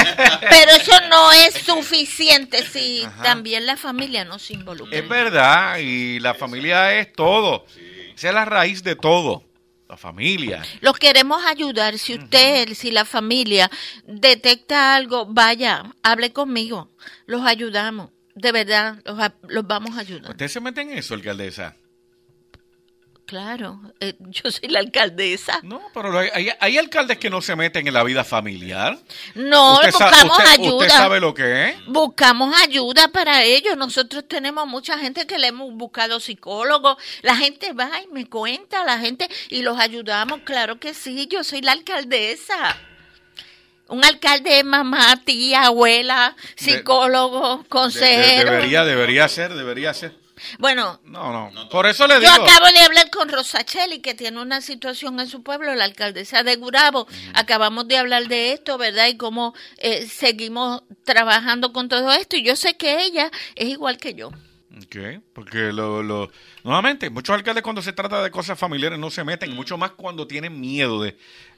[0.50, 4.96] pero eso no es suficiente si también la familia no se involucra.
[4.98, 7.64] Es verdad, y la familia es todo.
[8.14, 9.42] Esa es la raíz de todo.
[9.88, 10.62] La familia.
[10.80, 11.96] Los queremos ayudar.
[11.98, 13.70] Si usted, si la familia
[14.04, 16.90] detecta algo, vaya, hable conmigo.
[17.26, 18.10] Los ayudamos.
[18.34, 19.18] De verdad, los,
[19.48, 20.30] los vamos a ayudar.
[20.30, 21.76] ¿Usted se mete en eso, alcaldesa?
[23.26, 25.58] Claro, eh, yo soy la alcaldesa.
[25.64, 28.96] No, pero hay, alcaldes que no se meten en la vida familiar.
[29.34, 30.76] No, Usted buscamos usted- ayuda.
[30.76, 31.76] ¿Usted sabe lo que es?
[31.86, 33.76] Buscamos ayuda para ellos.
[33.76, 36.96] Nosotros tenemos mucha gente que le hemos buscado psicólogos.
[37.22, 40.40] La gente va y me cuenta, la gente, y los ayudamos.
[40.44, 42.76] Claro que sí, yo soy la alcaldesa.
[43.88, 48.50] Un alcalde es mamá, tía, abuela, psicólogo, De- consejero.
[48.52, 50.12] debería, debería ser, debería ser.
[50.58, 51.68] Bueno, No, no.
[51.68, 52.32] Por eso le yo digo.
[52.32, 56.56] acabo de hablar con Rosacheli, que tiene una situación en su pueblo, la alcaldesa de
[56.56, 57.06] Gurabo.
[57.34, 59.08] Acabamos de hablar de esto, ¿verdad?
[59.08, 62.36] Y cómo eh, seguimos trabajando con todo esto.
[62.36, 64.28] Y yo sé que ella es igual que yo.
[64.78, 66.30] Ok, porque lo, lo,
[66.62, 70.26] nuevamente, muchos alcaldes cuando se trata de cosas familiares no se meten, mucho más cuando
[70.26, 71.16] tienen miedo de,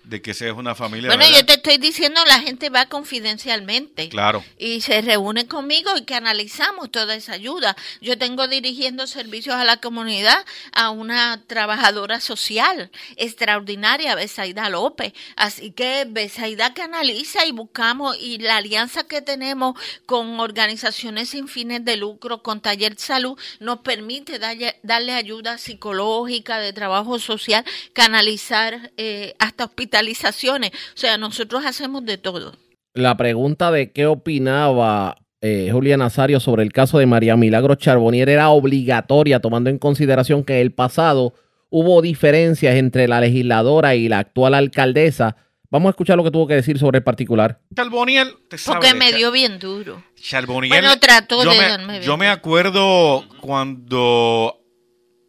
[0.08, 1.08] de que sea una familia.
[1.08, 1.40] Bueno, ¿verdad?
[1.40, 4.08] yo te estoy diciendo, la gente va confidencialmente.
[4.08, 4.42] Claro.
[4.58, 7.76] Y se reúne conmigo y que analizamos toda esa ayuda.
[8.00, 15.12] Yo tengo dirigiendo servicios a la comunidad a una trabajadora social extraordinaria, Besaida López.
[15.36, 21.48] Así que Besaida que analiza y buscamos y la alianza que tenemos con organizaciones sin
[21.48, 27.64] fines de lucro, con Taller Salud, nos permite darle, darle ayuda psicológica, de trabajo social,
[27.92, 29.64] canalizar eh, hasta
[29.98, 30.70] hospitalizaciones.
[30.70, 32.54] O sea, nosotros hacemos de todo.
[32.94, 38.28] La pregunta de qué opinaba eh, Julia Nazario sobre el caso de María Milagro Charbonnier
[38.28, 41.34] era obligatoria, tomando en consideración que en el pasado
[41.70, 45.36] hubo diferencias entre la legisladora y la actual alcaldesa.
[45.70, 47.60] Vamos a escuchar lo que tuvo que decir sobre el particular.
[47.74, 50.02] Charboniel, te sabe Porque me dio bien duro.
[50.16, 54.58] Charboniel, Bueno, trató yo de me, darme Yo me acuerdo cuando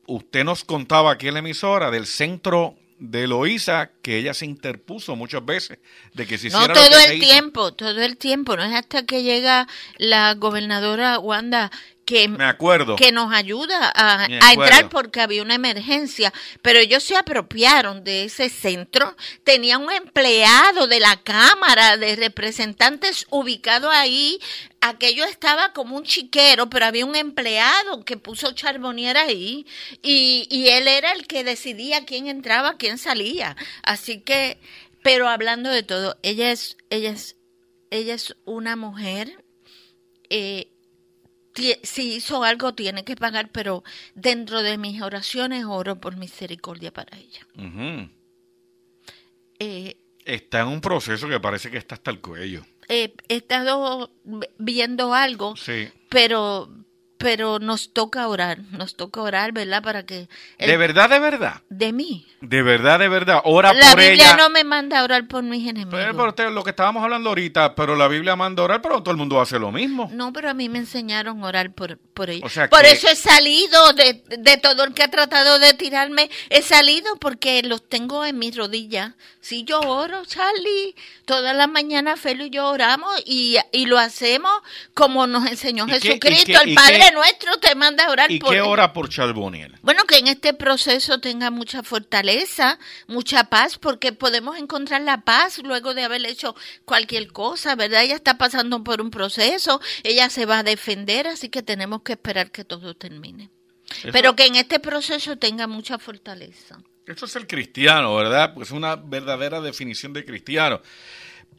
[0.08, 5.16] usted nos contaba aquí en la emisora del centro de Loíza, que ella se interpuso
[5.16, 5.80] muchas veces
[6.14, 7.26] de que se No hiciera lo todo que el hizo.
[7.28, 8.56] tiempo, todo el tiempo.
[8.58, 9.68] No es hasta que llega
[9.98, 11.72] la gobernadora Wanda
[12.10, 12.96] que, Me acuerdo.
[12.96, 16.34] que nos ayuda a, entrar porque había una emergencia.
[16.64, 19.16] Pero ellos se apropiaron de ese centro.
[19.44, 24.40] Tenía un empleado de la Cámara de Representantes ubicado ahí.
[24.82, 29.68] Aquello estaba como un chiquero, pero había un empleado que puso Charbonnier ahí
[30.02, 33.56] y, y él era el que decidía quién entraba, quién salía.
[33.84, 34.60] Así que,
[35.04, 37.36] pero hablando de todo, ella es, ella es,
[37.92, 39.44] ella es una mujer
[40.32, 40.72] eh,
[41.84, 43.84] si hizo algo tiene que pagar, pero
[44.16, 47.46] dentro de mis oraciones oro por misericordia para ella.
[49.60, 49.96] Eh,
[50.26, 52.66] Está en un proceso que parece que está hasta el cuello.
[52.88, 54.12] eh, he estado
[54.58, 55.90] viendo algo, Sí.
[56.10, 56.70] pero
[57.20, 59.84] pero nos toca orar, nos toca orar, ¿verdad?
[59.84, 60.28] Para que
[60.58, 61.62] el- De verdad, de verdad.
[61.70, 62.26] de mí.
[62.42, 63.42] De verdad, de verdad.
[63.44, 64.38] Ora La por Biblia ella.
[64.38, 65.92] no me manda a orar por mis enemigos.
[66.00, 69.04] Pero, pero usted, lo que estábamos hablando ahorita, pero la Biblia manda a orar, pero
[69.04, 70.10] todo el mundo hace lo mismo.
[70.14, 72.46] No, pero a mí me enseñaron a orar por, por ellos.
[72.46, 75.74] O sea por que- eso he salido de, de todo el que ha tratado de
[75.74, 76.30] tirarme.
[76.50, 79.12] He salido porque los tengo en mis rodillas.
[79.42, 84.52] Si yo oro, Charlie, todas las mañanas Felo y yo oramos y, y lo hacemos
[84.94, 86.46] como nos enseñó ¿Y qué- Jesucristo.
[86.46, 86.76] qué- el y
[87.10, 88.64] Padre nuestro te manda a orar ¿Y por qué él.
[88.66, 89.76] ora por Charboniel?
[89.82, 95.60] Bueno, que en este proceso tenga mucha fortaleza, mucha paz, porque podemos encontrar la paz
[95.60, 96.56] luego de haber hecho
[96.86, 98.04] cualquier cosa, ¿verdad?
[98.04, 102.14] Ella está pasando por un proceso, ella se va a defender, así que tenemos que
[102.14, 103.50] esperar que todo termine.
[103.98, 106.80] Eso- Pero que en este proceso tenga mucha fortaleza.
[107.08, 108.54] Eso es el cristiano, ¿verdad?
[108.54, 110.80] Pues es una verdadera definición de cristiano.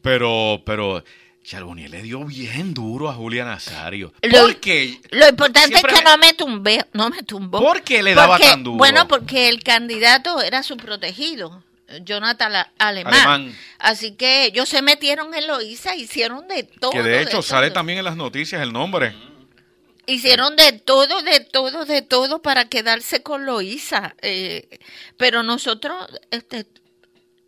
[0.03, 1.05] Pero, pero
[1.43, 4.12] Charbonier le dio bien duro a Julia Nazario.
[4.23, 5.01] Lo, qué?
[5.11, 7.61] lo importante es que no me tumbé, no me tumbó.
[7.61, 8.77] ¿Por qué le daba tan duro?
[8.77, 11.65] Bueno, porque el candidato era su protegido.
[12.05, 13.15] Jonathan Alemán.
[13.15, 13.59] Alemán.
[13.79, 16.93] Así que ellos se metieron en Loíza, hicieron de todo.
[16.93, 19.15] Que de hecho sale también en las noticias el nombre.
[20.07, 24.15] Hicieron de todo, de todo, de todo para quedarse con Loíza.
[24.23, 24.81] Eh,
[25.17, 26.67] pero nosotros, este,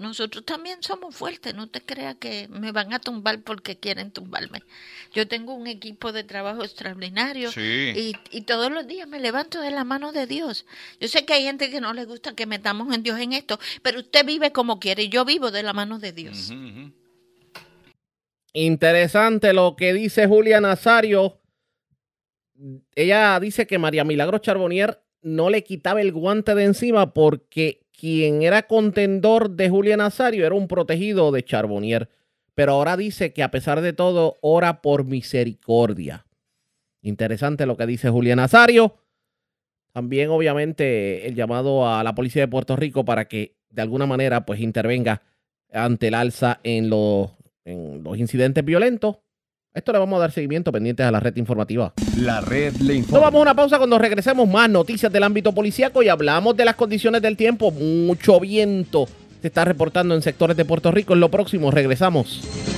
[0.03, 4.63] nosotros también somos fuertes, no te creas que me van a tumbar porque quieren tumbarme.
[5.15, 9.71] Yo tengo un equipo de trabajo extraordinario y, y, todos los días me levanto de
[9.71, 10.67] la mano de Dios.
[11.01, 13.59] Yo sé que hay gente que no le gusta que metamos en Dios en esto,
[13.83, 16.53] pero usted vive como quiere y yo vivo de la mano de Dios.
[18.53, 21.41] Interesante lo que dice Julia Nazario.
[22.95, 28.43] Ella dice que María Milagro Charbonnier no le quitaba el guante de encima porque quien
[28.43, 32.09] era contendor de Julia Nazario era un protegido de Charbonnier,
[32.55, 36.27] pero ahora dice que a pesar de todo ora por misericordia.
[37.03, 38.97] Interesante lo que dice Julia Nazario.
[39.93, 44.47] También obviamente el llamado a la policía de Puerto Rico para que de alguna manera
[44.47, 45.23] pues intervenga
[45.71, 47.31] ante el alza en los,
[47.65, 49.19] en los incidentes violentos
[49.75, 51.95] esto le vamos a dar seguimiento pendientes a la red informativa.
[52.19, 53.19] La red le informa.
[53.19, 56.65] Nos vamos a una pausa cuando regresemos más noticias del ámbito policíaco y hablamos de
[56.67, 57.71] las condiciones del tiempo.
[57.71, 59.09] Mucho viento
[59.41, 61.15] se está reportando en sectores de Puerto Rico.
[61.15, 62.72] En lo próximo regresamos.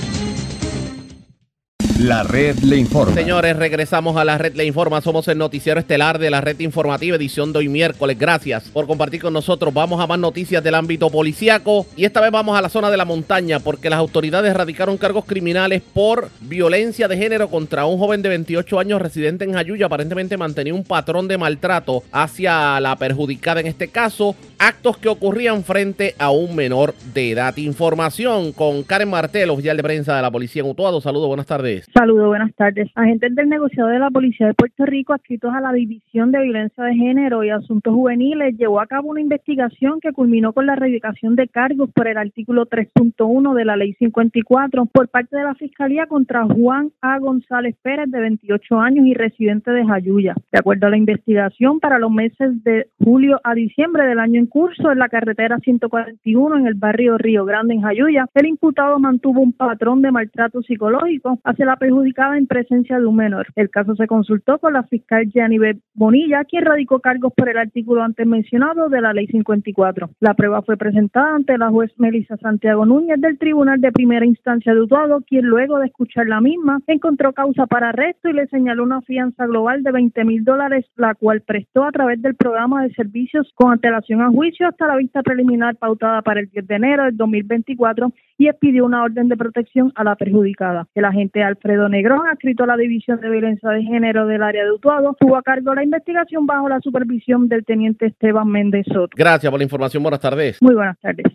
[1.99, 3.13] La red le informa.
[3.15, 4.99] Señores, regresamos a la red le informa.
[4.99, 8.19] Somos el noticiero estelar de la red informativa, edición de hoy miércoles.
[8.19, 9.73] Gracias por compartir con nosotros.
[9.73, 11.85] Vamos a más noticias del ámbito policíaco.
[11.95, 15.23] Y esta vez vamos a la zona de la montaña porque las autoridades radicaron cargos
[15.23, 19.85] criminales por violencia de género contra un joven de 28 años residente en Jayuya.
[19.85, 24.35] Aparentemente mantenía un patrón de maltrato hacia la perjudicada en este caso.
[24.59, 27.55] Actos que ocurrían frente a un menor de edad.
[27.55, 30.99] Información con Karen Martel, oficial de prensa de la policía en Utuado.
[30.99, 31.84] Saludos, buenas tardes.
[31.93, 32.89] Saludos, buenas tardes.
[32.95, 36.83] Agentes del negociado de la Policía de Puerto Rico, adscritos a la División de Violencia
[36.83, 41.35] de Género y Asuntos Juveniles, llevó a cabo una investigación que culminó con la erradicación
[41.35, 46.07] de cargos por el artículo 3.1 de la Ley 54 por parte de la Fiscalía
[46.07, 47.19] contra Juan A.
[47.19, 50.35] González Pérez, de 28 años y residente de Jayuya.
[50.51, 54.47] De acuerdo a la investigación, para los meses de julio a diciembre del año en
[54.47, 59.41] curso, en la carretera 141 en el barrio Río Grande, en Jayuya, el imputado mantuvo
[59.41, 63.47] un patrón de maltrato psicológico hacia la perjudicada en presencia de un menor.
[63.55, 68.03] El caso se consultó con la fiscal Gianibet Bonilla, quien radicó cargos por el artículo
[68.03, 70.09] antes mencionado de la Ley 54.
[70.19, 74.73] La prueba fue presentada ante la juez Melissa Santiago Núñez del Tribunal de Primera Instancia
[74.73, 78.83] de Utuado, quien luego de escuchar la misma encontró causa para arresto y le señaló
[78.83, 82.93] una fianza global de 20 mil dólares, la cual prestó a través del programa de
[82.93, 87.03] servicios con antelación a juicio hasta la vista preliminar pautada para el 10 de enero
[87.03, 90.87] del 2024 y expidió una orden de protección a la perjudicada.
[90.93, 94.71] El agente Alfredo Negrón, adscrito a la División de Violencia de Género del área de
[94.71, 99.15] Utuado, tuvo a cargo la investigación bajo la supervisión del teniente Esteban Méndez Soto.
[99.15, 100.03] Gracias por la información.
[100.03, 100.61] Buenas tardes.
[100.61, 101.25] Muy buenas tardes.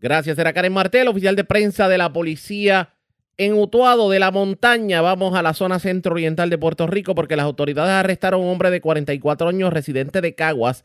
[0.00, 0.38] Gracias.
[0.38, 2.90] Era Karen Martel, oficial de prensa de la policía
[3.36, 5.02] en Utuado de la Montaña.
[5.02, 8.70] Vamos a la zona centro-oriental de Puerto Rico porque las autoridades arrestaron a un hombre
[8.70, 10.84] de 44 años residente de Caguas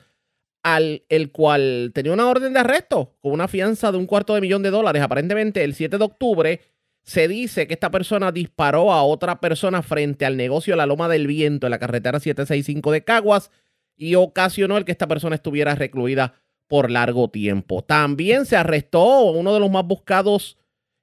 [0.61, 4.41] al el cual tenía una orden de arresto con una fianza de un cuarto de
[4.41, 5.01] millón de dólares.
[5.01, 6.59] Aparentemente el 7 de octubre
[7.09, 11.25] se dice que esta persona disparó a otra persona frente al negocio La Loma del
[11.25, 13.49] Viento en la carretera 765 de Caguas
[13.97, 16.35] y ocasionó el que esta persona estuviera recluida
[16.67, 17.83] por largo tiempo.
[17.83, 20.59] También se arrestó uno de los más buscados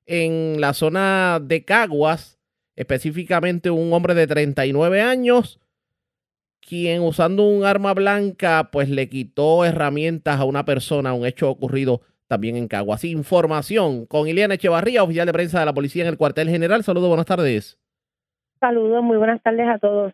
[0.06, 2.38] en la zona de Caguas,
[2.76, 5.58] específicamente un hombre de 39 años
[6.60, 12.02] quien usando un arma blanca pues le quitó herramientas a una persona, un hecho ocurrido
[12.28, 13.04] también en Caguas.
[13.04, 16.82] Información con Ileana Echevarría, oficial de prensa de la policía en el cuartel general.
[16.82, 17.78] Saludos, buenas tardes.
[18.60, 20.12] Saludos, muy buenas tardes a todos.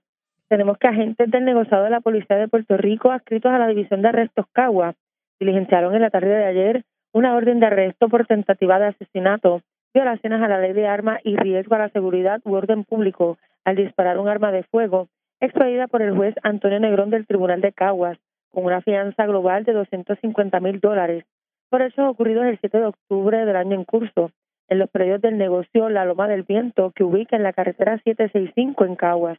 [0.48, 4.02] Tenemos que agentes del negociado de la Policía de Puerto Rico, adscritos a la División
[4.02, 4.94] de Arrestos Caguas,
[5.40, 9.62] diligenciaron en la tarde de ayer una orden de arresto por tentativa de asesinato,
[9.94, 13.76] violaciones a la ley de armas y riesgo a la seguridad u orden público al
[13.76, 15.08] disparar un arma de fuego
[15.40, 18.18] expedida por el juez Antonio Negrón del Tribunal de Caguas,
[18.50, 21.24] con una fianza global de 250 mil dólares,
[21.72, 24.30] por hechos ocurridos el 7 de octubre del año en curso,
[24.68, 28.84] en los predios del negocio La Loma del Viento, que ubica en la carretera 765
[28.84, 29.38] en Caguas.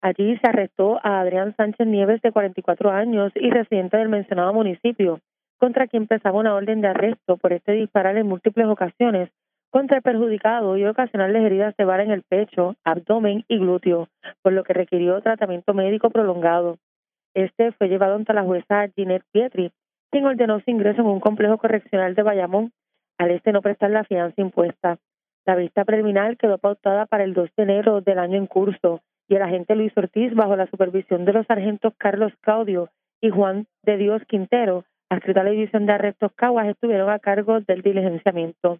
[0.00, 5.18] Allí se arrestó a Adrián Sánchez Nieves, de 44 años y residente del mencionado municipio,
[5.58, 9.30] contra quien pesaba una orden de arresto por este disparar en múltiples ocasiones
[9.70, 14.06] contra el perjudicado y ocasionarles heridas de bala en el pecho, abdomen y glúteo,
[14.40, 16.78] por lo que requirió tratamiento médico prolongado.
[17.34, 19.72] Este fue llevado ante la jueza Ginette Pietri,
[20.10, 22.72] quien ordenó su ingreso en un complejo correccional de Bayamón,
[23.18, 24.98] al este no prestar la fianza impuesta.
[25.46, 29.36] La vista preliminar quedó pautada para el 2 de enero del año en curso y
[29.36, 33.96] el agente Luis Ortiz, bajo la supervisión de los sargentos Carlos Claudio y Juan de
[33.96, 38.78] Dios Quintero, adscrito a la División de Arrestos Caguas, estuvieron a cargo del diligenciamiento.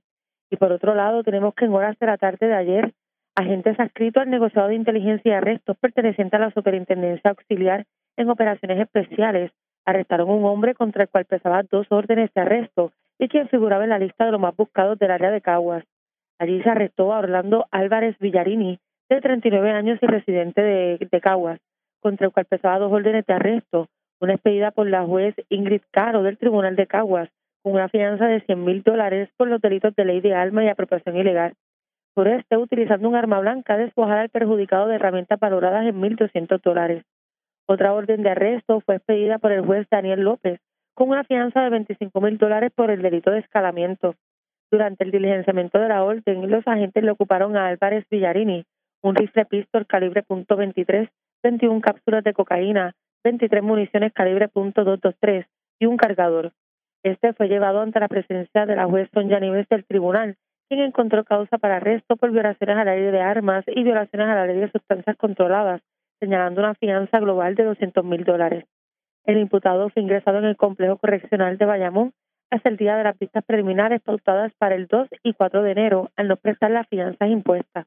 [0.50, 2.92] Y por otro lado, tenemos que en horas de la tarde de ayer,
[3.34, 7.84] agentes adscritos al negociado de inteligencia y arrestos pertenecientes a la Superintendencia Auxiliar
[8.16, 9.50] en Operaciones Especiales
[9.86, 13.84] arrestaron a un hombre contra el cual pesaba dos órdenes de arresto y quien figuraba
[13.84, 15.84] en la lista de los más buscados del área de Caguas.
[16.38, 21.60] Allí se arrestó a Orlando Álvarez Villarini, de 39 años y residente de, Caguas,
[22.00, 23.86] contra el cual pesaba dos órdenes de arresto,
[24.20, 27.30] una expedida por la juez Ingrid Caro del Tribunal de Caguas,
[27.62, 30.68] con una fianza de 100 mil dólares por los delitos de ley de arma y
[30.68, 31.54] apropiación ilegal.
[32.14, 37.04] Por este, utilizando un arma blanca, despojada al perjudicado de herramientas valoradas en 1.200 dólares.
[37.68, 40.60] Otra orden de arresto fue expedida por el juez Daniel López,
[40.94, 44.14] con una fianza de 25 mil dólares por el delito de escalamiento.
[44.70, 48.64] Durante el diligenciamiento de la orden, los agentes le ocuparon a Álvarez Villarini,
[49.02, 51.08] un rifle pistol calibre .23,
[51.42, 52.94] 21 cápsulas de cocaína,
[53.24, 55.46] 23 municiones calibre .223
[55.80, 56.52] y un cargador.
[57.02, 60.36] Este fue llevado ante la presencia de la juez Sonia Nieves del tribunal,
[60.68, 64.34] quien encontró causa para arresto por violaciones a la ley de armas y violaciones a
[64.34, 65.82] la ley de sustancias controladas,
[66.20, 68.64] señalando una fianza global de 200 mil dólares.
[69.24, 72.12] El imputado fue ingresado en el complejo correccional de Bayamón
[72.50, 76.10] hasta el día de las vistas preliminares pautadas para el 2 y 4 de enero,
[76.16, 77.86] al no prestar las fianzas impuestas.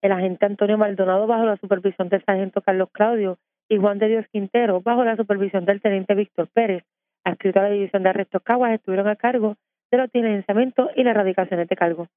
[0.00, 3.38] El agente Antonio Maldonado, bajo la supervisión del sargento Carlos Claudio,
[3.68, 6.84] y Juan de Dios Quintero, bajo la supervisión del teniente Víctor Pérez,
[7.24, 9.56] adscrito a la División de Arrestos Caguas, estuvieron a cargo
[9.90, 12.08] de los diligenciamientos y las erradicaciones de cargo.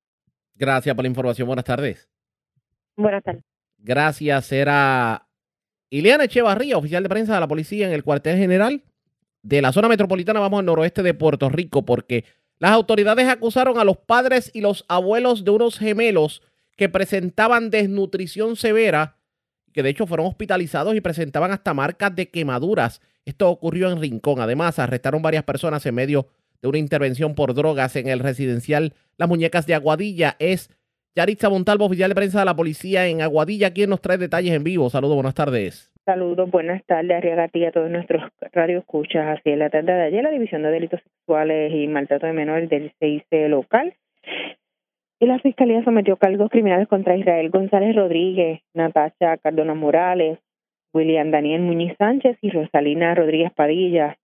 [0.55, 1.47] Gracias por la información.
[1.47, 2.09] Buenas tardes.
[2.97, 3.43] Buenas tardes.
[3.77, 4.51] Gracias.
[4.51, 5.24] Era
[5.89, 8.83] Ileana Echevarría, oficial de prensa de la policía en el cuartel general
[9.43, 10.39] de la zona metropolitana.
[10.39, 12.25] Vamos al noroeste de Puerto Rico porque
[12.57, 16.41] las autoridades acusaron a los padres y los abuelos de unos gemelos
[16.75, 19.17] que presentaban desnutrición severa,
[19.71, 23.01] que de hecho fueron hospitalizados y presentaban hasta marcas de quemaduras.
[23.25, 24.39] Esto ocurrió en Rincón.
[24.39, 26.27] Además, arrestaron varias personas en medio
[26.61, 30.35] de una intervención por drogas en el residencial Las Muñecas de Aguadilla.
[30.39, 30.69] Es
[31.15, 34.63] Yaritza Montalvo, oficial de prensa de la policía en Aguadilla, quien nos trae detalles en
[34.63, 34.89] vivo.
[34.89, 35.91] Saludos, buenas tardes.
[36.05, 38.21] Saludos, buenas tardes, Arriaga a todos nuestros
[38.51, 39.39] radioescuchas.
[39.39, 42.69] Así en la tarde de ayer, la División de Delitos Sexuales y Maltrato de Menores
[42.69, 43.95] del CIC local
[45.19, 50.39] y la Fiscalía sometió cargos criminales contra Israel González Rodríguez, Natasha Cardona Morales,
[50.93, 54.17] William Daniel Muñiz Sánchez y Rosalina Rodríguez Padilla,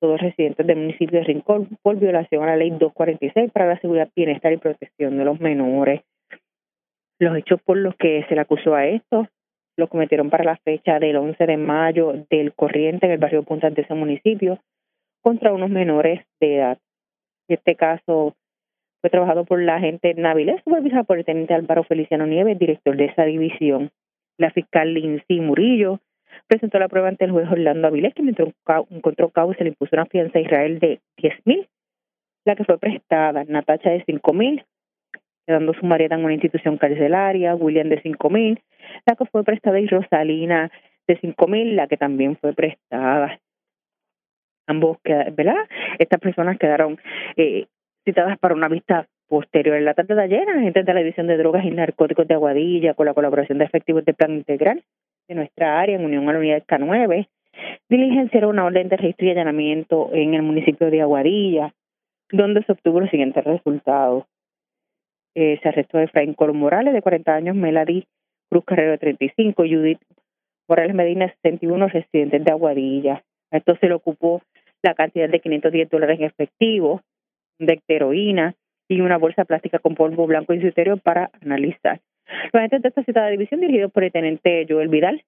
[0.00, 4.08] todos residentes del municipio de Rincón, por violación a la ley 246 para la seguridad,
[4.14, 6.02] bienestar y protección de los menores.
[7.18, 9.26] Los hechos por los que se le acusó a estos
[9.76, 13.70] los cometieron para la fecha del 11 de mayo del corriente en el barrio Punta
[13.70, 14.58] de ese municipio
[15.22, 16.78] contra unos menores de edad.
[17.48, 18.34] Este caso
[19.00, 23.06] fue trabajado por la agente Navilés, supervisado por el teniente Álvaro Feliciano Nieves, director de
[23.06, 23.90] esa división.
[24.38, 26.00] La fiscal Lindsay Murillo
[26.46, 29.96] presentó la prueba ante el juez Orlando Avilés, que encontró causa y se le impuso
[29.96, 31.68] una fianza a Israel de 10 mil,
[32.44, 34.64] la que fue prestada, Natacha de 5 mil,
[35.46, 38.60] quedando su marieta en una institución carcelaria, William de 5 mil,
[39.06, 40.70] la que fue prestada y Rosalina
[41.06, 43.38] de 5 mil, la que también fue prestada.
[44.66, 45.68] Ambos, ¿verdad?
[45.98, 46.98] Estas personas quedaron
[47.36, 47.66] eh,
[48.04, 49.76] citadas para una vista posterior.
[49.76, 52.94] En la tarde de ayer, agentes de la División de Drogas y Narcóticos de Aguadilla,
[52.94, 54.82] con la colaboración de efectivos del Plan Integral
[55.28, 57.28] de nuestra área, en unión a la unidad K9,
[57.88, 61.74] diligenciaron una orden de registro y allanamiento en el municipio de Aguadilla,
[62.30, 64.24] donde se obtuvo los siguientes resultados.
[65.38, 68.06] Eh, se arrestó Efraín Colo Morales, de 40 años, Melody
[68.48, 70.00] Cruz Carrero, de 35, Judith
[70.66, 73.22] Morales Medina, 61, residentes de Aguadilla.
[73.50, 74.40] A esto se le ocupó
[74.82, 77.02] la cantidad de 510 dólares en efectivo,
[77.58, 78.54] de heroína
[78.88, 82.00] y una bolsa plástica con polvo blanco su interior para analizar.
[82.52, 85.22] Los agentes de esta citada división, dirigidos por el teniente Joel Vidal,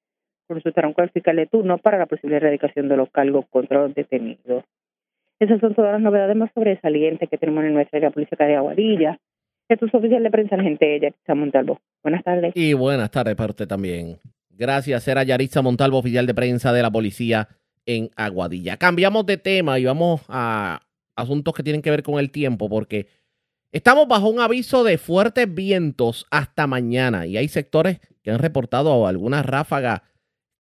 [0.47, 3.95] consultaron con el fiscal de turno para la posible erradicación de los cargos contra los
[3.95, 4.65] detenidos.
[5.39, 9.19] Esas son todas las novedades más sobresalientes que tenemos en nuestra área política de Aguadilla.
[9.69, 11.79] Estos oficial de prensa, la gente Yaritza Montalvo.
[12.03, 12.53] Buenas tardes.
[12.55, 14.19] Y buenas tardes para usted también.
[14.49, 17.49] Gracias, era Yaritza Montalvo, oficial de prensa de la policía
[17.85, 18.79] en Aguadilla.
[18.79, 20.81] Cambiamos de tema y vamos a
[21.17, 23.09] asuntos que tienen que ver con el tiempo, porque
[23.71, 29.07] estamos bajo un aviso de fuertes vientos hasta mañana y hay sectores que han reportado
[29.07, 30.01] algunas ráfagas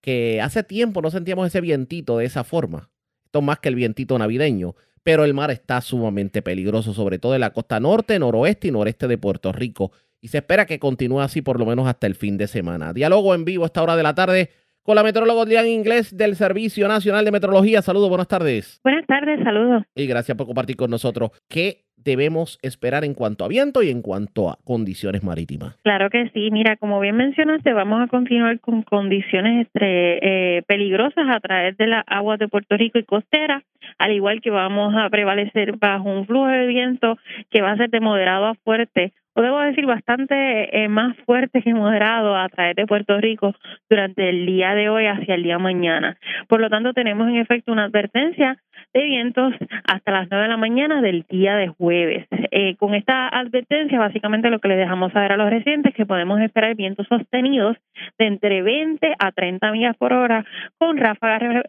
[0.03, 2.91] que hace tiempo no sentíamos ese vientito de esa forma.
[3.25, 4.75] Esto más que el vientito navideño,
[5.09, 9.09] pero el mar está sumamente peligroso, sobre todo en la costa norte, noroeste y noreste
[9.09, 9.91] de Puerto Rico.
[10.21, 12.93] Y se espera que continúe así por lo menos hasta el fin de semana.
[12.93, 14.51] Diálogo en vivo a esta hora de la tarde
[14.83, 17.81] con la metróloga Dian Inglés del Servicio Nacional de Meteorología.
[17.81, 18.83] Saludos, buenas tardes.
[18.85, 19.83] Buenas tardes, saludos.
[19.95, 21.31] Y gracias por compartir con nosotros.
[21.49, 25.77] ¿Qué debemos esperar en cuanto a viento y en cuanto a condiciones marítimas?
[25.83, 26.51] Claro que sí.
[26.51, 31.87] Mira, como bien mencionaste, vamos a continuar con condiciones este, eh, peligrosas a través de
[31.87, 33.63] las aguas de Puerto Rico y costera,
[33.99, 37.19] al igual que vamos a prevalecer bajo un flujo de viento
[37.51, 41.63] que va a ser de moderado a fuerte o debo decir bastante eh, más fuerte
[41.63, 43.55] que moderado a través de Puerto Rico
[43.89, 46.19] durante el día de hoy hacia el día mañana.
[46.49, 48.61] Por lo tanto, tenemos en efecto una advertencia
[48.93, 49.55] de vientos
[49.85, 52.27] hasta las 9 de la mañana del día de jueves.
[52.51, 56.07] Eh, con esta advertencia, básicamente lo que le dejamos saber a los residentes es que
[56.07, 57.77] podemos esperar vientos sostenidos
[58.19, 60.45] de entre 20 a 30 millas por hora
[60.79, 61.63] con ráfagas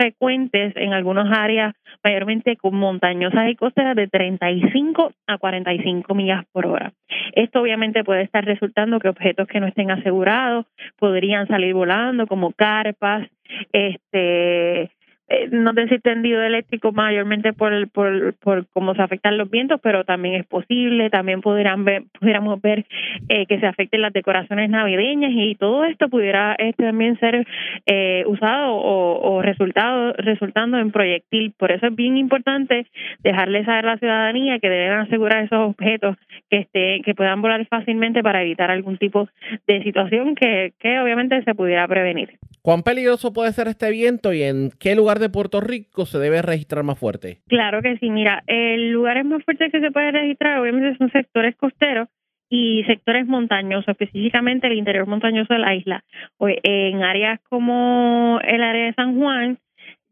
[0.00, 6.64] frecuentes en algunas áreas, mayormente con montañosas y costeras de 35 a 45 millas por
[6.64, 6.94] hora.
[7.34, 10.64] Esto obviamente puede estar resultando que objetos que no estén asegurados
[10.98, 13.28] podrían salir volando, como carpas,
[13.72, 14.90] este
[15.30, 20.02] eh, no decir tendido eléctrico mayormente por, por, por cómo se afectan los vientos, pero
[20.04, 22.84] también es posible, también pudieran ver, pudiéramos ver
[23.28, 27.46] eh, que se afecten las decoraciones navideñas y todo esto pudiera este, también ser
[27.86, 31.52] eh, usado o, o resultado, resultando en proyectil.
[31.56, 32.88] Por eso es bien importante
[33.22, 36.16] dejarle saber a la ciudadanía que deben asegurar esos objetos
[36.50, 39.28] que, esté, que puedan volar fácilmente para evitar algún tipo
[39.68, 42.36] de situación que, que obviamente se pudiera prevenir.
[42.62, 46.42] ¿Cuán peligroso puede ser este viento y en qué lugar de Puerto Rico se debe
[46.42, 47.38] registrar más fuerte?
[47.46, 51.54] Claro que sí, mira, el lugares más fuertes que se puede registrar obviamente son sectores
[51.56, 52.08] costeros
[52.48, 56.02] y sectores montañosos, específicamente el interior montañoso de la isla.
[56.40, 59.58] En áreas como el área de San Juan,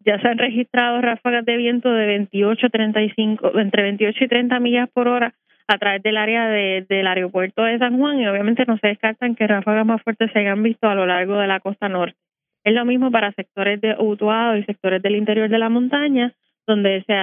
[0.04, 4.88] ya se han registrado ráfagas de viento de 28 35, entre 28 y 30 millas
[4.90, 5.34] por hora
[5.66, 9.34] a través del área de, del aeropuerto de San Juan y obviamente no se descartan
[9.34, 12.16] que ráfagas más fuertes se hayan visto a lo largo de la costa norte.
[12.68, 16.34] Es lo mismo para sectores de Utuado y sectores del interior de la montaña,
[16.66, 17.14] donde se,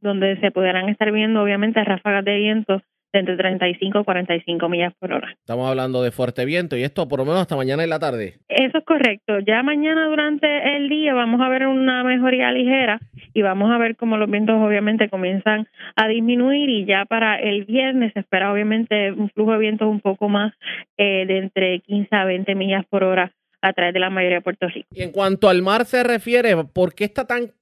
[0.00, 2.80] donde se podrán estar viendo obviamente ráfagas de viento
[3.12, 5.30] de entre 35 y 45 millas por hora.
[5.38, 8.36] Estamos hablando de fuerte viento y esto por lo menos hasta mañana en la tarde.
[8.48, 9.40] Eso es correcto.
[9.40, 12.98] Ya mañana durante el día vamos a ver una mejoría ligera
[13.34, 17.66] y vamos a ver cómo los vientos obviamente comienzan a disminuir y ya para el
[17.66, 20.54] viernes se espera obviamente un flujo de vientos un poco más
[20.96, 23.34] eh, de entre 15 a 20 millas por hora
[23.64, 24.88] a través de la mayoría de Puerto Rico.
[24.94, 27.52] Y en cuanto al mar se refiere, ¿por qué está tan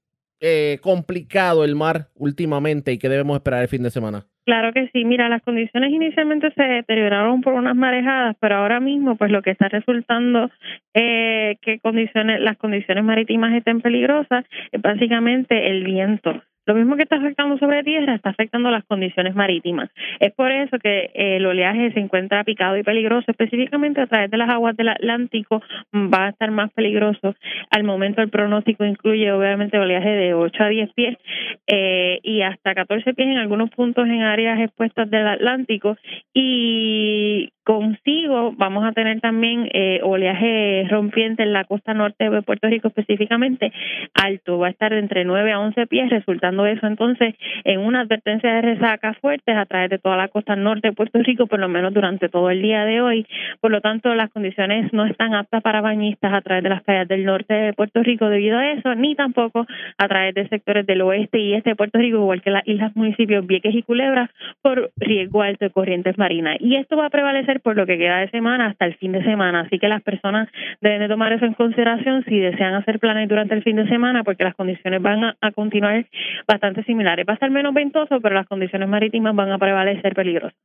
[0.41, 4.27] eh, complicado el mar últimamente y qué debemos esperar el fin de semana?
[4.45, 5.05] Claro que sí.
[5.05, 9.51] Mira, las condiciones inicialmente se deterioraron por unas marejadas, pero ahora mismo, pues lo que
[9.51, 10.51] está resultando
[10.95, 16.43] eh, que condiciones, las condiciones marítimas estén peligrosas es básicamente el viento.
[16.67, 19.91] Lo mismo que está afectando sobre tierra está afectando las condiciones marítimas.
[20.21, 24.31] Es por eso que eh, el oleaje se encuentra picado y peligroso, específicamente a través
[24.31, 25.63] de las aguas del Atlántico
[25.93, 27.35] va a estar más peligroso.
[27.71, 31.19] Al momento el pronóstico incluye obviamente oleaje de 8 a 10 pies
[31.67, 35.97] eh, y hasta 14 pies en algunos puntos en áreas expuestas del Atlántico
[36.33, 42.69] y consigo vamos a tener también eh, oleaje rompiente en la costa norte de Puerto
[42.69, 43.73] Rico específicamente
[44.15, 47.35] alto, va a estar entre 9 a 11 pies, resultando eso entonces
[47.65, 51.19] en una advertencia de resacas fuertes a través de toda la costa norte de Puerto
[51.21, 53.27] Rico, por lo menos durante todo el día de hoy.
[53.61, 57.09] Por lo tanto, las condiciones no están aptas para bañistas a través de las playas
[57.09, 59.67] del norte de Puerto Rico debido a eso, ni tampoco
[59.99, 62.95] a través de sectores del oeste y este de Puerto Rico, igual que las islas
[62.97, 64.31] municipios Vieques y Culebra,
[64.63, 66.57] por riesgo alto de corrientes marinas.
[66.61, 69.23] Y esto va a prevalecer por lo que queda de semana hasta el fin de
[69.23, 69.61] semana.
[69.61, 70.49] Así que las personas
[70.81, 74.24] deben de tomar eso en consideración si desean hacer planes durante el fin de semana,
[74.24, 76.07] porque las condiciones van a, continuar
[76.47, 77.27] bastante similares.
[77.29, 80.59] Va a ser menos ventoso, pero las condiciones marítimas van a prevalecer peligrosas.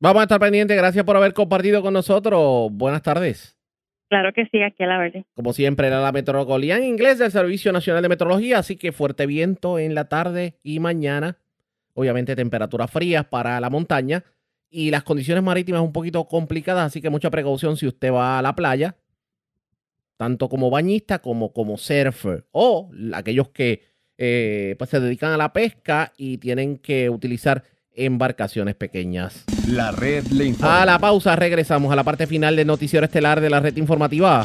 [0.00, 0.76] Vamos a estar pendientes.
[0.76, 2.68] Gracias por haber compartido con nosotros.
[2.72, 3.58] Buenas tardes.
[4.08, 5.24] Claro que sí, aquí a la verde.
[5.34, 9.26] Como siempre, era la meteorología en inglés del Servicio Nacional de Meteorología, así que fuerte
[9.26, 11.38] viento en la tarde y mañana.
[11.94, 14.24] Obviamente temperaturas frías para la montaña
[14.70, 18.42] y las condiciones marítimas un poquito complicadas, así que mucha precaución si usted va a
[18.42, 18.96] la playa,
[20.16, 23.82] tanto como bañista como como surfer o aquellos que
[24.16, 27.64] eh, pues se dedican a la pesca y tienen que utilizar
[27.94, 29.44] embarcaciones pequeñas.
[29.68, 30.82] La red le informa.
[30.82, 34.44] A la pausa regresamos a la parte final del noticiero estelar de la red informativa.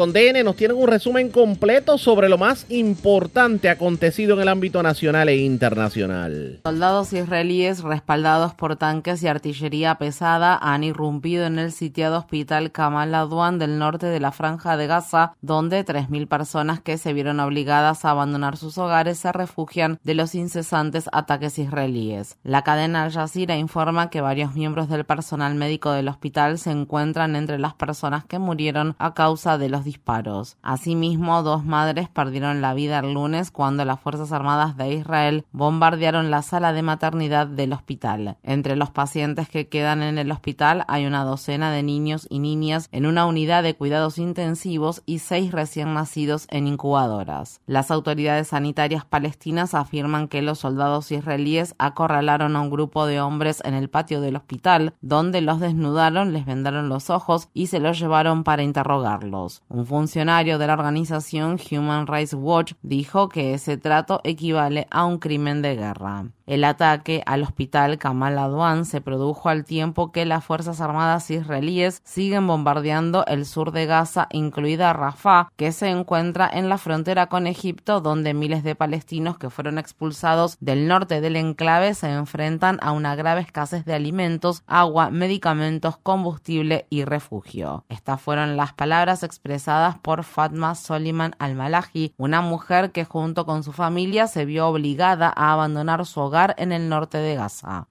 [0.00, 4.82] con DN nos tienen un resumen completo sobre lo más importante acontecido en el ámbito
[4.82, 6.60] nacional e internacional.
[6.64, 13.14] Soldados israelíes respaldados por tanques y artillería pesada han irrumpido en el sitiado hospital Kamal
[13.14, 18.06] Adwan del norte de la franja de Gaza, donde 3.000 personas que se vieron obligadas
[18.06, 22.38] a abandonar sus hogares se refugian de los incesantes ataques israelíes.
[22.42, 27.36] La cadena Al Jazeera informa que varios miembros del personal médico del hospital se encuentran
[27.36, 30.56] entre las personas que murieron a causa de los disparos.
[30.62, 36.30] Asimismo, dos madres perdieron la vida el lunes cuando las Fuerzas Armadas de Israel bombardearon
[36.30, 38.36] la sala de maternidad del hospital.
[38.44, 42.88] Entre los pacientes que quedan en el hospital hay una docena de niños y niñas
[42.92, 47.60] en una unidad de cuidados intensivos y seis recién nacidos en incubadoras.
[47.66, 53.60] Las autoridades sanitarias palestinas afirman que los soldados israelíes acorralaron a un grupo de hombres
[53.64, 57.98] en el patio del hospital, donde los desnudaron, les vendaron los ojos y se los
[57.98, 59.62] llevaron para interrogarlos.
[59.72, 65.18] Un funcionario de la organización Human Rights Watch dijo que ese trato equivale a un
[65.18, 66.24] crimen de guerra.
[66.44, 72.02] El ataque al hospital Kamal Adwan se produjo al tiempo que las Fuerzas Armadas israelíes
[72.02, 77.46] siguen bombardeando el sur de Gaza, incluida Rafah, que se encuentra en la frontera con
[77.46, 82.90] Egipto, donde miles de palestinos que fueron expulsados del norte del enclave se enfrentan a
[82.90, 87.84] una grave escasez de alimentos, agua, medicamentos, combustible y refugio.
[87.88, 89.59] Estas fueron las palabras expresadas
[90.02, 95.52] por Fatma Soliman al-Malahi, una mujer que junto con su familia se vio obligada a
[95.52, 97.86] abandonar su hogar en el norte de Gaza.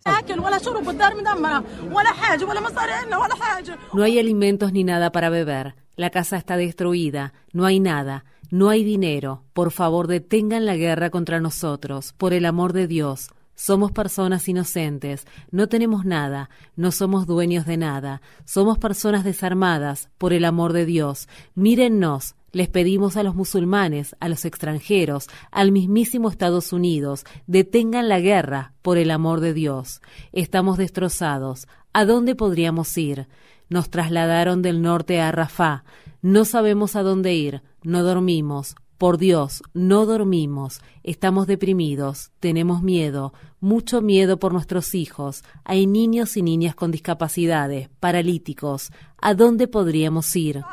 [3.94, 5.76] No hay alimentos ni nada para beber.
[5.96, 7.34] La casa está destruida.
[7.52, 8.24] No hay nada.
[8.52, 9.44] No hay dinero.
[9.54, 12.14] Por favor, detengan la guerra contra nosotros.
[12.18, 13.30] Por el amor de Dios.
[13.60, 20.32] Somos personas inocentes, no tenemos nada, no somos dueños de nada, somos personas desarmadas, por
[20.32, 21.28] el amor de Dios.
[21.56, 28.22] Mírennos, les pedimos a los musulmanes, a los extranjeros, al mismísimo Estados Unidos, detengan la
[28.22, 30.02] guerra, por el amor de Dios.
[30.32, 31.68] Estamos destrozados.
[31.92, 33.28] ¿A dónde podríamos ir?
[33.68, 35.84] Nos trasladaron del norte a Rafah.
[36.22, 37.62] No sabemos a dónde ir.
[37.84, 38.78] No dormimos.
[39.00, 45.46] Por Dios, no dormimos, estamos deprimidos, tenemos miedo, mucho miedo por nuestros hijos.
[45.64, 48.92] Hay niños y niñas con discapacidades, paralíticos.
[49.22, 50.66] ¿A dónde podríamos ir?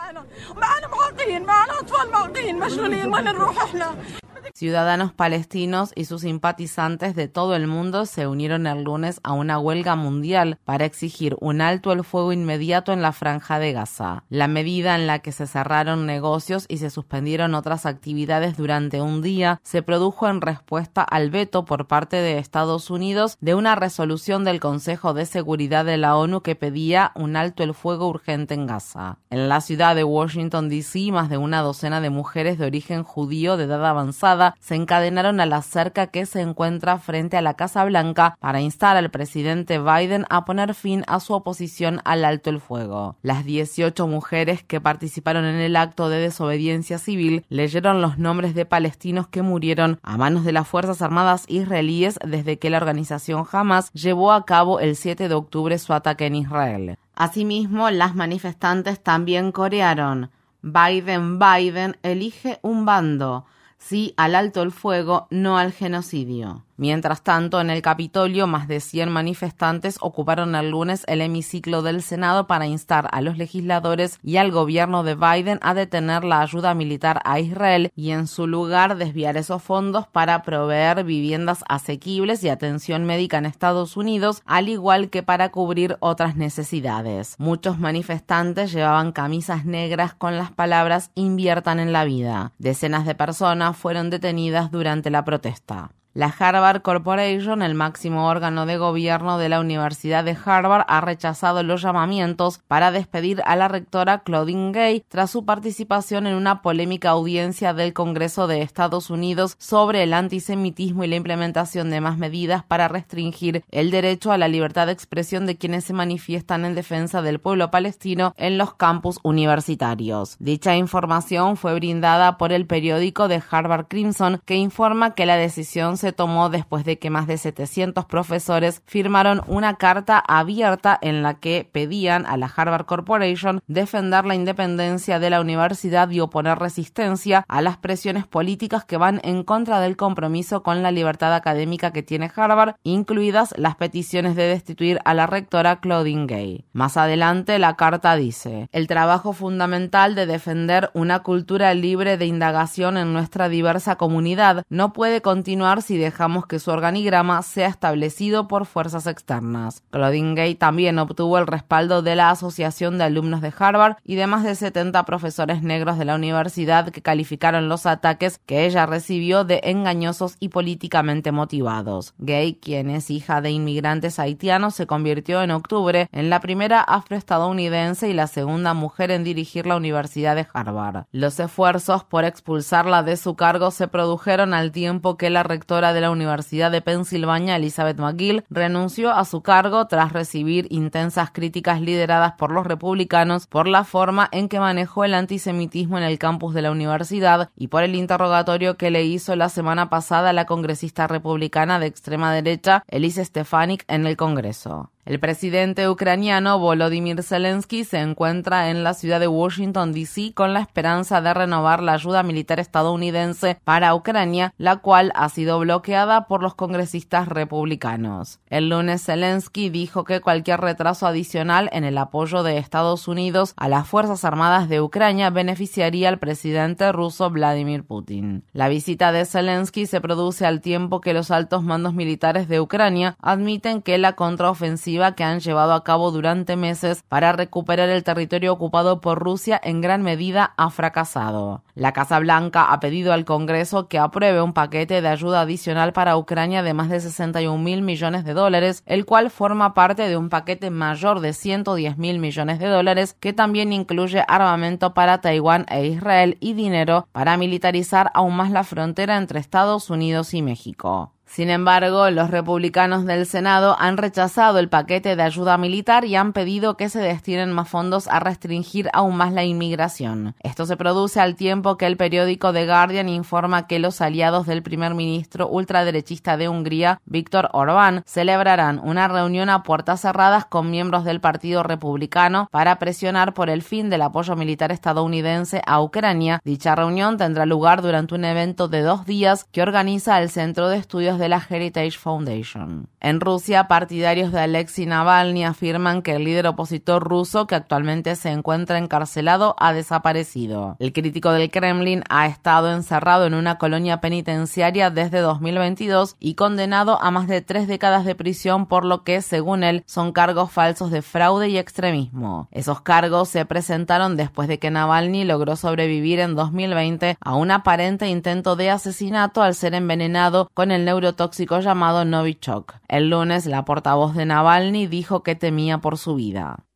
[4.55, 9.59] Ciudadanos palestinos y sus simpatizantes de todo el mundo se unieron el lunes a una
[9.59, 14.25] huelga mundial para exigir un alto el fuego inmediato en la franja de Gaza.
[14.29, 19.23] La medida en la que se cerraron negocios y se suspendieron otras actividades durante un
[19.23, 24.45] día se produjo en respuesta al veto por parte de Estados Unidos de una resolución
[24.45, 28.67] del Consejo de Seguridad de la ONU que pedía un alto el fuego urgente en
[28.67, 29.19] Gaza.
[29.31, 33.57] En la ciudad de Washington, D.C., más de una docena de mujeres de origen judío
[33.57, 37.85] de edad avanzada se encadenaron a la cerca que se encuentra frente a la Casa
[37.85, 42.61] Blanca para instar al presidente Biden a poner fin a su oposición al alto el
[42.61, 43.17] fuego.
[43.23, 48.67] Las 18 mujeres que participaron en el acto de desobediencia civil leyeron los nombres de
[48.67, 53.91] palestinos que murieron a manos de las Fuerzas Armadas israelíes desde que la organización Hamas
[53.93, 56.99] llevó a cabo el 7 de octubre su ataque en Israel.
[57.15, 60.31] Asimismo, las manifestantes también corearon
[60.63, 63.47] Biden, Biden, elige un bando
[63.87, 66.66] sí al alto el fuego, no al genocidio.
[66.77, 72.03] Mientras tanto, en el Capitolio, más de 100 manifestantes ocuparon el lunes el hemiciclo del
[72.03, 76.75] Senado para instar a los legisladores y al gobierno de Biden a detener la ayuda
[76.75, 82.51] militar a Israel y en su lugar desviar esos fondos para proveer viviendas asequibles y
[82.51, 87.37] atención médica en Estados Unidos, al igual que para cubrir otras necesidades.
[87.39, 92.53] Muchos manifestantes llevaban camisas negras con las palabras inviertan en la vida.
[92.59, 95.91] Decenas de personas fueron detenidas durante la protesta.
[96.17, 101.63] La Harvard Corporation, el máximo órgano de gobierno de la Universidad de Harvard, ha rechazado
[101.63, 107.11] los llamamientos para despedir a la rectora Claudine Gay tras su participación en una polémica
[107.11, 112.65] audiencia del Congreso de Estados Unidos sobre el antisemitismo y la implementación de más medidas
[112.65, 117.21] para restringir el derecho a la libertad de expresión de quienes se manifiestan en defensa
[117.21, 120.37] del pueblo palestino en los campus universitarios.
[120.39, 125.99] Dicha información fue brindada por el periódico de Harvard Crimson, que informa que la decisión
[125.99, 131.25] se se tomó después de que más de 700 profesores firmaron una carta abierta en
[131.25, 136.61] la que pedían a la Harvard Corporation defender la independencia de la universidad y oponer
[136.61, 141.91] resistencia a las presiones políticas que van en contra del compromiso con la libertad académica
[141.91, 146.67] que tiene Harvard, incluidas las peticiones de destituir a la rectora Claudine Gay.
[146.73, 152.97] Más adelante, la carta dice, el trabajo fundamental de defender una cultura libre de indagación
[152.97, 159.07] en nuestra diversa comunidad no puede continuar dejamos que su organigrama sea establecido por fuerzas
[159.07, 159.83] externas.
[159.91, 164.27] Claudine Gay también obtuvo el respaldo de la Asociación de Alumnos de Harvard y de
[164.27, 169.45] más de 70 profesores negros de la universidad que calificaron los ataques que ella recibió
[169.45, 172.15] de engañosos y políticamente motivados.
[172.19, 178.09] Gay, quien es hija de inmigrantes haitianos, se convirtió en octubre en la primera afroestadounidense
[178.09, 181.05] y la segunda mujer en dirigir la Universidad de Harvard.
[181.13, 186.01] Los esfuerzos por expulsarla de su cargo se produjeron al tiempo que la rectora de
[186.01, 192.33] la Universidad de Pensilvania, Elizabeth McGill, renunció a su cargo tras recibir intensas críticas lideradas
[192.33, 196.63] por los republicanos por la forma en que manejó el antisemitismo en el campus de
[196.63, 201.79] la universidad y por el interrogatorio que le hizo la semana pasada la congresista republicana
[201.79, 204.91] de extrema derecha, Elise Stefanik, en el Congreso.
[205.07, 210.33] El presidente ucraniano Volodymyr Zelensky se encuentra en la ciudad de Washington, D.C.
[210.35, 215.61] con la esperanza de renovar la ayuda militar estadounidense para Ucrania, la cual ha sido
[215.61, 218.41] bloqueada por los congresistas republicanos.
[218.51, 223.69] El lunes Zelensky dijo que cualquier retraso adicional en el apoyo de Estados Unidos a
[223.69, 228.43] las Fuerzas Armadas de Ucrania beneficiaría al presidente ruso Vladimir Putin.
[228.53, 233.17] La visita de Zelensky se produce al tiempo que los altos mandos militares de Ucrania
[233.23, 238.53] admiten que la contraofensiva que han llevado a cabo durante meses para recuperar el territorio
[238.53, 241.63] ocupado por Rusia en gran medida ha fracasado.
[241.75, 246.17] La Casa Blanca ha pedido al Congreso que apruebe un paquete de ayuda adicional para
[246.17, 250.31] Ucrania de más de 61 mil millones de dólares, el cual forma parte de un
[250.31, 255.87] paquete mayor de 110 mil millones de dólares que también incluye armamento para Taiwán e
[255.87, 261.13] Israel y dinero para militarizar aún más la frontera entre Estados Unidos y México.
[261.27, 266.33] Sin embargo, los republicanos del Senado han rechazado el paquete de ayuda militar y han
[266.33, 270.35] pedido que se destinen más fondos a restringir aún más la inmigración.
[270.41, 274.63] Esto se produce al tiempo que el periódico The Guardian informa que los aliados del
[274.63, 281.05] primer ministro ultraderechista de Hungría, Víctor Orbán, celebrarán una reunión a puertas cerradas con miembros
[281.05, 286.41] del Partido Republicano para presionar por el fin del apoyo militar estadounidense a Ucrania.
[286.45, 290.79] Dicha reunión tendrá lugar durante un evento de dos días que organiza el Centro de
[290.79, 292.89] Estudios de la Heritage Foundation.
[293.01, 298.31] En Rusia, partidarios de Alexei Navalny afirman que el líder opositor ruso, que actualmente se
[298.31, 300.77] encuentra encarcelado, ha desaparecido.
[300.79, 307.01] El crítico del Kremlin ha estado encerrado en una colonia penitenciaria desde 2022 y condenado
[307.03, 310.91] a más de tres décadas de prisión por lo que, según él, son cargos falsos
[310.91, 312.49] de fraude y extremismo.
[312.51, 318.09] Esos cargos se presentaron después de que Navalny logró sobrevivir en 2020 a un aparente
[318.09, 322.75] intento de asesinato al ser envenenado con el neuro tóxico llamado Novichok.
[322.89, 326.67] El lunes, la portavoz de Navalny dijo que temía por su vida.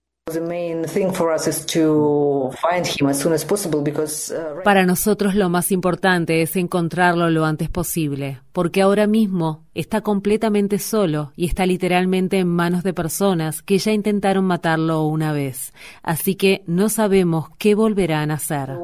[4.65, 10.79] Para nosotros lo más importante es encontrarlo lo antes posible, porque ahora mismo está completamente
[10.79, 15.73] solo y está literalmente en manos de personas que ya intentaron matarlo una vez.
[16.03, 18.79] Así que no sabemos qué volverán a hacer.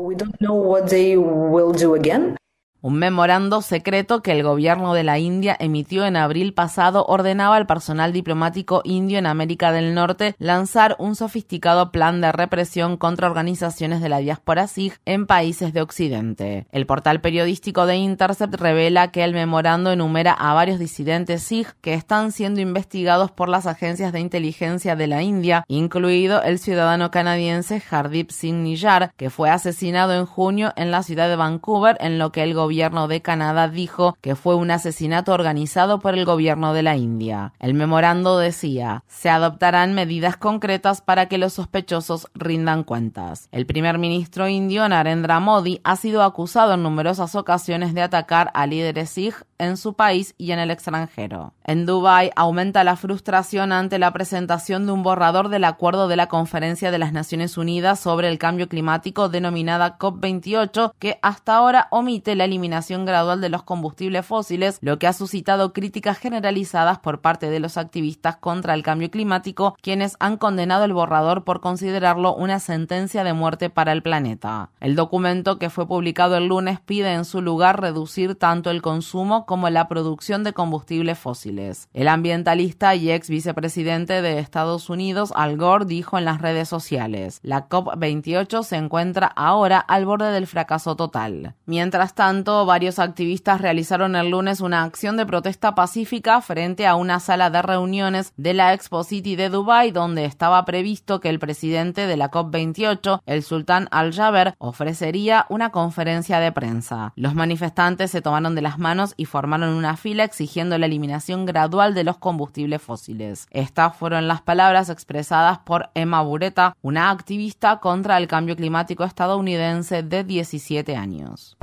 [2.83, 7.67] Un memorando secreto que el gobierno de la India emitió en abril pasado ordenaba al
[7.67, 14.03] personal diplomático indio en América del Norte lanzar un sofisticado plan de represión contra organizaciones
[14.03, 16.67] de la diáspora Sikh en países de Occidente.
[16.71, 21.95] El portal periodístico de Intercept revela que el memorando enumera a varios disidentes Sikh que
[21.95, 27.81] están siendo investigados por las agencias de inteligencia de la India, incluido el ciudadano canadiense
[27.81, 32.33] Hardip Singh Niyar, que fue asesinado en junio en la ciudad de Vancouver, en lo
[32.33, 36.73] que el gobierno gobierno de Canadá dijo que fue un asesinato organizado por el gobierno
[36.73, 37.53] de la India.
[37.61, 43.49] El memorando decía, se adoptarán medidas concretas para que los sospechosos rindan cuentas.
[43.53, 48.67] El primer ministro indio Narendra Modi ha sido acusado en numerosas ocasiones de atacar a
[48.67, 51.53] líderes Sikh en su país y en el extranjero.
[51.65, 56.29] En Dubái aumenta la frustración ante la presentación de un borrador del acuerdo de la
[56.29, 62.35] Conferencia de las Naciones Unidas sobre el Cambio Climático denominada COP28 que hasta ahora omite
[62.35, 67.51] la eliminación gradual de los combustibles fósiles, lo que ha suscitado críticas generalizadas por parte
[67.51, 72.61] de los activistas contra el cambio climático, quienes han condenado el borrador por considerarlo una
[72.61, 74.71] sentencia de muerte para el planeta.
[74.81, 79.46] El documento que fue publicado el lunes pide en su lugar reducir tanto el consumo
[79.47, 81.89] como la producción de combustibles fósiles.
[81.95, 87.41] El ambientalista y ex vicepresidente de Estados Unidos, Al Gore, dijo en las redes sociales,
[87.43, 91.55] la COP28 se encuentra ahora al borde del fracaso total.
[91.65, 97.21] Mientras tanto, varios activistas realizaron el lunes una acción de protesta pacífica frente a una
[97.21, 102.07] sala de reuniones de la Expo City de Dubái, donde estaba previsto que el presidente
[102.07, 107.13] de la COP28, el sultán Al-Jaber, ofrecería una conferencia de prensa.
[107.17, 111.93] Los manifestantes se tomaron de las manos y formaron una fila exigiendo la eliminación gradual
[111.93, 113.47] de los combustibles fósiles.
[113.51, 120.03] Estas fueron las palabras expresadas por Emma Bureta, una activista contra el cambio climático estadounidense
[120.03, 121.55] de 17 años.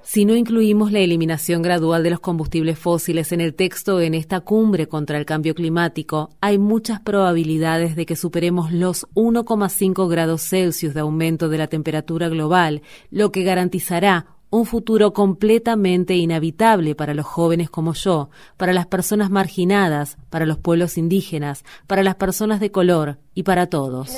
[0.00, 4.40] Si no incluimos la eliminación gradual de los combustibles fósiles en el texto en esta
[4.40, 10.94] cumbre contra el cambio climático, hay muchas probabilidades de que superemos los 1,5 grados Celsius
[10.94, 12.80] de aumento de la temperatura global,
[13.18, 19.28] lo que garantizará un futuro completamente inhabitable para los jóvenes como yo, para las personas
[19.28, 24.08] marginadas, para los pueblos indígenas, para las personas de color y para todos.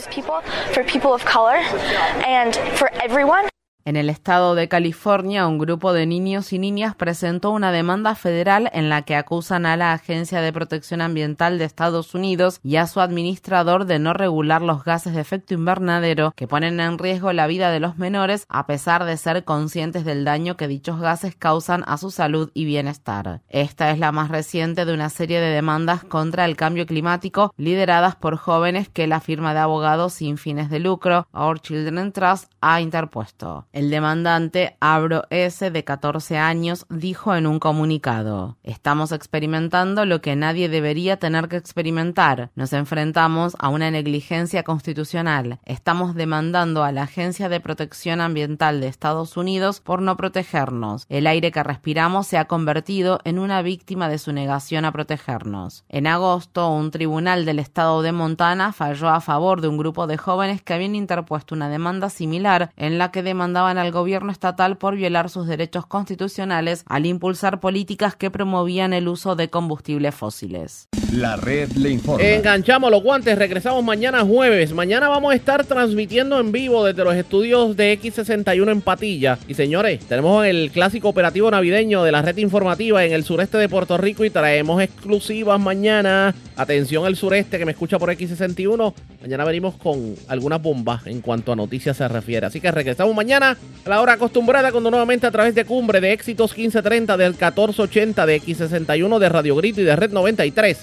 [3.86, 8.70] En el estado de California, un grupo de niños y niñas presentó una demanda federal
[8.74, 12.86] en la que acusan a la Agencia de Protección Ambiental de Estados Unidos y a
[12.86, 17.46] su administrador de no regular los gases de efecto invernadero que ponen en riesgo la
[17.46, 21.82] vida de los menores a pesar de ser conscientes del daño que dichos gases causan
[21.86, 23.40] a su salud y bienestar.
[23.48, 28.14] Esta es la más reciente de una serie de demandas contra el cambio climático lideradas
[28.14, 32.80] por jóvenes que la firma de abogados sin fines de lucro, Our Children Trust, ha
[32.82, 33.66] interpuesto.
[33.72, 40.34] El demandante, Abro S., de 14 años, dijo en un comunicado, Estamos experimentando lo que
[40.34, 42.50] nadie debería tener que experimentar.
[42.56, 45.60] Nos enfrentamos a una negligencia constitucional.
[45.64, 51.06] Estamos demandando a la Agencia de Protección Ambiental de Estados Unidos por no protegernos.
[51.08, 55.84] El aire que respiramos se ha convertido en una víctima de su negación a protegernos.
[55.88, 60.16] En agosto, un tribunal del estado de Montana falló a favor de un grupo de
[60.16, 64.96] jóvenes que habían interpuesto una demanda similar en la que demandaban al gobierno estatal por
[64.96, 70.88] violar sus derechos constitucionales al impulsar políticas que promovían el uso de combustibles fósiles.
[71.12, 72.24] La red le informa.
[72.24, 74.72] Enganchamos los guantes, regresamos mañana jueves.
[74.72, 79.38] Mañana vamos a estar transmitiendo en vivo desde los estudios de X61 en Patilla.
[79.48, 83.68] Y señores, tenemos el clásico operativo navideño de la red informativa en el sureste de
[83.68, 86.34] Puerto Rico y traemos exclusivas mañana.
[86.56, 88.94] Atención al sureste que me escucha por X61.
[89.22, 92.46] Mañana venimos con algunas bombas en cuanto a noticias se refiere.
[92.46, 96.12] Así que regresamos mañana a la hora acostumbrada cuando nuevamente a través de Cumbre de
[96.12, 100.78] Éxitos 1530 del 1480 de X61 de Radio Grito y de Red 93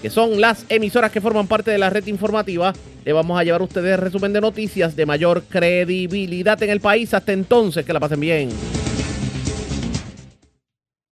[0.00, 2.72] que son las emisoras que forman parte de la red informativa.
[3.04, 7.14] Le vamos a llevar a ustedes resumen de noticias de mayor credibilidad en el país.
[7.14, 8.50] Hasta entonces, que la pasen bien.